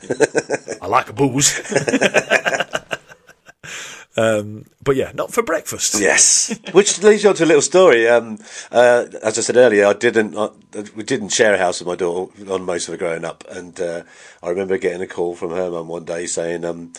I 0.82 0.88
like 0.88 1.10
a 1.10 1.14
booze. 1.14 1.60
um, 4.16 4.66
but 4.84 4.96
yeah, 4.96 5.12
not 5.14 5.34
for 5.34 5.42
breakfast. 5.42 6.00
yes. 6.00 6.58
Which 6.72 7.02
leads 7.02 7.24
you 7.24 7.30
on 7.30 7.36
to 7.36 7.44
a 7.44 7.46
little 7.46 7.62
story. 7.62 8.08
Um, 8.08 8.38
uh, 8.72 9.06
as 9.24 9.38
I 9.38 9.42
said 9.42 9.58
earlier, 9.58 9.88
I 9.88 9.94
didn't. 9.94 10.36
Uh, 10.36 10.50
we 10.96 11.04
didn't 11.04 11.30
share 11.30 11.54
a 11.54 11.58
house 11.58 11.80
with 11.80 11.88
my 11.88 11.96
daughter 11.96 12.52
on 12.52 12.64
most 12.64 12.88
of 12.88 12.94
her 12.94 12.98
growing 12.98 13.26
up, 13.26 13.44
and 13.50 13.80
uh, 13.80 14.04
I 14.42 14.50
remember 14.50 14.78
getting 14.78 15.02
a 15.02 15.08
call 15.08 15.36
from 15.36 15.52
her 15.52 15.70
mum 15.70 15.88
one 15.88 16.06
day 16.06 16.28
saying. 16.28 16.66
Um, 16.66 16.94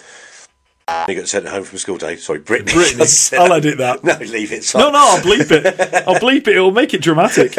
he 1.07 1.15
got 1.15 1.27
sent 1.29 1.49
home 1.49 1.65
from 1.65 1.79
school 1.79 1.97
day. 1.97 2.17
Sorry, 2.17 2.41
Brittany. 2.41 2.75
Brittany. 2.75 3.07
I'll 3.39 3.55
edit 3.55 3.79
that. 3.79 4.05
No, 4.05 4.19
leave 4.19 4.53
it. 4.53 4.71
No, 4.75 4.91
no, 4.91 4.99
I'll 4.99 5.23
bleep 5.23 5.51
it. 5.51 5.81
I'll 6.07 6.17
bleep 6.17 6.47
it. 6.47 6.49
It'll 6.49 6.73
make 6.73 6.93
it 6.93 7.01
dramatic. 7.01 7.57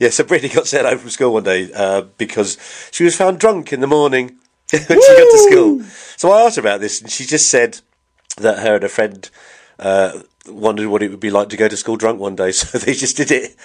Yeah, 0.00 0.08
so 0.08 0.24
Brittany 0.24 0.48
got 0.54 0.66
sent 0.66 0.88
home 0.88 0.96
from 0.96 1.10
school 1.10 1.34
one 1.34 1.42
day 1.42 1.70
uh, 1.74 2.00
because 2.16 2.56
she 2.92 3.04
was 3.04 3.14
found 3.14 3.40
drunk 3.40 3.74
in 3.74 3.80
the 3.80 3.86
morning 3.86 4.38
when 4.70 4.80
she 4.80 4.88
got 4.88 4.98
to 4.98 5.48
school. 5.50 5.82
So 6.16 6.32
I 6.32 6.40
asked 6.46 6.56
her 6.56 6.60
about 6.62 6.80
this, 6.80 7.02
and 7.02 7.10
she 7.10 7.26
just 7.26 7.50
said 7.50 7.80
that 8.42 8.60
her 8.60 8.76
and 8.76 8.84
a 8.84 8.88
friend 8.88 9.30
uh, 9.78 10.20
wondered 10.46 10.88
what 10.88 11.02
it 11.02 11.10
would 11.10 11.20
be 11.20 11.30
like 11.30 11.48
to 11.50 11.56
go 11.56 11.68
to 11.68 11.76
school 11.76 11.96
drunk 11.96 12.20
one 12.20 12.36
day, 12.36 12.52
so 12.52 12.78
they 12.78 12.94
just 12.94 13.16
did 13.16 13.30
it 13.30 13.56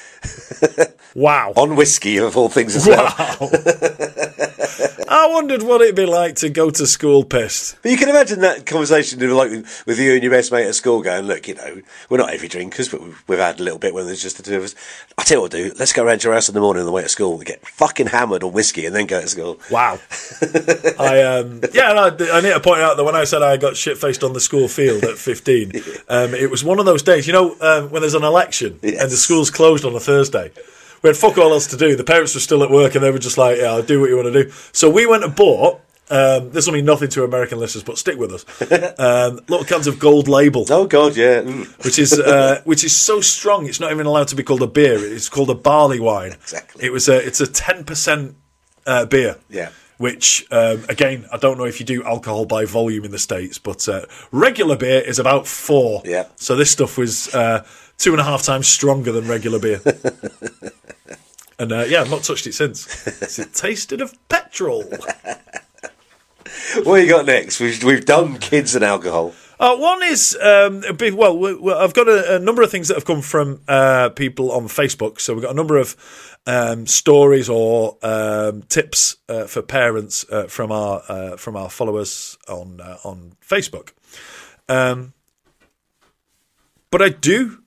Wow. 1.16 1.54
on 1.56 1.76
whiskey 1.76 2.18
of 2.18 2.36
all 2.36 2.50
things 2.50 2.76
as 2.76 2.86
well. 2.86 3.06
Wow. 3.18 3.50
I 5.08 5.28
wondered 5.28 5.64
what 5.64 5.82
it'd 5.82 5.96
be 5.96 6.06
like 6.06 6.36
to 6.38 6.50
go 6.50 6.70
to 6.70 6.86
school 6.86 7.24
pissed. 7.24 7.78
But 7.82 7.92
you 7.92 7.98
can 7.98 8.10
imagine 8.10 8.42
that 8.42 8.66
conversation 8.66 9.20
like 9.34 9.50
with, 9.86 10.00
you 10.00 10.14
and 10.14 10.24
your 10.24 10.32
best 10.32 10.52
mate 10.52 10.68
at 10.68 10.76
school 10.76 11.02
going, 11.02 11.26
look, 11.26 11.48
you 11.48 11.56
know, 11.56 11.82
we're 12.10 12.18
not 12.18 12.32
heavy 12.32 12.50
drinkers, 12.50 12.90
but 12.90 13.02
we've, 13.28 13.40
had 13.40 13.60
a 13.60 13.64
little 13.64 13.80
bit 13.80 13.94
when 13.94 14.08
there's 14.08 14.22
just 14.22 14.38
the 14.38 14.44
two 14.44 14.58
of 14.58 14.64
us. 14.64 14.76
I 15.18 15.24
tell 15.24 15.38
you 15.38 15.42
what, 15.44 15.54
we'll 15.54 15.72
let's 15.78 15.94
go 15.94 16.04
around 16.04 16.20
to 16.20 16.28
your 16.28 16.34
house 16.34 16.50
in 16.50 16.56
the 16.56 16.62
morning 16.62 16.82
on 16.82 16.86
the 16.86 16.92
way 16.92 17.04
to 17.04 17.10
school 17.10 17.36
and 17.36 17.46
get 17.46 17.66
fucking 17.66 18.08
hammered 18.08 18.44
on 18.44 18.52
whiskey 18.52 18.86
and 18.86 18.94
then 18.94 19.06
go 19.06 19.22
to 19.22 19.28
school. 19.28 19.58
Wow. 19.72 20.00
I 21.00 21.22
um 21.22 21.62
yeah, 21.74 21.92
I, 21.94 22.08
I 22.08 22.42
need 22.42 22.54
to 22.54 22.60
point 22.60 22.82
out 22.82 22.98
that 22.98 23.04
when 23.06 23.16
I 23.16 23.24
said 23.24 23.42
I 23.42 23.56
got 23.56 23.78
shit 23.78 23.98
faced 23.98 24.24
on 24.24 24.34
the 24.34 24.42
school 24.42 24.68
field 24.68 25.04
at 25.04 25.18
15, 25.18 25.72
um, 26.10 26.34
it 26.34 26.52
was 26.52 26.65
one 26.66 26.80
of 26.80 26.86
those 26.86 27.04
days, 27.04 27.28
you 27.28 27.34
know, 27.34 27.56
um, 27.62 27.90
when 27.92 28.02
there's 28.02 28.14
an 28.16 28.24
election 28.24 28.80
Yes. 28.82 29.02
and 29.02 29.12
the 29.12 29.18
school's 29.18 29.50
closed 29.52 29.86
on 29.86 29.96
a 29.96 30.00
Thursday. 30.00 30.52
We 31.02 31.10
had 31.10 31.18
fuck 31.18 31.38
all 31.38 31.52
else 31.54 31.68
to 31.68 31.78
do. 31.78 31.96
The 31.96 32.04
parents 32.04 32.34
were 32.34 32.42
still 32.42 32.64
at 32.64 32.72
work 32.72 32.96
and 32.96 33.04
they 33.04 33.12
were 33.12 33.20
just 33.20 33.38
like, 33.38 33.58
yeah, 33.60 33.66
I'll 33.68 33.84
do 33.84 34.00
what 34.02 34.10
you 34.10 34.16
want 34.16 34.34
to 34.34 34.44
do. 34.44 34.52
So 34.72 34.90
we 34.90 35.06
went 35.06 35.24
and 35.24 35.36
bought, 35.36 35.82
um, 36.10 36.52
this 36.52 36.66
will 36.66 36.74
mean 36.74 36.86
nothing 36.86 37.10
to 37.10 37.24
American 37.24 37.60
listeners, 37.60 37.84
but 37.84 37.98
stick 37.98 38.18
with 38.18 38.32
us. 38.34 38.46
Um, 39.00 39.40
little 39.48 39.66
cans 39.66 39.88
of 39.88 40.00
gold 40.00 40.28
label. 40.28 40.66
Oh, 40.70 40.86
God, 40.88 41.16
yeah. 41.16 41.42
Mm. 41.42 41.84
which 41.86 42.00
is 42.00 42.18
uh, 42.20 42.62
which 42.64 42.84
is 42.84 42.96
so 42.96 43.22
strong 43.22 43.68
it's 43.68 43.80
not 43.80 43.92
even 43.92 44.06
allowed 44.06 44.28
to 44.30 44.36
be 44.36 44.44
called 44.44 44.62
a 44.62 44.68
beer. 44.68 44.98
It's 44.98 45.30
called 45.30 45.50
a 45.50 45.56
barley 45.56 46.00
wine. 46.00 46.32
Exactly. 46.34 46.86
It 46.86 46.92
was 46.92 47.08
a 47.10 47.18
it's 47.26 47.42
a 47.42 47.48
ten 47.48 47.84
percent 47.84 48.36
uh, 48.88 49.06
beer. 49.06 49.38
Yeah. 49.50 49.70
Which 49.98 50.46
um, 50.52 50.84
again, 50.90 51.26
I 51.32 51.38
don't 51.38 51.58
know 51.58 51.64
if 51.66 51.80
you 51.80 51.86
do 51.86 52.04
alcohol 52.04 52.46
by 52.46 52.66
volume 52.66 53.06
in 53.06 53.12
the 53.12 53.20
states, 53.20 53.58
but 53.58 53.88
uh, 53.88 54.06
regular 54.32 54.76
beer 54.76 55.00
is 55.00 55.20
about 55.20 55.48
four. 55.48 56.02
Yeah. 56.04 56.26
So 56.36 56.56
this 56.56 56.70
stuff 56.72 56.98
was 56.98 57.34
uh, 57.34 57.66
two 57.98 58.12
and 58.12 58.20
a 58.20 58.24
half 58.24 58.44
times 58.44 58.68
stronger 58.68 59.12
than 59.14 59.28
regular 59.28 59.60
beer. 59.60 59.82
and 61.60 61.72
uh, 61.72 61.86
yeah, 61.88 62.02
I've 62.02 62.12
not 62.12 62.24
touched 62.24 62.46
it 62.46 62.54
since. 62.54 63.40
It 63.40 63.54
tasted 63.54 64.02
of 64.02 64.14
petrol. 64.28 64.84
What 66.84 67.02
you 67.02 67.10
got 67.10 67.26
next? 67.26 67.60
We've, 67.60 67.82
we've 67.84 68.06
done 68.06 68.38
kids 68.38 68.76
and 68.76 68.84
alcohol. 68.84 69.34
Uh, 69.60 69.76
one 69.78 70.04
is 70.04 70.38
um, 70.42 70.84
a 70.84 70.94
bit, 70.94 71.16
well, 71.16 71.38
we- 71.38 71.56
we- 71.56 71.74
I've 71.74 71.94
got 71.94 72.08
a, 72.10 72.36
a 72.36 72.40
number 72.40 72.62
of 72.62 72.70
things 72.72 72.90
that 72.90 72.96
have 72.96 73.06
come 73.06 73.22
from 73.22 73.62
uh, 73.68 74.10
people 74.10 74.52
on 74.52 74.66
Facebook. 74.68 75.20
So 75.22 75.34
we've 75.34 75.44
got 75.44 75.52
a 75.52 75.56
number 75.56 75.78
of 75.78 75.96
um, 76.46 76.86
stories 76.88 77.48
or 77.50 77.98
um, 78.04 78.64
tips 78.64 79.16
uh, 79.30 79.46
for 79.46 79.62
parents 79.62 80.26
uh, 80.30 80.48
from 80.48 80.72
our 80.72 81.02
uh, 81.08 81.38
from 81.38 81.56
our 81.56 81.70
followers 81.70 82.38
on 82.50 82.82
uh, 82.82 82.98
on 83.04 83.34
Facebook. 83.48 83.94
Um, 84.68 85.14
but 86.92 87.02
I 87.02 87.10
do. 87.10 87.60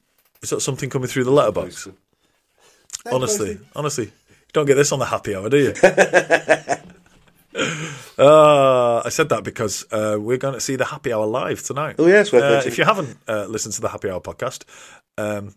Is 0.42 0.50
that 0.50 0.60
something 0.60 0.90
coming 0.90 1.08
through 1.08 1.24
the 1.24 1.32
letterbox? 1.32 1.88
Honestly, 3.10 3.58
honestly, 3.74 4.04
you 4.06 4.52
don't 4.52 4.66
get 4.66 4.74
this 4.74 4.92
on 4.92 4.98
the 4.98 5.06
happy 5.06 5.34
hour, 5.34 5.48
do 5.48 5.56
you? 5.58 5.72
Uh, 8.18 9.00
I 9.04 9.10
said 9.10 9.28
that 9.28 9.44
because 9.44 9.86
uh, 9.92 10.16
we're 10.18 10.38
going 10.38 10.54
to 10.54 10.60
see 10.60 10.74
the 10.74 10.84
Happy 10.84 11.12
Hour 11.12 11.24
live 11.24 11.62
tonight. 11.62 11.94
Oh, 12.00 12.04
worth 12.04 12.34
uh. 12.34 12.62
If 12.66 12.76
you 12.76 12.84
haven't 12.84 13.16
uh, 13.28 13.46
listened 13.46 13.74
to 13.74 13.80
the 13.80 13.88
Happy 13.88 14.10
Hour 14.10 14.20
podcast, 14.20 14.64
um, 15.16 15.54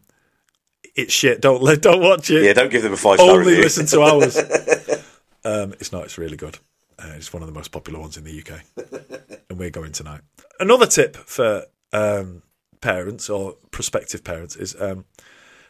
it's 0.96 1.12
shit. 1.12 1.42
Don't 1.42 1.64
li- 1.64 1.78
don't 1.78 2.02
watch 2.02 2.30
it. 2.30 2.44
Yeah, 2.44 2.54
don't 2.54 2.70
give 2.70 2.84
them 2.84 2.94
a 2.94 2.98
five 2.98 3.18
star 3.18 3.32
Only 3.32 3.54
review. 3.54 3.64
listen 3.64 3.88
to 3.88 4.02
ours. 4.02 4.38
um, 5.44 5.74
it's 5.80 5.92
not. 5.92 6.04
It's 6.04 6.20
really 6.20 6.38
good. 6.38 6.60
Uh, 7.00 7.14
it's 7.16 7.34
one 7.34 7.42
of 7.42 7.48
the 7.48 7.54
most 7.54 7.72
popular 7.72 8.00
ones 8.00 8.16
in 8.16 8.26
the 8.26 8.40
UK, 8.40 8.62
and 9.50 9.58
we're 9.58 9.72
going 9.72 9.92
tonight. 9.92 10.22
Another 10.60 10.86
tip 10.86 11.16
for 11.18 11.66
um, 11.94 12.44
parents 12.80 13.28
or 13.28 13.56
prospective 13.72 14.24
parents 14.24 14.56
is 14.56 14.80
um, 14.80 15.06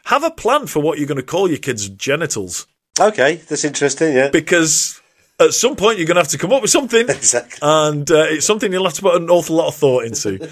have 0.04 0.24
a 0.24 0.30
plan 0.30 0.66
for 0.66 0.80
what 0.80 0.98
you're 0.98 1.08
going 1.08 1.16
to 1.16 1.22
call 1.22 1.48
your 1.48 1.58
kids' 1.58 1.88
genitals 1.88 2.66
Okay, 3.00 3.36
that's 3.36 3.64
interesting, 3.64 4.12
yeah. 4.14 4.28
because 4.28 5.00
at 5.46 5.54
some 5.54 5.76
point 5.76 5.98
you're 5.98 6.06
going 6.06 6.16
to 6.16 6.20
have 6.20 6.28
to 6.28 6.38
come 6.38 6.52
up 6.52 6.62
with 6.62 6.70
something. 6.70 7.08
Exactly. 7.22 7.58
And 7.62 8.10
uh, 8.10 8.26
it's 8.28 8.46
something 8.46 8.72
you'll 8.72 8.84
have 8.84 8.94
to 8.94 9.02
put 9.02 9.14
an 9.14 9.30
awful 9.30 9.56
lot 9.56 9.68
of 9.68 9.74
thought 9.74 10.04
into. 10.04 10.42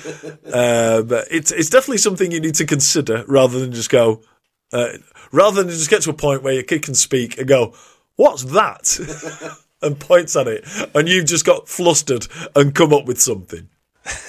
uh, 0.53 1.03
but 1.03 1.27
it's 1.31 1.51
it's 1.53 1.69
definitely 1.69 1.99
something 1.99 2.31
you 2.31 2.41
need 2.41 2.55
to 2.57 2.67
consider 2.67 3.25
rather 3.27 3.59
than 3.59 3.73
just 3.73 3.91
go, 3.91 4.23
uh, 4.73 4.93
rather 5.33 5.63
than 5.63 5.71
just 5.71 5.91
get 5.91 6.03
to 6.03 6.11
a 6.11 6.15
point 6.15 6.43
where 6.43 6.55
your 6.55 6.63
kid 6.63 6.83
can 6.83 6.95
speak 6.95 7.39
and 7.39 7.49
go, 7.49 7.75
"What's 8.17 8.45
that?" 8.45 9.59
and 9.83 9.99
points 9.99 10.37
at 10.37 10.47
it, 10.47 10.65
and 10.95 11.09
you've 11.09 11.27
just 11.27 11.45
got 11.45 11.69
flustered 11.69 12.27
and 12.55 12.75
come 12.75 12.93
up 12.93 13.07
with 13.07 13.21
something. 13.21 13.69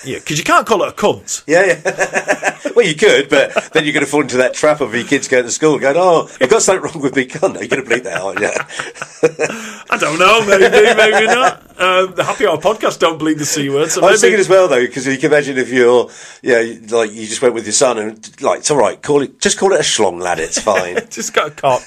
Yeah, 0.03 0.19
because 0.19 0.37
you 0.37 0.43
can't 0.43 0.65
call 0.65 0.83
it 0.83 0.89
a 0.89 0.91
cunt. 0.91 1.43
Yeah, 1.45 1.65
yeah. 1.65 2.71
well, 2.75 2.85
you 2.85 2.95
could, 2.95 3.29
but 3.29 3.53
then 3.73 3.83
you're 3.83 3.93
going 3.93 4.05
to 4.05 4.09
fall 4.09 4.21
into 4.21 4.37
that 4.37 4.53
trap 4.53 4.81
of 4.81 4.93
your 4.95 5.03
kids 5.03 5.27
going 5.27 5.43
to 5.43 5.51
school 5.51 5.79
going, 5.79 5.95
oh, 5.97 6.29
I've 6.39 6.49
got 6.49 6.61
something 6.61 6.83
wrong 6.83 7.01
with 7.01 7.15
me. 7.15 7.25
Cunt. 7.25 7.55
Are 7.55 7.59
You're 7.59 7.67
going 7.67 7.83
to 7.83 7.89
bleep 7.89 8.03
that 8.03 8.21
out, 8.21 8.39
yeah. 8.41 9.85
I 9.89 9.97
don't 9.97 10.17
know, 10.17 10.45
maybe, 10.45 10.69
maybe 10.95 11.27
not. 11.27 11.61
Um, 11.79 12.15
the 12.15 12.23
Happy 12.23 12.47
Hour 12.47 12.57
podcast 12.57 12.99
don't 12.99 13.17
bleed 13.17 13.37
the 13.37 13.45
c 13.45 13.69
word, 13.69 13.89
so 13.91 14.01
I 14.01 14.11
was 14.11 14.21
maybe 14.21 14.31
thinking 14.33 14.39
as 14.39 14.49
well, 14.49 14.67
though, 14.67 14.85
because 14.85 15.07
you 15.07 15.17
can 15.17 15.31
imagine 15.31 15.57
if 15.57 15.69
you're, 15.69 16.09
yeah, 16.41 16.61
like 16.89 17.11
you 17.11 17.27
just 17.27 17.41
went 17.41 17.53
with 17.53 17.65
your 17.65 17.73
son 17.73 17.97
and, 17.97 18.41
like, 18.41 18.59
it's 18.59 18.71
all 18.71 18.77
right, 18.77 19.01
call 19.01 19.21
it, 19.21 19.39
just 19.39 19.57
call 19.57 19.73
it 19.73 19.79
a 19.79 19.83
schlong, 19.83 20.21
lad, 20.21 20.39
it's 20.39 20.59
fine. 20.59 20.95
just 21.09 21.33
got 21.33 21.47
a 21.47 21.51
cock. 21.51 21.83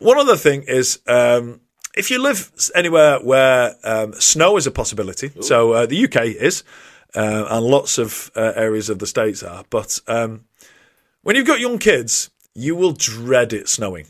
One 0.00 0.18
other 0.18 0.36
thing 0.36 0.64
is 0.66 1.00
um, 1.06 1.60
if 1.96 2.10
you 2.10 2.20
live 2.20 2.50
anywhere 2.74 3.18
where 3.18 3.76
um, 3.84 4.12
snow 4.14 4.56
is 4.56 4.66
a 4.66 4.70
possibility, 4.70 5.30
so 5.40 5.72
uh, 5.72 5.86
the 5.86 6.04
UK 6.04 6.26
is, 6.26 6.64
uh, 7.14 7.46
and 7.50 7.64
lots 7.64 7.98
of 7.98 8.30
uh, 8.36 8.52
areas 8.56 8.90
of 8.90 8.98
the 8.98 9.06
states 9.06 9.42
are, 9.42 9.64
but 9.70 10.00
um, 10.08 10.44
when 11.22 11.36
you've 11.36 11.46
got 11.46 11.60
young 11.60 11.78
kids, 11.78 12.30
you 12.54 12.76
will 12.76 12.92
dread 12.92 13.52
it 13.52 13.68
snowing. 13.68 14.06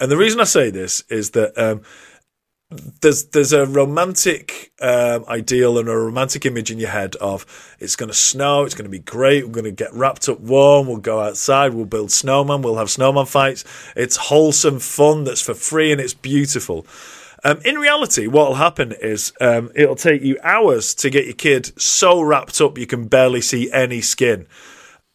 And 0.00 0.10
the 0.10 0.16
reason 0.16 0.40
I 0.40 0.44
say 0.44 0.70
this 0.70 1.02
is 1.08 1.30
that 1.30 1.56
um, 1.58 1.82
there's 3.00 3.26
there's 3.26 3.52
a 3.52 3.66
romantic 3.66 4.72
um, 4.80 5.24
ideal 5.28 5.78
and 5.78 5.88
a 5.88 5.96
romantic 5.96 6.46
image 6.46 6.70
in 6.70 6.78
your 6.78 6.90
head 6.90 7.16
of 7.16 7.46
it's 7.78 7.96
going 7.96 8.08
to 8.08 8.14
snow, 8.14 8.64
it's 8.64 8.74
going 8.74 8.84
to 8.84 8.90
be 8.90 8.98
great, 8.98 9.46
we're 9.46 9.52
going 9.52 9.64
to 9.64 9.70
get 9.70 9.92
wrapped 9.92 10.28
up 10.28 10.40
warm, 10.40 10.86
we'll 10.86 10.96
go 10.96 11.20
outside, 11.20 11.74
we'll 11.74 11.84
build 11.84 12.10
snowman, 12.10 12.62
we'll 12.62 12.76
have 12.76 12.90
snowman 12.90 13.26
fights. 13.26 13.64
It's 13.96 14.16
wholesome 14.16 14.78
fun 14.78 15.24
that's 15.24 15.40
for 15.40 15.54
free 15.54 15.92
and 15.92 16.00
it's 16.00 16.14
beautiful. 16.14 16.86
Um, 17.44 17.60
in 17.64 17.76
reality, 17.76 18.26
what 18.26 18.48
will 18.48 18.56
happen 18.56 18.92
is 18.92 19.32
um, 19.40 19.70
it'll 19.74 19.96
take 19.96 20.22
you 20.22 20.38
hours 20.42 20.94
to 20.96 21.10
get 21.10 21.26
your 21.26 21.34
kid 21.34 21.78
so 21.80 22.22
wrapped 22.22 22.60
up 22.60 22.78
you 22.78 22.86
can 22.86 23.06
barely 23.06 23.42
see 23.42 23.70
any 23.70 24.00
skin. 24.00 24.46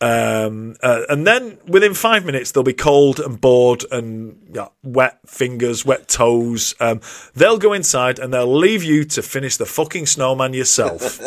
Um, 0.01 0.77
uh, 0.81 1.01
and 1.09 1.27
then 1.27 1.57
within 1.67 1.93
five 1.93 2.25
minutes, 2.25 2.51
they'll 2.51 2.63
be 2.63 2.73
cold 2.73 3.19
and 3.19 3.39
bored 3.39 3.83
and 3.91 4.49
yeah, 4.53 4.67
wet 4.81 5.19
fingers, 5.27 5.85
wet 5.85 6.07
toes. 6.07 6.73
Um, 6.79 7.01
they'll 7.35 7.57
go 7.57 7.73
inside 7.73 8.17
and 8.17 8.33
they'll 8.33 8.53
leave 8.53 8.83
you 8.83 9.03
to 9.05 9.21
finish 9.21 9.57
the 9.57 9.65
fucking 9.65 10.05
snowman 10.05 10.53
yourself. 10.53 11.19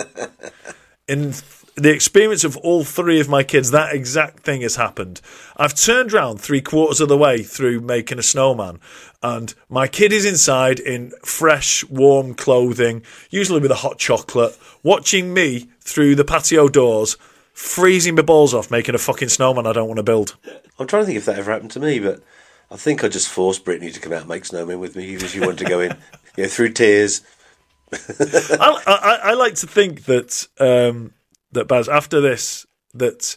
In 1.08 1.34
the 1.74 1.92
experience 1.92 2.44
of 2.44 2.56
all 2.58 2.84
three 2.84 3.20
of 3.20 3.28
my 3.28 3.42
kids, 3.42 3.70
that 3.70 3.94
exact 3.94 4.40
thing 4.40 4.60
has 4.62 4.76
happened. 4.76 5.20
I've 5.56 5.74
turned 5.74 6.12
around 6.12 6.40
three 6.40 6.60
quarters 6.60 7.00
of 7.00 7.08
the 7.08 7.16
way 7.16 7.42
through 7.42 7.80
making 7.80 8.18
a 8.18 8.22
snowman, 8.22 8.78
and 9.22 9.54
my 9.68 9.88
kid 9.88 10.12
is 10.12 10.24
inside 10.24 10.80
in 10.80 11.12
fresh, 11.24 11.82
warm 11.84 12.34
clothing, 12.34 13.02
usually 13.30 13.60
with 13.60 13.70
a 13.70 13.76
hot 13.76 13.98
chocolate, 13.98 14.56
watching 14.82 15.32
me 15.32 15.68
through 15.80 16.14
the 16.14 16.24
patio 16.24 16.68
doors, 16.68 17.16
freezing 17.52 18.14
my 18.14 18.22
balls 18.22 18.54
off, 18.54 18.70
making 18.70 18.94
a 18.94 18.98
fucking 18.98 19.28
snowman 19.28 19.66
I 19.66 19.72
don't 19.72 19.88
want 19.88 19.98
to 19.98 20.02
build. 20.02 20.36
I'm 20.78 20.86
trying 20.86 21.02
to 21.02 21.06
think 21.06 21.18
if 21.18 21.26
that 21.26 21.38
ever 21.38 21.52
happened 21.52 21.70
to 21.72 21.80
me, 21.80 22.00
but 22.00 22.22
I 22.70 22.76
think 22.76 23.04
I 23.04 23.08
just 23.08 23.28
forced 23.28 23.64
Brittany 23.64 23.90
to 23.90 24.00
come 24.00 24.12
out 24.12 24.20
and 24.20 24.28
make 24.28 24.44
snowmen 24.44 24.78
with 24.78 24.96
me 24.96 25.12
because 25.14 25.30
she 25.30 25.40
wanted 25.40 25.58
to 25.58 25.64
go 25.64 25.80
in, 25.80 25.90
you 26.36 26.44
know, 26.44 26.48
through 26.48 26.72
tears. 26.72 27.22
I, 27.92 28.82
I, 28.86 29.18
I 29.24 29.34
like 29.34 29.56
to 29.56 29.66
think 29.66 30.04
that 30.04 30.48
um, 30.58 31.12
that 31.52 31.68
Baz, 31.68 31.88
after 31.88 32.20
this, 32.20 32.66
that 32.94 33.36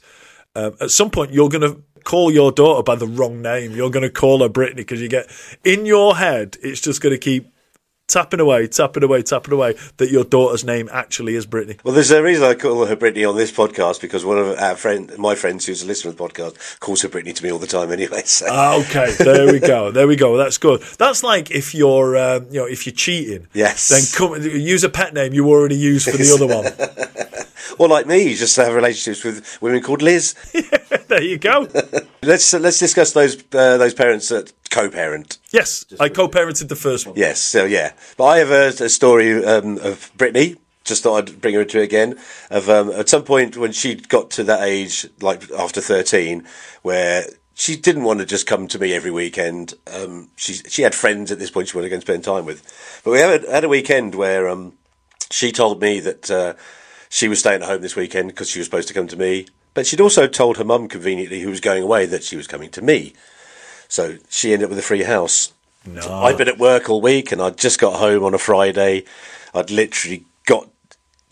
um, 0.56 0.76
at 0.80 0.92
some 0.92 1.10
point 1.10 1.34
you're 1.34 1.50
going 1.50 1.70
to 1.70 1.84
call 2.06 2.32
your 2.32 2.52
daughter 2.52 2.84
by 2.84 2.96
the 2.96 3.08
wrong 3.08 3.42
name. 3.42 3.74
You're 3.74 3.90
going 3.90 4.04
to 4.04 4.10
call 4.10 4.42
her 4.42 4.50
Brittany 4.50 4.84
because 4.84 5.02
you 5.02 5.10
get 5.10 5.30
in 5.66 5.86
your 5.86 6.16
head. 6.16 6.56
It's 6.64 6.80
just 6.80 7.02
going 7.02 7.14
to 7.14 7.20
keep 7.20 7.52
tapping 8.08 8.40
away, 8.40 8.68
tapping 8.68 9.04
away, 9.04 9.22
tapping 9.22 9.54
away 9.54 9.76
that 9.98 10.10
your 10.12 10.24
daughter's 10.24 10.64
name 10.64 10.90
actually 10.92 11.36
is 11.36 11.46
Brittany. 11.46 11.78
Well, 11.84 11.94
there's 11.94 12.12
a 12.12 12.22
reason 12.22 12.44
I 12.46 12.54
call 12.54 12.86
her 12.86 12.96
Brittany 12.96 13.26
on 13.26 13.36
this 13.36 13.52
podcast 13.52 14.02
because 14.02 14.24
one 14.26 14.38
of 14.38 14.58
our 14.60 14.76
friend, 14.76 15.12
my 15.18 15.36
friends 15.36 15.66
who's 15.66 15.84
a 15.84 15.88
listener 15.88 16.12
of 16.12 16.18
the 16.18 16.24
podcast, 16.24 16.80
calls 16.80 17.02
her 17.02 17.10
Brittany 17.10 17.34
to 17.34 17.44
me 17.44 17.52
all 17.52 17.60
the 17.60 17.68
time 17.68 17.92
anyway. 17.92 18.24
So. 18.36 18.48
Ah, 18.50 18.80
Okay, 18.80 19.14
there 19.20 19.52
we 19.52 19.60
go. 19.60 19.92
There 19.92 20.08
we 20.08 20.16
go. 20.16 20.36
That's 20.36 20.58
good. 20.58 20.82
That's 20.98 21.24
like 21.24 21.52
if 21.52 21.74
you're, 21.74 22.18
um, 22.18 22.48
you 22.50 22.60
know, 22.60 22.66
if 22.66 22.86
you're 22.86 22.94
cheating. 22.96 23.48
Yes. 23.54 23.88
Then 23.88 24.02
come 24.16 24.42
use 24.42 24.84
a 24.84 24.90
pet 24.90 25.14
name 25.14 25.34
you 25.34 25.48
already 25.48 25.78
used 25.78 26.10
for 26.10 26.18
the 26.18 26.32
other 26.34 26.48
one. 26.48 27.46
Well, 27.80 27.90
like 27.90 28.06
me, 28.06 28.30
you 28.30 28.36
just 28.38 28.56
have 28.58 28.74
relationships 28.74 29.24
with 29.24 29.58
women 29.62 29.82
called 29.82 30.02
Liz. 30.02 30.34
there 31.08 31.22
you 31.24 31.38
go. 31.38 31.68
let's 32.24 32.54
let's 32.54 32.80
discuss 32.80 33.12
those 33.14 33.38
uh, 33.54 33.78
those 33.78 33.94
parents 33.94 34.30
that 34.30 34.54
co-parent. 34.70 35.40
Yes, 35.52 35.84
I 36.00 36.10
co-parented 36.10 36.70
the 36.70 36.76
first 36.76 37.06
one. 37.08 37.16
Yes, 37.18 37.42
so 37.42 37.66
yeah. 37.66 37.92
But 38.18 38.26
I 38.26 38.38
have 38.40 38.52
a, 38.52 38.86
a 38.86 38.90
story 38.90 39.44
um, 39.46 39.78
of 39.78 40.12
Brittany 40.16 40.58
just 40.86 41.02
thought 41.02 41.18
I'd 41.18 41.42
bring 41.42 41.56
her 41.56 41.62
into 41.62 41.80
it 41.80 41.84
again. 41.84 42.18
Of 42.50 42.70
um, 42.70 42.92
at 42.92 43.10
some 43.10 43.24
point 43.24 43.58
when 43.58 43.72
she 43.72 43.96
got 43.96 44.30
to 44.32 44.44
that 44.44 44.62
age, 44.62 45.08
like 45.20 45.50
after 45.52 45.82
thirteen, 45.82 46.46
where 46.84 47.26
she 47.56 47.76
didn't 47.76 48.04
want 48.04 48.20
to 48.20 48.26
just 48.26 48.48
come 48.48 48.68
to 48.68 48.80
me 48.80 48.94
every 48.94 49.12
weekend. 49.12 49.74
Um, 49.92 50.30
she 50.36 50.54
she 50.54 50.84
had 50.84 50.96
friends 50.96 51.32
at 51.32 51.40
this 51.40 51.52
point 51.52 51.68
she 51.68 51.76
wanted 51.76 51.88
to 51.88 51.90
go 51.90 51.96
and 51.96 52.04
spend 52.04 52.24
time 52.24 52.46
with, 52.46 53.02
but 53.04 53.12
we 53.12 53.20
had, 53.20 53.44
had 53.46 53.64
a 53.64 53.70
weekend 53.70 54.16
where 54.16 54.48
um, 54.48 54.74
she 55.32 55.52
told 55.52 55.82
me 55.82 56.00
that 56.00 56.32
uh, 56.32 56.54
she 57.10 57.28
was 57.28 57.40
staying 57.40 57.62
at 57.62 57.68
home 57.68 57.82
this 57.82 57.96
weekend 57.96 58.30
because 58.30 58.50
she 58.50 58.60
was 58.60 58.68
supposed 58.68 58.88
to 58.88 58.94
come 58.94 59.08
to 59.08 59.18
me. 59.18 59.48
But 59.74 59.86
she'd 59.86 60.00
also 60.00 60.26
told 60.28 60.56
her 60.58 60.64
mum 60.64 60.88
conveniently, 60.88 61.42
who 61.42 61.50
was 61.50 61.60
going 61.60 61.84
away, 61.84 62.06
that 62.06 62.24
she 62.24 62.38
was 62.38 62.48
coming 62.48 62.70
to 62.72 62.82
me. 62.82 63.14
So 63.90 64.18
she 64.30 64.54
ended 64.54 64.66
up 64.66 64.70
with 64.70 64.80
a 64.80 64.84
free 64.84 65.04
house. 65.04 65.52
No. 65.86 66.24
I'd 66.24 66.38
been 66.38 66.48
at 66.48 66.58
work 66.58 66.90
all 66.90 67.02
week 67.02 67.32
and 67.32 67.42
I'd 67.42 67.58
just 67.58 67.80
got 67.80 68.00
home 68.00 68.24
on 68.24 68.34
a 68.34 68.40
Friday. 68.40 69.04
I'd 69.54 69.72
literally 69.72 70.26
got 70.46 70.70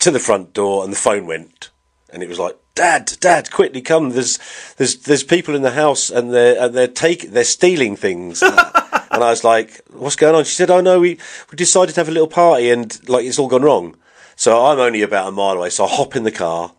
to 0.00 0.10
the 0.10 0.20
front 0.20 0.52
door 0.52 0.84
and 0.84 0.92
the 0.92 0.96
phone 0.96 1.26
went. 1.26 1.70
And 2.10 2.22
it 2.22 2.28
was 2.28 2.38
like, 2.38 2.56
Dad, 2.74 3.12
Dad, 3.20 3.52
quickly 3.52 3.80
come! 3.80 4.10
There's, 4.10 4.38
there's, 4.78 4.96
there's 4.98 5.22
people 5.22 5.54
in 5.54 5.62
the 5.62 5.70
house, 5.70 6.10
and 6.10 6.34
they're, 6.34 6.60
and 6.60 6.74
they're 6.74 6.88
take, 6.88 7.30
they're 7.30 7.44
stealing 7.44 7.94
things. 7.94 8.42
and 8.42 9.22
I 9.22 9.30
was 9.30 9.44
like, 9.44 9.80
"What's 9.92 10.16
going 10.16 10.34
on?" 10.34 10.44
She 10.44 10.56
said, 10.56 10.70
"Oh 10.70 10.80
no, 10.80 10.98
we, 10.98 11.18
we 11.50 11.56
decided 11.56 11.94
to 11.94 12.00
have 12.00 12.08
a 12.08 12.12
little 12.12 12.28
party, 12.28 12.70
and 12.70 13.08
like 13.08 13.24
it's 13.24 13.38
all 13.38 13.46
gone 13.46 13.62
wrong." 13.62 13.96
So 14.34 14.66
I'm 14.66 14.80
only 14.80 15.02
about 15.02 15.28
a 15.28 15.30
mile 15.30 15.56
away, 15.56 15.70
so 15.70 15.84
I 15.84 15.88
hop 15.88 16.16
in 16.16 16.24
the 16.24 16.32
car, 16.32 16.72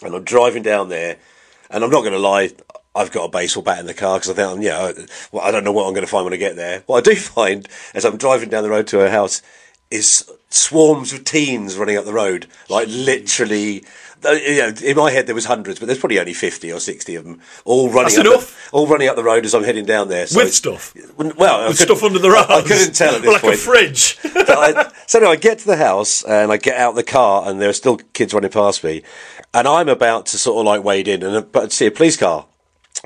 and 0.00 0.14
I'm 0.14 0.22
driving 0.22 0.62
down 0.62 0.90
there, 0.90 1.16
and 1.70 1.82
I'm 1.82 1.90
not 1.90 2.02
going 2.02 2.12
to 2.12 2.20
lie, 2.20 2.52
I've 2.96 3.12
got 3.12 3.24
a 3.24 3.28
baseball 3.28 3.62
bat 3.62 3.78
in 3.78 3.86
the 3.86 3.94
car 3.94 4.18
because 4.18 4.30
I 4.30 4.34
think, 4.34 4.48
I'm, 4.48 4.62
yeah, 4.62 4.92
well, 5.30 5.42
I 5.42 5.50
don't 5.50 5.64
know 5.64 5.72
what 5.72 5.86
I'm 5.86 5.92
going 5.92 6.06
to 6.06 6.10
find 6.10 6.24
when 6.24 6.34
I 6.34 6.38
get 6.38 6.56
there. 6.56 6.82
What 6.86 7.06
I 7.06 7.10
do 7.12 7.16
find 7.20 7.68
as 7.94 8.04
I'm 8.04 8.16
driving 8.16 8.48
down 8.48 8.62
the 8.62 8.70
road 8.70 8.86
to 8.88 8.98
her 8.98 9.10
house 9.10 9.42
is 9.90 10.28
swarms 10.48 11.12
of 11.12 11.24
teens 11.24 11.76
running 11.76 11.96
up 11.96 12.04
the 12.04 12.12
road, 12.12 12.46
like 12.68 12.88
literally. 12.88 13.84
You 14.24 14.56
know, 14.58 14.72
in 14.82 14.96
my 14.96 15.10
head 15.10 15.26
there 15.26 15.34
was 15.34 15.44
hundreds, 15.44 15.78
but 15.78 15.86
there's 15.86 15.98
probably 15.98 16.18
only 16.18 16.32
fifty 16.32 16.72
or 16.72 16.80
sixty 16.80 17.14
of 17.14 17.24
them, 17.24 17.40
all 17.64 17.88
running 17.88 18.04
That's 18.04 18.18
up, 18.18 18.26
enough. 18.26 18.70
The, 18.70 18.76
all 18.76 18.86
running 18.86 19.08
up 19.08 19.14
the 19.14 19.22
road 19.22 19.44
as 19.44 19.54
I'm 19.54 19.62
heading 19.62 19.84
down 19.84 20.08
there. 20.08 20.26
So 20.26 20.42
With 20.42 20.54
stuff? 20.54 20.96
Well, 21.16 21.68
With 21.68 21.78
stuff 21.78 22.02
under 22.02 22.18
the 22.18 22.30
arms. 22.30 22.50
I 22.50 22.62
couldn't 22.62 22.94
tell 22.94 23.14
at 23.14 23.22
this 23.22 23.32
like 23.32 23.42
point. 23.42 23.54
a 23.54 23.58
fridge. 23.58 24.18
I, 24.24 24.90
so 25.06 25.18
anyway, 25.18 25.34
I 25.34 25.36
get 25.36 25.58
to 25.60 25.66
the 25.66 25.76
house 25.76 26.24
and 26.24 26.50
I 26.50 26.56
get 26.56 26.76
out 26.76 26.94
the 26.94 27.04
car 27.04 27.48
and 27.48 27.60
there 27.60 27.68
are 27.68 27.74
still 27.74 27.98
kids 28.14 28.32
running 28.34 28.50
past 28.50 28.82
me, 28.82 29.02
and 29.54 29.68
I'm 29.68 29.88
about 29.88 30.26
to 30.26 30.38
sort 30.38 30.58
of 30.60 30.66
like 30.66 30.82
wade 30.82 31.08
in 31.08 31.22
and 31.22 31.52
but 31.52 31.64
I 31.64 31.68
see 31.68 31.86
a 31.86 31.90
police 31.92 32.16
car 32.16 32.46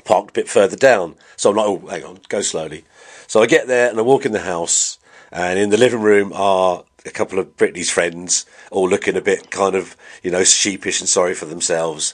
parked 0.05 0.31
a 0.31 0.33
bit 0.33 0.49
further 0.49 0.75
down. 0.75 1.15
So 1.35 1.49
I'm 1.49 1.55
like, 1.55 1.67
oh, 1.67 1.87
hang 1.87 2.03
on, 2.03 2.19
go 2.29 2.41
slowly. 2.41 2.85
So 3.27 3.41
I 3.41 3.45
get 3.45 3.67
there 3.67 3.89
and 3.89 3.97
I 3.99 4.01
walk 4.01 4.25
in 4.25 4.31
the 4.31 4.41
house, 4.41 4.99
and 5.31 5.57
in 5.57 5.69
the 5.69 5.77
living 5.77 6.01
room 6.01 6.33
are 6.33 6.83
a 7.05 7.11
couple 7.11 7.39
of 7.39 7.57
Brittany's 7.57 7.89
friends, 7.89 8.45
all 8.71 8.87
looking 8.87 9.15
a 9.15 9.21
bit 9.21 9.49
kind 9.49 9.75
of 9.75 9.95
you 10.23 10.31
know 10.31 10.43
sheepish 10.43 10.99
and 10.99 11.09
sorry 11.09 11.33
for 11.33 11.45
themselves. 11.45 12.13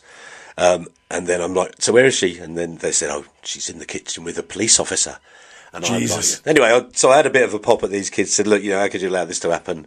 Um, 0.57 0.87
and 1.09 1.27
then 1.27 1.41
I'm 1.41 1.53
like, 1.53 1.75
so 1.79 1.93
where 1.93 2.05
is 2.05 2.15
she? 2.15 2.37
And 2.39 2.57
then 2.57 2.77
they 2.77 2.91
said, 2.91 3.09
oh, 3.09 3.25
she's 3.43 3.69
in 3.69 3.79
the 3.79 3.85
kitchen 3.85 4.23
with 4.23 4.37
a 4.37 4.43
police 4.43 4.79
officer. 4.79 5.19
And 5.73 5.85
I'm 5.85 5.99
Jesus. 5.99 6.45
like, 6.45 6.47
anyway, 6.47 6.69
I, 6.69 6.85
so 6.93 7.11
I 7.11 7.17
had 7.17 7.25
a 7.25 7.31
bit 7.31 7.43
of 7.43 7.53
a 7.53 7.59
pop 7.59 7.83
at 7.83 7.91
these 7.91 8.09
kids. 8.09 8.33
Said, 8.33 8.47
look, 8.47 8.63
you 8.63 8.71
know, 8.71 8.79
how 8.79 8.87
could 8.87 9.01
you 9.01 9.09
allow 9.09 9.25
this 9.25 9.39
to 9.41 9.51
happen? 9.51 9.85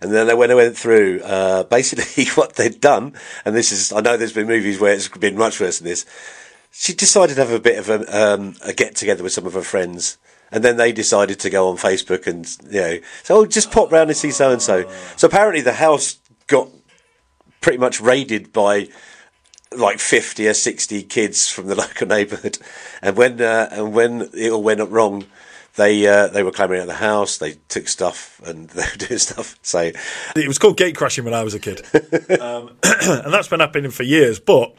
And 0.00 0.12
then 0.12 0.26
they 0.26 0.34
when 0.34 0.50
I 0.50 0.54
went 0.54 0.76
through, 0.76 1.20
uh, 1.22 1.64
basically 1.64 2.26
what 2.34 2.56
they'd 2.56 2.80
done, 2.80 3.14
and 3.44 3.54
this 3.54 3.72
is, 3.72 3.92
I 3.92 4.00
know 4.00 4.16
there's 4.16 4.32
been 4.32 4.46
movies 4.46 4.80
where 4.80 4.94
it's 4.94 5.08
been 5.08 5.36
much 5.36 5.60
worse 5.60 5.78
than 5.78 5.88
this. 5.88 6.04
She 6.72 6.94
decided 6.94 7.34
to 7.34 7.44
have 7.44 7.52
a 7.52 7.60
bit 7.60 7.78
of 7.78 7.88
a, 7.90 8.18
um, 8.18 8.56
a 8.64 8.72
get 8.72 8.96
together 8.96 9.22
with 9.22 9.32
some 9.32 9.46
of 9.46 9.52
her 9.54 9.62
friends. 9.62 10.18
And 10.50 10.64
then 10.64 10.76
they 10.76 10.92
decided 10.92 11.38
to 11.40 11.50
go 11.50 11.68
on 11.68 11.76
Facebook 11.76 12.26
and, 12.26 12.46
you 12.70 12.80
know, 12.80 12.98
so 13.22 13.36
oh, 13.36 13.46
just 13.46 13.70
pop 13.70 13.92
round 13.92 14.10
and 14.10 14.16
see 14.16 14.30
so 14.30 14.50
and 14.50 14.60
so. 14.60 14.90
So 15.16 15.28
apparently 15.28 15.60
the 15.62 15.72
house 15.74 16.18
got 16.46 16.68
pretty 17.60 17.78
much 17.78 18.00
raided 18.00 18.52
by 18.52 18.88
like 19.76 19.98
50 19.98 20.48
or 20.48 20.54
60 20.54 21.02
kids 21.04 21.48
from 21.48 21.66
the 21.66 21.74
local 21.84 22.06
neighbourhood. 22.06 22.58
And 23.00 23.16
when, 23.16 23.40
uh, 23.40 23.68
and 23.70 23.94
when 23.94 24.30
it 24.34 24.50
all 24.50 24.62
went 24.62 24.80
wrong, 24.90 25.24
they, 25.76 26.06
uh, 26.06 26.26
they 26.28 26.42
were 26.42 26.52
clambering 26.52 26.80
out 26.80 26.88
of 26.88 26.88
the 26.88 26.94
house, 26.94 27.38
they 27.38 27.52
took 27.68 27.88
stuff 27.88 28.40
and 28.44 28.68
they 28.70 28.82
were 28.82 29.06
doing 29.06 29.18
stuff. 29.18 29.58
So, 29.62 29.90
It 30.36 30.48
was 30.48 30.58
called 30.58 30.76
gate 30.76 30.96
crashing 30.96 31.24
when 31.24 31.34
I 31.34 31.44
was 31.44 31.54
a 31.54 31.60
kid, 31.60 31.82
um, 32.40 32.76
and 32.82 33.32
that's 33.32 33.48
been 33.48 33.60
happening 33.60 33.90
for 33.90 34.02
years. 34.02 34.38
But 34.38 34.74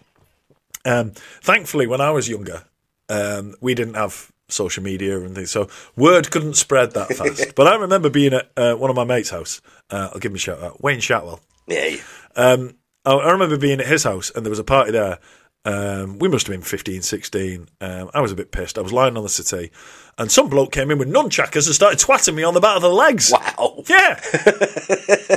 um, 0.85 1.11
thankfully, 1.41 1.87
when 1.87 2.01
I 2.01 2.11
was 2.11 2.27
younger, 2.29 2.63
um, 3.09 3.55
we 3.61 3.73
didn't 3.75 3.95
have 3.95 4.31
social 4.49 4.83
media 4.83 5.19
and 5.19 5.35
things, 5.35 5.51
so 5.51 5.67
word 5.95 6.29
couldn't 6.31 6.55
spread 6.55 6.91
that 6.93 7.09
fast. 7.15 7.55
but 7.55 7.67
I 7.67 7.75
remember 7.75 8.09
being 8.09 8.33
at 8.33 8.51
uh, 8.57 8.75
one 8.75 8.89
of 8.89 8.95
my 8.95 9.03
mates' 9.03 9.29
house. 9.29 9.61
Uh, 9.89 10.09
I'll 10.13 10.19
give 10.19 10.31
him 10.31 10.35
a 10.35 10.39
shout 10.39 10.61
out, 10.61 10.81
Wayne 10.83 10.99
Shatwell. 10.99 11.39
yeah. 11.67 11.97
Um, 12.35 12.75
I, 13.05 13.13
I 13.13 13.31
remember 13.31 13.57
being 13.57 13.79
at 13.79 13.87
his 13.87 14.03
house, 14.03 14.31
and 14.35 14.45
there 14.45 14.49
was 14.49 14.59
a 14.59 14.63
party 14.63 14.91
there. 14.91 15.19
Um, 15.65 16.19
we 16.19 16.27
must 16.27 16.47
have 16.47 16.53
been 16.53 16.61
15, 16.61 17.01
16. 17.03 17.69
Um, 17.79 18.09
I 18.13 18.19
was 18.19 18.33
a 18.33 18.35
bit 18.35 18.51
pissed. 18.51 18.77
I 18.77 18.81
was 18.81 18.91
lying 18.91 19.15
on 19.15 19.23
the 19.23 19.29
settee, 19.29 19.71
and 20.17 20.29
some 20.29 20.49
bloke 20.49 20.71
came 20.73 20.91
in 20.91 20.97
with 20.97 21.07
nunchuckers 21.07 21.67
and 21.67 21.75
started 21.75 21.99
twatting 21.99 22.35
me 22.35 22.43
on 22.43 22.53
the 22.53 22.59
back 22.59 22.75
of 22.75 22.81
the 22.81 22.89
legs. 22.89 23.31
Wow. 23.31 23.83
Yeah. 23.87 24.19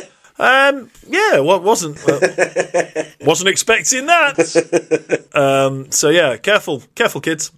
um, 0.39 0.91
yeah, 1.09 1.41
well, 1.41 1.61
wasn't 1.61 2.05
well, 2.07 2.20
wasn't 3.20 3.49
expecting 3.49 4.07
that. 4.07 5.28
Um, 5.34 5.91
so 5.91 6.11
yeah, 6.11 6.37
careful, 6.37 6.82
careful, 6.95 7.20
kids. 7.20 7.53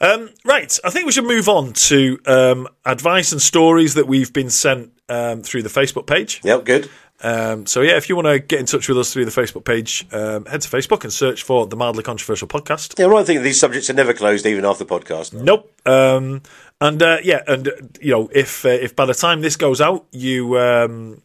Um, 0.00 0.30
right, 0.44 0.78
I 0.84 0.90
think 0.90 1.06
we 1.06 1.12
should 1.12 1.24
move 1.24 1.48
on 1.48 1.72
to 1.72 2.18
um, 2.26 2.68
advice 2.84 3.32
and 3.32 3.40
stories 3.40 3.94
that 3.94 4.06
we've 4.06 4.32
been 4.32 4.50
sent 4.50 4.92
um, 5.08 5.42
through 5.42 5.62
the 5.62 5.70
Facebook 5.70 6.06
page. 6.06 6.40
Yep, 6.44 6.64
good. 6.64 6.90
Um, 7.22 7.64
so 7.64 7.80
yeah, 7.80 7.96
if 7.96 8.08
you 8.08 8.14
want 8.14 8.26
to 8.26 8.38
get 8.38 8.60
in 8.60 8.66
touch 8.66 8.88
with 8.88 8.98
us 8.98 9.12
through 9.12 9.24
the 9.24 9.30
Facebook 9.30 9.64
page, 9.64 10.06
um, 10.12 10.44
head 10.44 10.60
to 10.60 10.68
Facebook 10.68 11.02
and 11.02 11.12
search 11.12 11.42
for 11.42 11.66
the 11.66 11.76
Mildly 11.76 12.02
Controversial 12.02 12.46
Podcast. 12.46 12.98
Yeah, 12.98 13.06
well, 13.06 13.18
I 13.18 13.24
think 13.24 13.42
these 13.42 13.58
subjects 13.58 13.88
are 13.88 13.94
never 13.94 14.12
closed 14.12 14.44
even 14.44 14.64
after 14.64 14.84
the 14.84 14.94
podcast. 14.94 15.32
Nope. 15.32 15.72
Um, 15.86 16.42
and 16.80 17.02
uh, 17.02 17.18
yeah, 17.24 17.40
and 17.46 17.68
uh, 17.68 17.72
you 18.00 18.12
know, 18.12 18.28
if 18.32 18.66
uh, 18.66 18.68
if 18.68 18.94
by 18.94 19.06
the 19.06 19.14
time 19.14 19.40
this 19.40 19.56
goes 19.56 19.80
out, 19.80 20.04
you 20.12 20.58
um, 20.58 21.22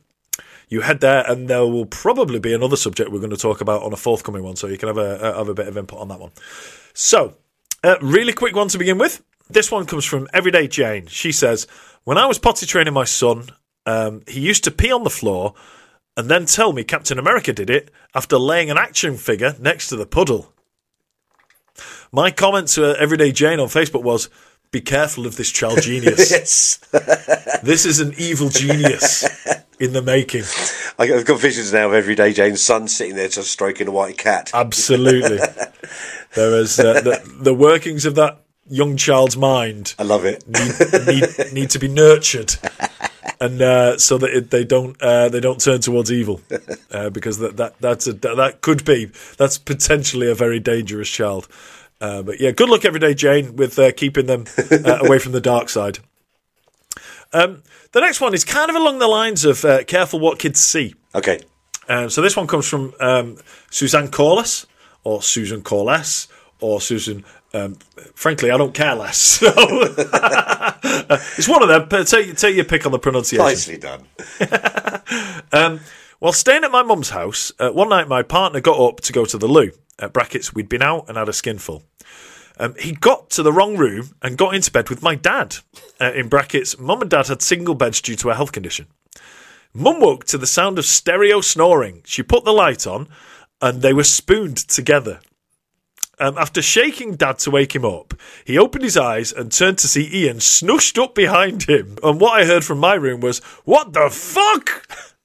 you 0.71 0.79
head 0.81 1.01
there, 1.01 1.29
and 1.29 1.49
there 1.49 1.67
will 1.67 1.85
probably 1.85 2.39
be 2.39 2.53
another 2.53 2.77
subject 2.77 3.11
we're 3.11 3.19
going 3.19 3.29
to 3.29 3.37
talk 3.37 3.59
about 3.59 3.83
on 3.83 3.91
a 3.91 3.97
forthcoming 3.97 4.41
one, 4.41 4.55
so 4.55 4.67
you 4.67 4.77
can 4.77 4.87
have 4.87 4.97
a 4.97 5.21
uh, 5.21 5.37
have 5.37 5.49
a 5.49 5.53
bit 5.53 5.67
of 5.67 5.77
input 5.77 5.99
on 5.99 6.07
that 6.07 6.19
one. 6.19 6.31
So, 6.93 7.35
uh, 7.83 7.97
really 8.01 8.33
quick 8.33 8.55
one 8.55 8.69
to 8.69 8.77
begin 8.79 8.97
with. 8.97 9.21
This 9.49 9.69
one 9.69 9.85
comes 9.85 10.05
from 10.05 10.29
Everyday 10.33 10.69
Jane. 10.69 11.07
She 11.07 11.33
says, 11.33 11.67
"When 12.05 12.17
I 12.17 12.25
was 12.25 12.39
potty 12.39 12.65
training 12.65 12.93
my 12.93 13.03
son, 13.03 13.49
um, 13.85 14.21
he 14.27 14.39
used 14.39 14.63
to 14.63 14.71
pee 14.71 14.91
on 14.91 15.03
the 15.03 15.09
floor." 15.09 15.53
And 16.17 16.29
then 16.29 16.45
tell 16.45 16.73
me 16.73 16.83
Captain 16.83 17.19
America 17.19 17.53
did 17.53 17.69
it 17.69 17.91
after 18.15 18.37
laying 18.37 18.69
an 18.69 18.77
action 18.77 19.17
figure 19.17 19.55
next 19.59 19.87
to 19.89 19.95
the 19.97 20.05
puddle. 20.05 20.53
My 22.11 22.31
comment 22.31 22.67
to 22.69 22.97
Everyday 22.97 23.31
Jane 23.33 23.59
on 23.59 23.67
Facebook 23.67 24.03
was, 24.03 24.29
"Be 24.71 24.79
careful 24.79 25.25
of 25.25 25.35
this 25.35 25.51
child 25.51 25.81
genius. 25.81 26.31
Yes. 26.31 26.77
this 27.61 27.85
is 27.85 27.99
an 27.99 28.13
evil 28.17 28.47
genius 28.49 29.25
in 29.81 29.93
the 29.93 30.01
making." 30.01 30.43
I- 30.99 31.13
I've 31.13 31.25
got 31.25 31.39
visions 31.39 31.73
now 31.73 31.87
of 31.87 31.93
everyday 31.93 32.31
Jane's 32.33 32.61
son 32.61 32.87
sitting 32.87 33.15
there 33.15 33.27
just 33.27 33.51
stroking 33.51 33.87
a 33.87 33.91
white 33.91 34.17
cat. 34.17 34.51
Absolutely, 34.53 35.37
there 36.35 36.55
is 36.59 36.79
uh, 36.79 37.01
the, 37.01 37.21
the 37.41 37.53
workings 37.53 38.05
of 38.05 38.15
that 38.15 38.39
young 38.69 38.95
child's 38.95 39.35
mind 39.35 39.95
I 39.99 40.03
love 40.03 40.23
it. 40.23 40.47
need, 40.47 41.05
need, 41.07 41.53
need 41.53 41.69
to 41.71 41.79
be 41.79 41.87
nurtured, 41.87 42.55
and 43.39 43.61
uh, 43.61 43.97
so 43.97 44.17
that 44.19 44.29
it, 44.29 44.51
they 44.51 44.63
don't 44.63 45.01
uh, 45.01 45.27
they 45.29 45.39
don't 45.39 45.59
turn 45.59 45.81
towards 45.81 46.11
evil, 46.11 46.41
uh, 46.91 47.09
because 47.09 47.39
that 47.39 47.57
that 47.57 47.79
that's 47.79 48.07
a, 48.07 48.13
that, 48.13 48.35
that 48.37 48.61
could 48.61 48.85
be 48.85 49.11
that's 49.37 49.57
potentially 49.57 50.29
a 50.29 50.35
very 50.35 50.59
dangerous 50.59 51.09
child. 51.09 51.47
Uh, 51.99 52.21
but 52.23 52.39
yeah, 52.39 52.49
good 52.51 52.69
luck 52.69 52.83
every 52.83 52.99
day, 52.99 53.13
Jane, 53.13 53.55
with 53.55 53.77
uh, 53.77 53.91
keeping 53.91 54.25
them 54.25 54.45
uh, 54.71 54.99
away 55.01 55.19
from 55.19 55.33
the 55.33 55.41
dark 55.41 55.69
side. 55.69 55.99
Um, 57.33 57.61
the 57.91 57.99
next 58.01 58.21
one 58.21 58.33
is 58.33 58.43
kind 58.45 58.69
of 58.69 58.75
along 58.75 58.99
the 58.99 59.07
lines 59.07 59.45
of 59.45 59.63
uh, 59.65 59.83
careful 59.83 60.19
what 60.19 60.39
kids 60.39 60.59
see. 60.59 60.95
Okay. 61.13 61.39
Um, 61.89 62.09
so 62.09 62.21
this 62.21 62.37
one 62.37 62.47
comes 62.47 62.67
from 62.67 62.93
um, 62.99 63.37
Suzanne 63.69 64.09
Corliss, 64.09 64.65
or 65.03 65.21
Susan 65.21 65.61
Corless, 65.61 66.27
or 66.59 66.79
Susan. 66.79 67.25
Um, 67.53 67.75
frankly, 68.15 68.49
I 68.51 68.57
don't 68.57 68.73
care 68.73 68.95
less. 68.95 69.41
So 69.51 69.51
it's 71.37 71.47
one 71.47 71.61
of 71.61 71.69
them. 71.69 71.87
but 71.89 72.07
Take, 72.07 72.37
take 72.37 72.55
your 72.55 72.65
pick 72.65 72.85
on 72.85 72.91
the 72.91 72.99
pronunciation. 72.99 73.45
Nicely 73.45 73.77
done. 73.77 74.05
While 76.19 76.33
staying 76.33 76.63
at 76.63 76.71
my 76.71 76.83
mum's 76.83 77.09
house, 77.09 77.51
uh, 77.59 77.71
one 77.71 77.89
night 77.89 78.07
my 78.07 78.21
partner 78.21 78.61
got 78.61 78.79
up 78.79 79.01
to 79.01 79.13
go 79.13 79.25
to 79.25 79.37
the 79.37 79.47
loo. 79.47 79.71
At 79.97 80.13
brackets, 80.13 80.53
we'd 80.53 80.69
been 80.69 80.83
out 80.83 81.05
and 81.07 81.17
had 81.17 81.27
a 81.29 81.33
skinful. 81.33 81.83
Um, 82.61 82.75
he 82.77 82.91
got 82.91 83.31
to 83.31 83.41
the 83.41 83.51
wrong 83.51 83.75
room 83.75 84.13
and 84.21 84.37
got 84.37 84.53
into 84.53 84.71
bed 84.71 84.89
with 84.89 85.01
my 85.01 85.15
dad. 85.15 85.57
Uh, 85.99 86.11
in 86.13 86.29
brackets, 86.29 86.77
mum 86.77 87.01
and 87.01 87.09
dad 87.09 87.27
had 87.27 87.41
single 87.41 87.73
beds 87.73 87.99
due 87.99 88.15
to 88.17 88.29
a 88.29 88.35
health 88.35 88.51
condition. 88.51 88.85
Mum 89.73 89.99
woke 89.99 90.25
to 90.25 90.37
the 90.37 90.45
sound 90.45 90.77
of 90.77 90.85
stereo 90.85 91.41
snoring. 91.41 92.03
She 92.05 92.21
put 92.21 92.45
the 92.45 92.53
light 92.53 92.85
on 92.85 93.07
and 93.61 93.81
they 93.81 93.93
were 93.93 94.03
spooned 94.03 94.57
together. 94.57 95.21
Um, 96.19 96.37
after 96.37 96.61
shaking 96.61 97.15
Dad 97.15 97.39
to 97.39 97.49
wake 97.49 97.73
him 97.73 97.83
up, 97.83 98.13
he 98.45 98.59
opened 98.59 98.83
his 98.83 98.97
eyes 98.97 99.33
and 99.33 99.51
turned 99.51 99.79
to 99.79 99.87
see 99.87 100.07
Ian 100.13 100.39
snushed 100.39 100.99
up 100.99 101.15
behind 101.15 101.63
him. 101.63 101.97
And 102.03 102.21
what 102.21 102.39
I 102.39 102.45
heard 102.45 102.63
from 102.63 102.77
my 102.77 102.93
room 102.93 103.21
was, 103.21 103.39
What 103.65 103.93
the 103.93 104.09
fuck? 104.11 104.87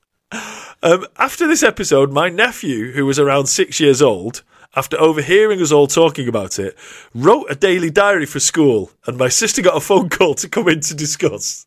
Um, 0.82 1.06
after 1.16 1.46
this 1.48 1.62
episode, 1.62 2.12
my 2.12 2.28
nephew, 2.28 2.92
who 2.92 3.06
was 3.06 3.18
around 3.18 3.46
six 3.46 3.80
years 3.80 4.02
old, 4.02 4.42
after 4.76 5.00
overhearing 5.00 5.60
us 5.62 5.72
all 5.72 5.86
talking 5.86 6.28
about 6.28 6.58
it, 6.58 6.76
wrote 7.14 7.46
a 7.50 7.54
daily 7.54 7.90
diary 7.90 8.26
for 8.26 8.38
school, 8.38 8.90
and 9.06 9.16
my 9.16 9.28
sister 9.28 9.62
got 9.62 9.76
a 9.76 9.80
phone 9.80 10.10
call 10.10 10.34
to 10.34 10.48
come 10.48 10.68
in 10.68 10.80
to 10.80 10.94
discuss. 10.94 11.66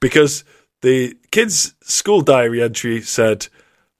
Because 0.00 0.44
the 0.82 1.16
kid's 1.30 1.74
school 1.80 2.20
diary 2.20 2.62
entry 2.62 3.00
said, 3.00 3.48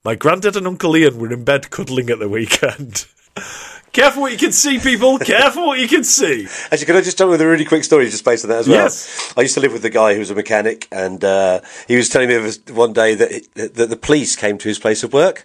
My 0.04 0.14
granddad 0.14 0.56
and 0.56 0.66
Uncle 0.66 0.96
Ian 0.96 1.18
were 1.18 1.32
in 1.32 1.44
bed 1.44 1.70
cuddling 1.70 2.10
at 2.10 2.18
the 2.18 2.28
weekend. 2.28 3.06
Careful 3.92 4.22
what 4.22 4.30
you 4.30 4.38
can 4.38 4.52
see, 4.52 4.78
people. 4.78 5.18
Careful 5.18 5.66
what 5.66 5.80
you 5.80 5.88
can 5.88 6.04
see. 6.04 6.46
Actually, 6.70 6.86
can 6.86 6.96
I 6.96 7.00
just 7.00 7.18
tell 7.18 7.26
you 7.26 7.32
with 7.32 7.40
a 7.40 7.46
really 7.48 7.64
quick 7.64 7.82
story 7.82 8.08
just 8.08 8.24
based 8.24 8.44
on 8.44 8.50
that 8.50 8.60
as 8.60 8.68
well? 8.68 8.84
Yes. 8.84 9.34
I 9.36 9.40
used 9.40 9.54
to 9.54 9.60
live 9.60 9.72
with 9.72 9.84
a 9.84 9.90
guy 9.90 10.12
who 10.12 10.20
was 10.20 10.30
a 10.30 10.34
mechanic, 10.36 10.86
and 10.92 11.24
uh, 11.24 11.60
he 11.88 11.96
was 11.96 12.08
telling 12.08 12.28
me 12.28 12.52
one 12.72 12.92
day 12.92 13.16
that, 13.16 13.48
that 13.54 13.90
the 13.90 13.96
police 13.96 14.36
came 14.36 14.58
to 14.58 14.68
his 14.68 14.78
place 14.78 15.02
of 15.02 15.12
work. 15.12 15.44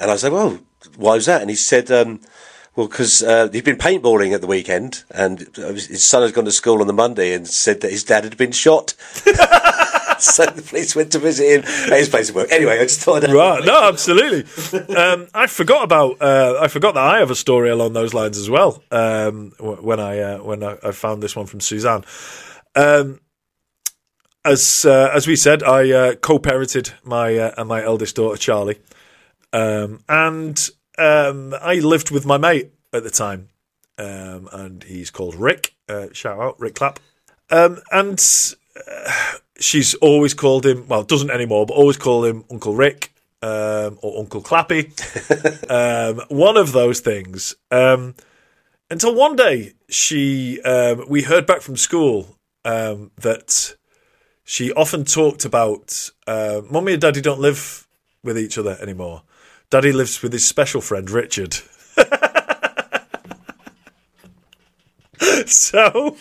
And 0.00 0.10
I 0.10 0.16
said, 0.16 0.32
well, 0.32 0.58
why 0.96 1.14
was 1.14 1.26
that? 1.26 1.40
And 1.40 1.50
he 1.50 1.56
said, 1.56 1.90
um, 1.90 2.20
well, 2.76 2.86
because 2.86 3.22
uh, 3.22 3.48
he'd 3.50 3.64
been 3.64 3.76
paintballing 3.76 4.32
at 4.32 4.40
the 4.40 4.46
weekend, 4.46 5.02
and 5.10 5.48
uh, 5.58 5.72
his 5.72 6.04
son 6.04 6.22
had 6.22 6.32
gone 6.32 6.44
to 6.44 6.52
school 6.52 6.80
on 6.80 6.86
the 6.86 6.92
Monday 6.92 7.32
and 7.32 7.48
said 7.48 7.80
that 7.80 7.90
his 7.90 8.04
dad 8.04 8.24
had 8.24 8.36
been 8.36 8.52
shot. 8.52 8.90
so 10.20 10.46
the 10.46 10.64
police 10.64 10.94
went 10.94 11.12
to 11.12 11.18
visit 11.18 11.44
him 11.44 11.92
at 11.92 11.98
his 11.98 12.08
place 12.08 12.28
of 12.28 12.36
work. 12.36 12.52
Anyway, 12.52 12.78
I 12.78 12.84
just 12.84 13.00
thought 13.00 13.24
I'd 13.24 13.32
Right, 13.32 13.64
no, 13.64 13.88
absolutely. 13.88 14.44
Um, 14.94 15.26
I 15.34 15.46
forgot 15.48 15.82
about. 15.82 16.22
Uh, 16.22 16.58
I 16.60 16.68
forgot 16.68 16.94
that 16.94 17.04
I 17.04 17.18
have 17.18 17.30
a 17.30 17.36
story 17.36 17.70
along 17.70 17.94
those 17.94 18.14
lines 18.14 18.38
as 18.38 18.48
well. 18.48 18.82
Um, 18.90 19.52
when 19.58 19.98
I 19.98 20.18
uh, 20.20 20.38
when 20.38 20.62
I, 20.62 20.76
I 20.82 20.92
found 20.92 21.22
this 21.22 21.34
one 21.34 21.46
from 21.46 21.60
Suzanne. 21.60 22.04
Um, 22.76 23.20
as 24.44 24.84
uh, 24.84 25.10
as 25.12 25.26
we 25.26 25.36
said, 25.36 25.62
I 25.62 25.90
uh, 25.90 26.14
co-parented 26.14 26.92
my 27.04 27.36
uh, 27.36 27.64
my 27.64 27.82
eldest 27.82 28.16
daughter 28.16 28.36
Charlie, 28.36 28.78
um, 29.52 30.00
and 30.08 30.68
um, 30.98 31.54
I 31.60 31.74
lived 31.76 32.10
with 32.10 32.26
my 32.26 32.38
mate 32.38 32.72
at 32.92 33.02
the 33.02 33.10
time, 33.10 33.48
um, 33.98 34.48
and 34.52 34.82
he's 34.84 35.10
called 35.10 35.34
Rick. 35.34 35.74
Uh, 35.88 36.08
shout 36.12 36.40
out, 36.40 36.60
Rick 36.60 36.76
Clapp. 36.76 37.00
Um, 37.50 37.80
and 37.90 38.22
uh, 38.76 39.12
she's 39.58 39.94
always 39.94 40.34
called 40.34 40.66
him. 40.66 40.86
Well, 40.88 41.02
doesn't 41.02 41.30
anymore, 41.30 41.66
but 41.66 41.74
always 41.74 41.96
called 41.96 42.26
him 42.26 42.44
Uncle 42.50 42.74
Rick 42.74 43.12
um, 43.42 43.98
or 44.02 44.18
Uncle 44.18 44.42
Clappy. 44.42 44.92
um, 45.70 46.24
one 46.28 46.56
of 46.56 46.72
those 46.72 47.00
things. 47.00 47.54
Um, 47.70 48.14
until 48.90 49.14
one 49.14 49.36
day, 49.36 49.72
she 49.88 50.60
um, 50.62 51.04
we 51.08 51.22
heard 51.22 51.46
back 51.46 51.60
from 51.60 51.76
school 51.76 52.36
um, 52.64 53.10
that 53.18 53.76
she 54.44 54.72
often 54.72 55.04
talked 55.04 55.44
about 55.44 56.10
uh, 56.26 56.62
mummy 56.70 56.94
and 56.94 57.02
daddy 57.02 57.20
don't 57.20 57.40
live 57.40 57.86
with 58.22 58.38
each 58.38 58.58
other 58.58 58.78
anymore. 58.80 59.22
Daddy 59.70 59.92
lives 59.92 60.22
with 60.22 60.32
his 60.32 60.46
special 60.46 60.80
friend 60.80 61.10
Richard. 61.10 61.54
so, 65.46 66.16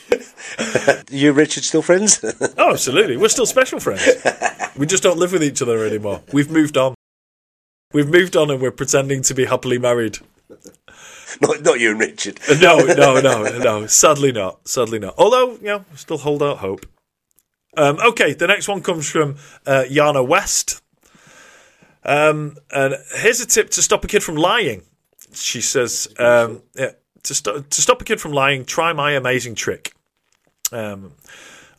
You 1.09 1.29
and 1.29 1.37
Richard 1.37 1.63
still 1.63 1.81
friends? 1.81 2.23
oh, 2.57 2.71
absolutely, 2.71 3.17
we're 3.17 3.29
still 3.29 3.45
special 3.45 3.79
friends. 3.79 4.05
We 4.77 4.85
just 4.85 5.03
don't 5.03 5.17
live 5.17 5.31
with 5.31 5.43
each 5.43 5.61
other 5.61 5.85
anymore. 5.85 6.21
We've 6.33 6.51
moved 6.51 6.77
on. 6.77 6.95
We've 7.93 8.09
moved 8.09 8.35
on, 8.35 8.51
and 8.51 8.61
we're 8.61 8.71
pretending 8.71 9.21
to 9.23 9.33
be 9.33 9.45
happily 9.45 9.77
married. 9.77 10.17
not, 11.41 11.61
not 11.61 11.79
you 11.79 11.91
and 11.91 11.99
Richard. 11.99 12.39
No, 12.59 12.79
no, 12.79 13.21
no, 13.21 13.57
no. 13.59 13.87
Sadly 13.87 14.33
not. 14.33 14.67
Sadly 14.67 14.99
not. 14.99 15.15
Although, 15.17 15.53
you 15.53 15.67
know, 15.67 15.85
still 15.95 16.17
hold 16.17 16.43
out 16.43 16.57
hope. 16.57 16.85
Um, 17.77 17.97
okay, 18.05 18.33
the 18.33 18.47
next 18.47 18.67
one 18.67 18.81
comes 18.81 19.09
from 19.09 19.37
uh, 19.65 19.85
Yana 19.89 20.27
West. 20.27 20.81
Um, 22.07 22.55
and 22.71 22.95
here's 23.17 23.41
a 23.41 23.45
tip 23.45 23.69
to 23.71 23.81
stop 23.81 24.03
a 24.05 24.07
kid 24.07 24.23
from 24.23 24.35
lying. 24.35 24.83
She 25.33 25.59
says, 25.59 26.07
um, 26.17 26.63
yeah, 26.73 26.91
to, 27.23 27.35
st- 27.35 27.69
to 27.69 27.81
stop 27.81 28.01
a 28.01 28.05
kid 28.05 28.21
from 28.21 28.31
lying, 28.31 28.63
try 28.63 28.93
my 28.93 29.11
amazing 29.11 29.55
trick. 29.55 29.93
Um, 30.71 31.11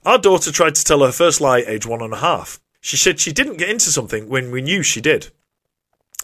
our 0.04 0.18
daughter 0.18 0.52
tried 0.52 0.74
to 0.74 0.84
tell 0.84 1.00
her 1.00 1.12
first 1.12 1.40
lie 1.40 1.64
age 1.66 1.86
one 1.86 2.02
and 2.02 2.12
a 2.12 2.18
half. 2.18 2.60
She 2.80 2.96
said 2.96 3.18
she 3.18 3.32
didn't 3.32 3.56
get 3.56 3.70
into 3.70 3.90
something 3.90 4.28
when 4.28 4.50
we 4.50 4.60
knew 4.60 4.82
she 4.82 5.00
did. 5.00 5.30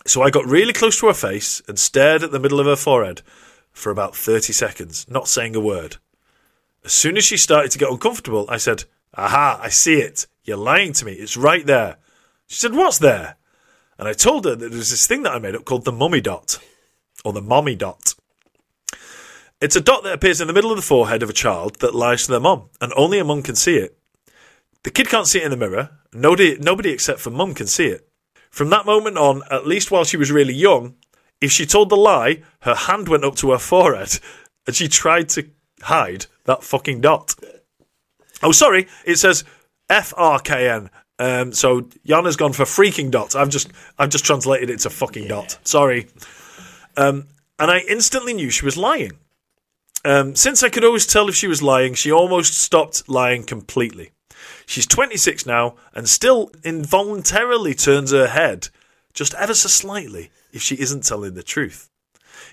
So 0.06 0.22
I 0.22 0.30
got 0.30 0.46
really 0.46 0.74
close 0.74 1.00
to 1.00 1.06
her 1.06 1.14
face 1.14 1.62
and 1.66 1.78
stared 1.78 2.22
at 2.22 2.30
the 2.30 2.38
middle 2.38 2.60
of 2.60 2.66
her 2.66 2.76
forehead 2.76 3.22
for 3.72 3.90
about 3.90 4.14
30 4.14 4.52
seconds, 4.52 5.06
not 5.08 5.28
saying 5.28 5.56
a 5.56 5.60
word. 5.60 5.96
As 6.84 6.92
soon 6.92 7.16
as 7.16 7.24
she 7.24 7.38
started 7.38 7.70
to 7.70 7.78
get 7.78 7.90
uncomfortable, 7.90 8.44
I 8.50 8.58
said, 8.58 8.84
Aha, 9.14 9.58
I 9.62 9.70
see 9.70 9.94
it. 9.94 10.26
You're 10.44 10.58
lying 10.58 10.92
to 10.94 11.06
me. 11.06 11.12
It's 11.12 11.36
right 11.36 11.64
there. 11.64 11.96
She 12.46 12.56
said, 12.56 12.74
What's 12.74 12.98
there? 12.98 13.36
And 14.04 14.10
I 14.10 14.12
told 14.12 14.44
her 14.44 14.54
that 14.54 14.68
there 14.68 14.78
was 14.78 14.90
this 14.90 15.06
thing 15.06 15.22
that 15.22 15.32
I 15.32 15.38
made 15.38 15.56
up 15.56 15.64
called 15.64 15.86
the 15.86 15.90
mummy 15.90 16.20
dot, 16.20 16.58
or 17.24 17.32
the 17.32 17.40
mommy 17.40 17.74
dot. 17.74 18.14
It's 19.62 19.76
a 19.76 19.80
dot 19.80 20.02
that 20.02 20.12
appears 20.12 20.42
in 20.42 20.46
the 20.46 20.52
middle 20.52 20.70
of 20.70 20.76
the 20.76 20.82
forehead 20.82 21.22
of 21.22 21.30
a 21.30 21.32
child 21.32 21.76
that 21.76 21.94
lies 21.94 22.26
to 22.26 22.32
their 22.32 22.38
mum, 22.38 22.68
and 22.82 22.92
only 22.98 23.18
a 23.18 23.24
mum 23.24 23.42
can 23.42 23.54
see 23.54 23.78
it. 23.78 23.96
The 24.82 24.90
kid 24.90 25.08
can't 25.08 25.26
see 25.26 25.38
it 25.38 25.44
in 25.46 25.50
the 25.50 25.56
mirror. 25.56 25.88
Nobody, 26.12 26.58
nobody 26.58 26.90
except 26.90 27.20
for 27.20 27.30
mum 27.30 27.54
can 27.54 27.66
see 27.66 27.86
it. 27.86 28.06
From 28.50 28.68
that 28.68 28.84
moment 28.84 29.16
on, 29.16 29.40
at 29.50 29.66
least 29.66 29.90
while 29.90 30.04
she 30.04 30.18
was 30.18 30.30
really 30.30 30.52
young, 30.52 30.96
if 31.40 31.50
she 31.50 31.64
told 31.64 31.88
the 31.88 31.96
lie, 31.96 32.42
her 32.60 32.74
hand 32.74 33.08
went 33.08 33.24
up 33.24 33.36
to 33.36 33.52
her 33.52 33.58
forehead 33.58 34.18
and 34.66 34.76
she 34.76 34.86
tried 34.86 35.30
to 35.30 35.48
hide 35.80 36.26
that 36.44 36.62
fucking 36.62 37.00
dot. 37.00 37.36
Oh, 38.42 38.52
sorry, 38.52 38.86
it 39.06 39.16
says 39.16 39.44
F 39.88 40.12
R 40.18 40.40
K 40.40 40.68
N. 40.68 40.90
Um, 41.18 41.52
so 41.52 41.88
Yana's 42.04 42.36
gone 42.36 42.52
for 42.52 42.64
freaking 42.64 43.10
dot. 43.10 43.36
I've 43.36 43.50
just 43.50 43.70
I've 43.98 44.10
just 44.10 44.24
translated 44.24 44.70
it 44.70 44.80
to 44.80 44.90
fucking 44.90 45.28
dot. 45.28 45.58
Sorry. 45.64 46.08
Um, 46.96 47.28
and 47.58 47.70
I 47.70 47.80
instantly 47.88 48.34
knew 48.34 48.50
she 48.50 48.64
was 48.64 48.76
lying. 48.76 49.12
Um, 50.04 50.34
since 50.34 50.62
I 50.62 50.68
could 50.68 50.84
always 50.84 51.06
tell 51.06 51.28
if 51.28 51.34
she 51.34 51.46
was 51.46 51.62
lying, 51.62 51.94
she 51.94 52.12
almost 52.12 52.54
stopped 52.54 53.08
lying 53.08 53.44
completely. 53.44 54.10
She's 54.66 54.86
26 54.86 55.46
now 55.46 55.76
and 55.94 56.08
still 56.08 56.50
involuntarily 56.62 57.74
turns 57.74 58.10
her 58.10 58.26
head 58.26 58.68
just 59.14 59.34
ever 59.34 59.54
so 59.54 59.68
slightly 59.68 60.30
if 60.52 60.60
she 60.60 60.74
isn't 60.76 61.04
telling 61.04 61.34
the 61.34 61.42
truth. 61.42 61.90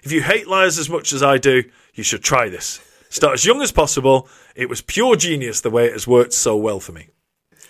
If 0.03 0.11
you 0.11 0.21
hate 0.21 0.47
liars 0.47 0.77
as 0.77 0.89
much 0.89 1.13
as 1.13 1.21
I 1.21 1.37
do, 1.37 1.63
you 1.93 2.03
should 2.03 2.23
try 2.23 2.49
this. 2.49 2.79
Start 3.09 3.33
as 3.33 3.45
young 3.45 3.61
as 3.61 3.71
possible. 3.71 4.29
It 4.55 4.69
was 4.69 4.81
pure 4.81 5.15
genius 5.15 5.61
the 5.61 5.69
way 5.69 5.85
it 5.85 5.93
has 5.93 6.07
worked 6.07 6.33
so 6.33 6.55
well 6.55 6.79
for 6.79 6.93
me. 6.93 7.07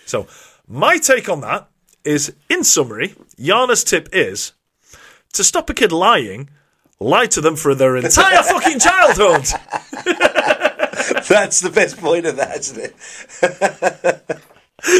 So, 0.06 0.26
my 0.66 0.98
take 0.98 1.28
on 1.28 1.40
that 1.42 1.68
is 2.04 2.32
in 2.48 2.64
summary, 2.64 3.14
Yana's 3.36 3.84
tip 3.84 4.08
is 4.12 4.52
to 5.32 5.44
stop 5.44 5.70
a 5.70 5.74
kid 5.74 5.92
lying, 5.92 6.50
lie 7.00 7.26
to 7.26 7.40
them 7.40 7.56
for 7.56 7.74
their 7.74 7.96
entire 7.96 8.42
fucking 8.42 8.78
childhood. 8.78 9.44
That's 11.28 11.60
the 11.60 11.70
best 11.70 11.98
point 11.98 12.26
of 12.26 12.36
that, 12.36 12.58
isn't 12.58 12.94
it? 14.22 14.42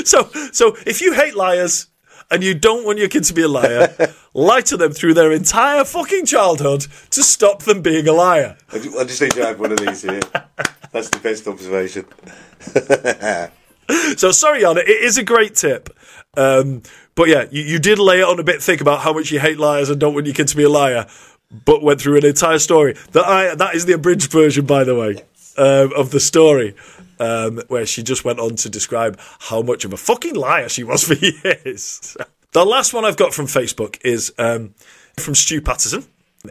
So, 0.06 0.30
so 0.52 0.76
if 0.86 1.00
you 1.00 1.12
hate 1.12 1.34
liars 1.34 1.88
and 2.30 2.42
you 2.42 2.54
don't 2.54 2.84
want 2.84 2.98
your 2.98 3.08
kid 3.08 3.24
to 3.24 3.34
be 3.34 3.42
a 3.42 3.48
liar, 3.48 3.94
lie 4.34 4.60
to 4.62 4.76
them 4.76 4.92
through 4.92 5.14
their 5.14 5.32
entire 5.32 5.84
fucking 5.84 6.26
childhood 6.26 6.86
to 7.10 7.22
stop 7.22 7.62
them 7.64 7.82
being 7.82 8.06
a 8.08 8.12
liar. 8.12 8.56
I 8.72 8.78
ju- 8.78 8.98
I 8.98 9.04
just 9.04 9.20
need 9.20 9.32
to 9.32 9.44
have 9.44 9.58
one 9.58 9.72
of 9.72 9.78
these 9.78 10.02
here. 10.02 10.20
That's 10.92 11.08
the 11.08 11.18
best 11.18 11.46
observation. 11.48 12.06
So 14.16 14.30
sorry, 14.30 14.64
Anna, 14.64 14.80
it 14.80 14.88
is 14.88 15.18
a 15.18 15.24
great 15.24 15.54
tip. 15.54 15.90
Um, 16.36 16.82
but 17.14 17.28
yeah, 17.28 17.46
you, 17.50 17.62
you 17.62 17.78
did 17.78 17.98
lay 17.98 18.20
it 18.20 18.24
on 18.24 18.38
a 18.38 18.44
bit 18.44 18.62
thick 18.62 18.80
about 18.80 19.00
how 19.00 19.12
much 19.12 19.30
you 19.30 19.40
hate 19.40 19.58
liars 19.58 19.90
and 19.90 20.00
don't 20.00 20.14
want 20.14 20.26
your 20.26 20.34
kid 20.34 20.48
to 20.48 20.56
be 20.56 20.62
a 20.64 20.68
liar, 20.68 21.06
but 21.64 21.82
went 21.82 22.00
through 22.00 22.16
an 22.18 22.24
entire 22.24 22.58
story. 22.58 22.94
That 23.12 23.26
I 23.26 23.54
that 23.54 23.74
is 23.74 23.86
the 23.86 23.94
abridged 23.94 24.30
version, 24.30 24.66
by 24.66 24.84
the 24.84 24.94
way, 24.94 25.22
um, 25.56 25.92
of 25.94 26.10
the 26.10 26.20
story, 26.20 26.74
um, 27.18 27.60
where 27.68 27.86
she 27.86 28.02
just 28.02 28.24
went 28.24 28.38
on 28.38 28.56
to 28.56 28.70
describe 28.70 29.18
how 29.40 29.62
much 29.62 29.84
of 29.84 29.92
a 29.92 29.96
fucking 29.96 30.34
liar 30.34 30.68
she 30.68 30.84
was 30.84 31.04
for 31.08 31.14
years. 31.14 32.16
the 32.52 32.64
last 32.64 32.94
one 32.94 33.04
I've 33.04 33.16
got 33.16 33.34
from 33.34 33.46
Facebook 33.46 33.98
is 34.04 34.32
um, 34.38 34.74
from 35.18 35.34
Stu 35.34 35.60
Patterson. 35.60 36.04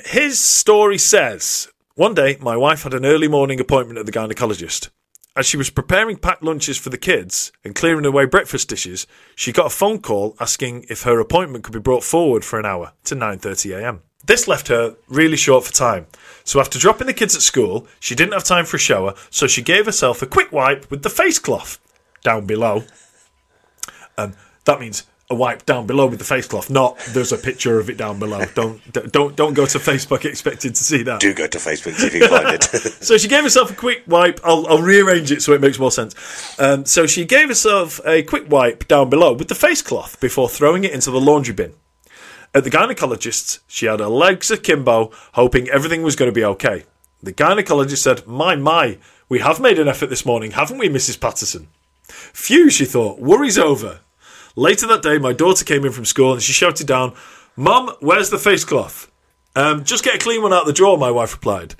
His 0.05 0.39
story 0.39 0.97
says 0.97 1.69
One 1.95 2.13
day, 2.13 2.37
my 2.39 2.55
wife 2.55 2.83
had 2.83 2.93
an 2.93 3.05
early 3.05 3.27
morning 3.27 3.59
appointment 3.59 3.99
at 3.99 4.05
the 4.05 4.11
gynecologist. 4.11 4.89
As 5.33 5.45
she 5.45 5.55
was 5.55 5.69
preparing 5.69 6.17
packed 6.17 6.43
lunches 6.43 6.77
for 6.77 6.89
the 6.89 6.97
kids 6.97 7.53
and 7.63 7.73
clearing 7.73 8.05
away 8.05 8.25
breakfast 8.25 8.67
dishes, 8.67 9.07
she 9.33 9.53
got 9.53 9.67
a 9.67 9.69
phone 9.69 10.01
call 10.01 10.35
asking 10.41 10.85
if 10.89 11.03
her 11.03 11.21
appointment 11.21 11.63
could 11.63 11.71
be 11.73 11.79
brought 11.79 12.03
forward 12.03 12.43
for 12.43 12.59
an 12.59 12.65
hour 12.65 12.91
to 13.05 13.15
9:30 13.15 13.77
a.m. 13.77 14.01
This 14.25 14.45
left 14.45 14.67
her 14.67 14.97
really 15.07 15.37
short 15.37 15.63
for 15.63 15.71
time. 15.71 16.07
So 16.43 16.59
after 16.59 16.77
dropping 16.77 17.07
the 17.07 17.13
kids 17.13 17.33
at 17.33 17.41
school, 17.41 17.87
she 18.01 18.13
didn't 18.13 18.33
have 18.33 18.43
time 18.43 18.65
for 18.65 18.75
a 18.75 18.79
shower, 18.79 19.13
so 19.29 19.47
she 19.47 19.61
gave 19.61 19.85
herself 19.85 20.21
a 20.21 20.27
quick 20.27 20.51
wipe 20.51 20.91
with 20.91 21.01
the 21.01 21.09
face 21.09 21.39
cloth 21.39 21.79
down 22.23 22.45
below. 22.45 22.83
And 24.17 24.35
that 24.65 24.81
means 24.81 25.07
a 25.31 25.33
wipe 25.33 25.65
down 25.65 25.87
below 25.87 26.05
with 26.05 26.19
the 26.19 26.25
face 26.25 26.45
cloth, 26.45 26.69
not 26.69 26.97
there's 27.09 27.31
a 27.31 27.37
picture 27.37 27.79
of 27.79 27.89
it 27.89 27.97
down 27.97 28.19
below. 28.19 28.45
Don't 28.53 28.79
don't 29.11 29.35
don't 29.35 29.53
go 29.53 29.65
to 29.65 29.79
Facebook 29.79 30.25
expecting 30.25 30.73
to 30.73 30.83
see 30.83 31.03
that. 31.03 31.21
Do 31.21 31.33
go 31.33 31.47
to 31.47 31.57
Facebook 31.57 31.93
if 32.03 32.13
you 32.13 32.27
find 32.27 32.49
it. 32.49 32.61
So 33.01 33.17
she 33.17 33.27
gave 33.27 33.43
herself 33.43 33.71
a 33.71 33.75
quick 33.75 34.03
wipe. 34.07 34.39
I'll, 34.43 34.67
I'll 34.67 34.81
rearrange 34.81 35.31
it 35.31 35.41
so 35.41 35.53
it 35.53 35.61
makes 35.61 35.79
more 35.79 35.91
sense. 35.91 36.59
Um, 36.59 36.85
so 36.85 37.07
she 37.07 37.25
gave 37.25 37.47
herself 37.47 37.99
a 38.05 38.21
quick 38.23 38.49
wipe 38.49 38.87
down 38.87 39.09
below 39.09 39.33
with 39.33 39.47
the 39.47 39.55
face 39.55 39.81
cloth 39.81 40.19
before 40.19 40.49
throwing 40.49 40.83
it 40.83 40.91
into 40.91 41.09
the 41.09 41.19
laundry 41.19 41.53
bin. 41.53 41.73
At 42.53 42.65
the 42.65 42.69
gynecologist's, 42.69 43.61
she 43.67 43.85
had 43.85 44.01
her 44.01 44.07
legs 44.07 44.51
akimbo, 44.51 45.11
hoping 45.33 45.69
everything 45.69 46.03
was 46.03 46.15
going 46.17 46.29
to 46.29 46.35
be 46.35 46.43
okay. 46.43 46.83
The 47.23 47.31
gynecologist 47.31 47.99
said, 47.99 48.27
My, 48.27 48.55
my, 48.55 48.97
we 49.29 49.39
have 49.39 49.61
made 49.61 49.79
an 49.79 49.87
effort 49.87 50.07
this 50.07 50.25
morning, 50.25 50.51
haven't 50.51 50.77
we, 50.77 50.89
Mrs. 50.89 51.19
Patterson? 51.19 51.69
Phew, 52.03 52.69
she 52.69 52.85
thought, 52.85 53.19
worry's 53.19 53.57
over. 53.57 54.01
Later 54.55 54.87
that 54.87 55.01
day, 55.01 55.17
my 55.17 55.33
daughter 55.33 55.63
came 55.63 55.85
in 55.85 55.91
from 55.91 56.05
school 56.05 56.33
and 56.33 56.41
she 56.41 56.53
shouted 56.53 56.87
down, 56.87 57.13
Mum, 57.55 57.91
where's 57.99 58.29
the 58.29 58.37
face 58.37 58.65
cloth? 58.65 59.09
Um, 59.55 59.83
just 59.83 60.03
get 60.03 60.15
a 60.15 60.17
clean 60.17 60.41
one 60.41 60.53
out 60.53 60.61
of 60.61 60.67
the 60.67 60.73
drawer, 60.73 60.97
my 60.97 61.11
wife 61.11 61.33
replied. 61.33 61.75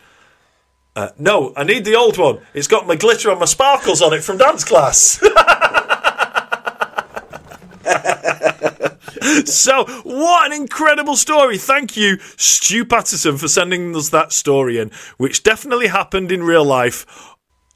Uh, 0.96 1.10
no, 1.18 1.54
I 1.56 1.64
need 1.64 1.86
the 1.86 1.96
old 1.96 2.18
one. 2.18 2.40
It's 2.54 2.68
got 2.68 2.86
my 2.86 2.96
glitter 2.96 3.30
and 3.30 3.40
my 3.40 3.46
sparkles 3.46 4.02
on 4.02 4.14
it 4.14 4.24
from 4.24 4.38
dance 4.38 4.66
class. 4.66 5.20
so, 9.46 9.86
what 10.04 10.52
an 10.52 10.54
incredible 10.54 11.16
story. 11.16 11.58
Thank 11.58 11.96
you, 11.96 12.18
Stu 12.36 12.84
Patterson, 12.84 13.38
for 13.38 13.48
sending 13.48 13.96
us 13.96 14.10
that 14.10 14.34
story 14.34 14.80
in, 14.80 14.92
which 15.18 15.44
definitely 15.44 15.88
happened 15.88 16.32
in 16.32 16.44
real 16.44 16.66
life. 16.66 17.36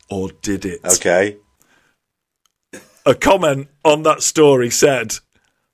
Or 0.10 0.30
did 0.42 0.66
it? 0.66 0.82
okay. 0.84 1.38
A 3.06 3.14
comment 3.14 3.68
on 3.84 4.04
that 4.04 4.24
story 4.24 4.70
said, 4.70 5.16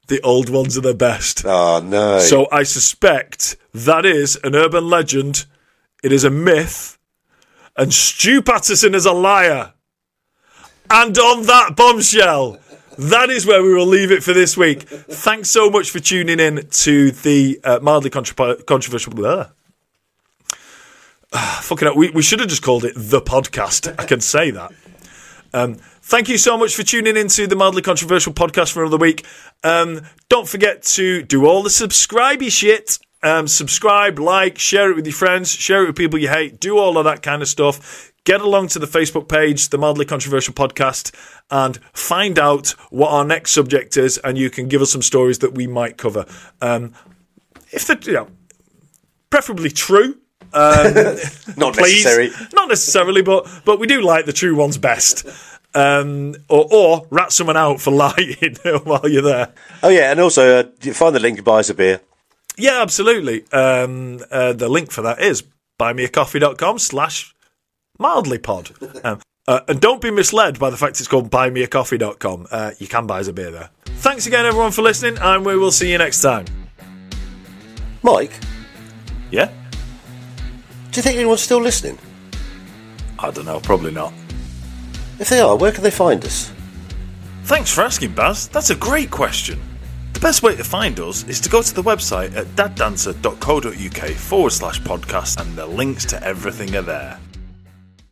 the 0.07 0.21
old 0.21 0.49
ones 0.49 0.77
are 0.77 0.81
the 0.81 0.93
best. 0.93 1.45
Oh 1.45 1.79
no. 1.83 2.19
So 2.19 2.47
I 2.51 2.63
suspect 2.63 3.55
that 3.73 4.05
is 4.05 4.37
an 4.43 4.55
urban 4.55 4.89
legend. 4.89 5.45
It 6.03 6.11
is 6.11 6.23
a 6.23 6.29
myth. 6.29 6.97
And 7.77 7.93
Stu 7.93 8.41
Patterson 8.41 8.93
is 8.93 9.05
a 9.05 9.13
liar. 9.13 9.73
And 10.89 11.17
on 11.17 11.45
that 11.45 11.77
bombshell, 11.77 12.59
that 12.97 13.29
is 13.29 13.45
where 13.45 13.63
we 13.63 13.73
will 13.73 13.85
leave 13.85 14.11
it 14.11 14.23
for 14.23 14.33
this 14.33 14.57
week. 14.57 14.83
Thanks 14.83 15.49
so 15.49 15.69
much 15.69 15.89
for 15.89 15.99
tuning 15.99 16.41
in 16.41 16.67
to 16.67 17.11
the 17.11 17.61
uh, 17.63 17.79
mildly 17.81 18.09
contra- 18.09 18.61
controversial. 18.63 19.13
Blah. 19.13 19.51
Ah, 21.31 21.61
fucking 21.63 21.85
hell, 21.87 21.95
we, 21.95 22.09
we 22.09 22.21
should 22.21 22.41
have 22.41 22.49
just 22.49 22.61
called 22.61 22.83
it 22.83 22.93
the 22.97 23.21
podcast. 23.21 23.95
I 23.97 24.05
can 24.05 24.19
say 24.19 24.51
that. 24.51 24.73
Um, 25.53 25.77
thank 26.11 26.27
you 26.27 26.37
so 26.37 26.57
much 26.57 26.75
for 26.75 26.83
tuning 26.83 27.15
into 27.15 27.47
the 27.47 27.55
mildly 27.55 27.81
controversial 27.81 28.33
podcast 28.33 28.73
for 28.73 28.81
another 28.83 28.97
week. 28.97 29.25
Um, 29.63 30.01
don't 30.27 30.45
forget 30.45 30.83
to 30.83 31.23
do 31.23 31.45
all 31.45 31.63
the 31.63 31.69
subscribey 31.69 32.51
shit. 32.51 32.99
Um, 33.23 33.47
subscribe, 33.47 34.19
like, 34.19 34.59
share 34.59 34.91
it 34.91 34.97
with 34.97 35.05
your 35.05 35.13
friends, 35.13 35.49
share 35.49 35.83
it 35.83 35.87
with 35.87 35.95
people 35.95 36.19
you 36.19 36.27
hate, 36.27 36.59
do 36.59 36.77
all 36.77 36.97
of 36.97 37.05
that 37.05 37.23
kind 37.23 37.41
of 37.41 37.47
stuff. 37.47 38.11
Get 38.25 38.41
along 38.41 38.67
to 38.69 38.79
the 38.79 38.87
Facebook 38.87 39.29
page, 39.29 39.69
the 39.69 39.77
Mildly 39.77 40.03
Controversial 40.03 40.53
Podcast, 40.53 41.15
and 41.49 41.77
find 41.93 42.37
out 42.37 42.71
what 42.89 43.09
our 43.09 43.23
next 43.23 43.53
subject 43.53 43.95
is, 43.95 44.17
and 44.17 44.37
you 44.37 44.49
can 44.49 44.67
give 44.67 44.81
us 44.81 44.91
some 44.91 45.01
stories 45.01 45.39
that 45.39 45.55
we 45.55 45.65
might 45.65 45.97
cover. 45.97 46.25
Um, 46.61 46.93
if 47.71 47.87
they're, 47.87 47.97
you 48.01 48.13
know, 48.13 48.27
preferably 49.29 49.69
true, 49.69 50.17
Not 50.53 51.75
please. 51.75 52.03
necessary. 52.03 52.31
Not 52.53 52.67
necessarily, 52.67 53.21
but 53.21 53.47
but 53.63 53.79
we 53.79 53.87
do 53.87 54.01
like 54.01 54.25
the 54.25 54.33
true 54.33 54.53
ones 54.53 54.77
best. 54.77 55.25
Um, 55.73 56.35
or, 56.49 56.67
or 56.69 57.07
rat 57.11 57.31
someone 57.31 57.55
out 57.57 57.79
for 57.79 57.91
lying 58.03 58.35
while 58.83 59.07
you're 59.07 59.21
there. 59.21 59.53
Oh 59.81 59.89
yeah, 59.89 60.11
and 60.11 60.19
also 60.19 60.59
uh, 60.59 60.93
find 60.93 61.15
the 61.15 61.19
link 61.19 61.37
and 61.37 61.45
buy 61.45 61.59
us 61.59 61.69
a 61.69 61.73
beer. 61.73 62.01
Yeah, 62.57 62.81
absolutely. 62.81 63.49
Um, 63.51 64.19
uh, 64.29 64.51
the 64.53 64.67
link 64.67 64.91
for 64.91 65.01
that 65.03 65.21
is 65.21 65.43
buymeacoffee.com 65.79 66.79
slash 66.79 67.33
mildlypod. 67.99 69.01
Um, 69.05 69.19
uh, 69.47 69.61
and 69.67 69.81
don't 69.81 70.01
be 70.01 70.11
misled 70.11 70.59
by 70.59 70.69
the 70.69 70.77
fact 70.77 70.99
it's 70.99 71.07
called 71.07 71.31
buymeacoffee.com. 71.31 72.47
Uh, 72.51 72.71
you 72.77 72.87
can 72.87 73.07
buy 73.07 73.19
us 73.19 73.27
a 73.27 73.33
beer 73.33 73.49
there. 73.49 73.69
Thanks 73.85 74.27
again, 74.27 74.45
everyone, 74.45 74.71
for 74.71 74.83
listening, 74.83 75.17
and 75.19 75.43
we 75.43 75.57
will 75.57 75.71
see 75.71 75.91
you 75.91 75.97
next 75.97 76.21
time. 76.21 76.45
Mike, 78.03 78.31
Yeah? 79.31 79.45
do 80.91 80.97
you 80.97 81.01
think 81.01 81.15
anyone's 81.15 81.41
still 81.41 81.59
listening? 81.61 81.97
I 83.17 83.31
don't 83.31 83.45
know, 83.45 83.59
probably 83.59 83.91
not. 83.91 84.13
If 85.21 85.29
they 85.29 85.39
are, 85.39 85.55
where 85.55 85.71
can 85.71 85.83
they 85.83 85.91
find 85.91 86.25
us? 86.25 86.51
Thanks 87.43 87.71
for 87.71 87.81
asking, 87.81 88.13
Baz. 88.13 88.47
That's 88.47 88.71
a 88.71 88.75
great 88.75 89.11
question. 89.11 89.61
The 90.13 90.19
best 90.19 90.41
way 90.41 90.55
to 90.55 90.63
find 90.63 90.99
us 90.99 91.23
is 91.25 91.39
to 91.41 91.49
go 91.49 91.61
to 91.61 91.75
the 91.75 91.83
website 91.83 92.35
at 92.35 92.47
daddancer.co.uk 92.55 94.11
forward 94.15 94.51
slash 94.51 94.81
podcast, 94.81 95.39
and 95.39 95.55
the 95.55 95.67
links 95.67 96.05
to 96.05 96.23
everything 96.23 96.75
are 96.75 96.81
there. 96.81 97.19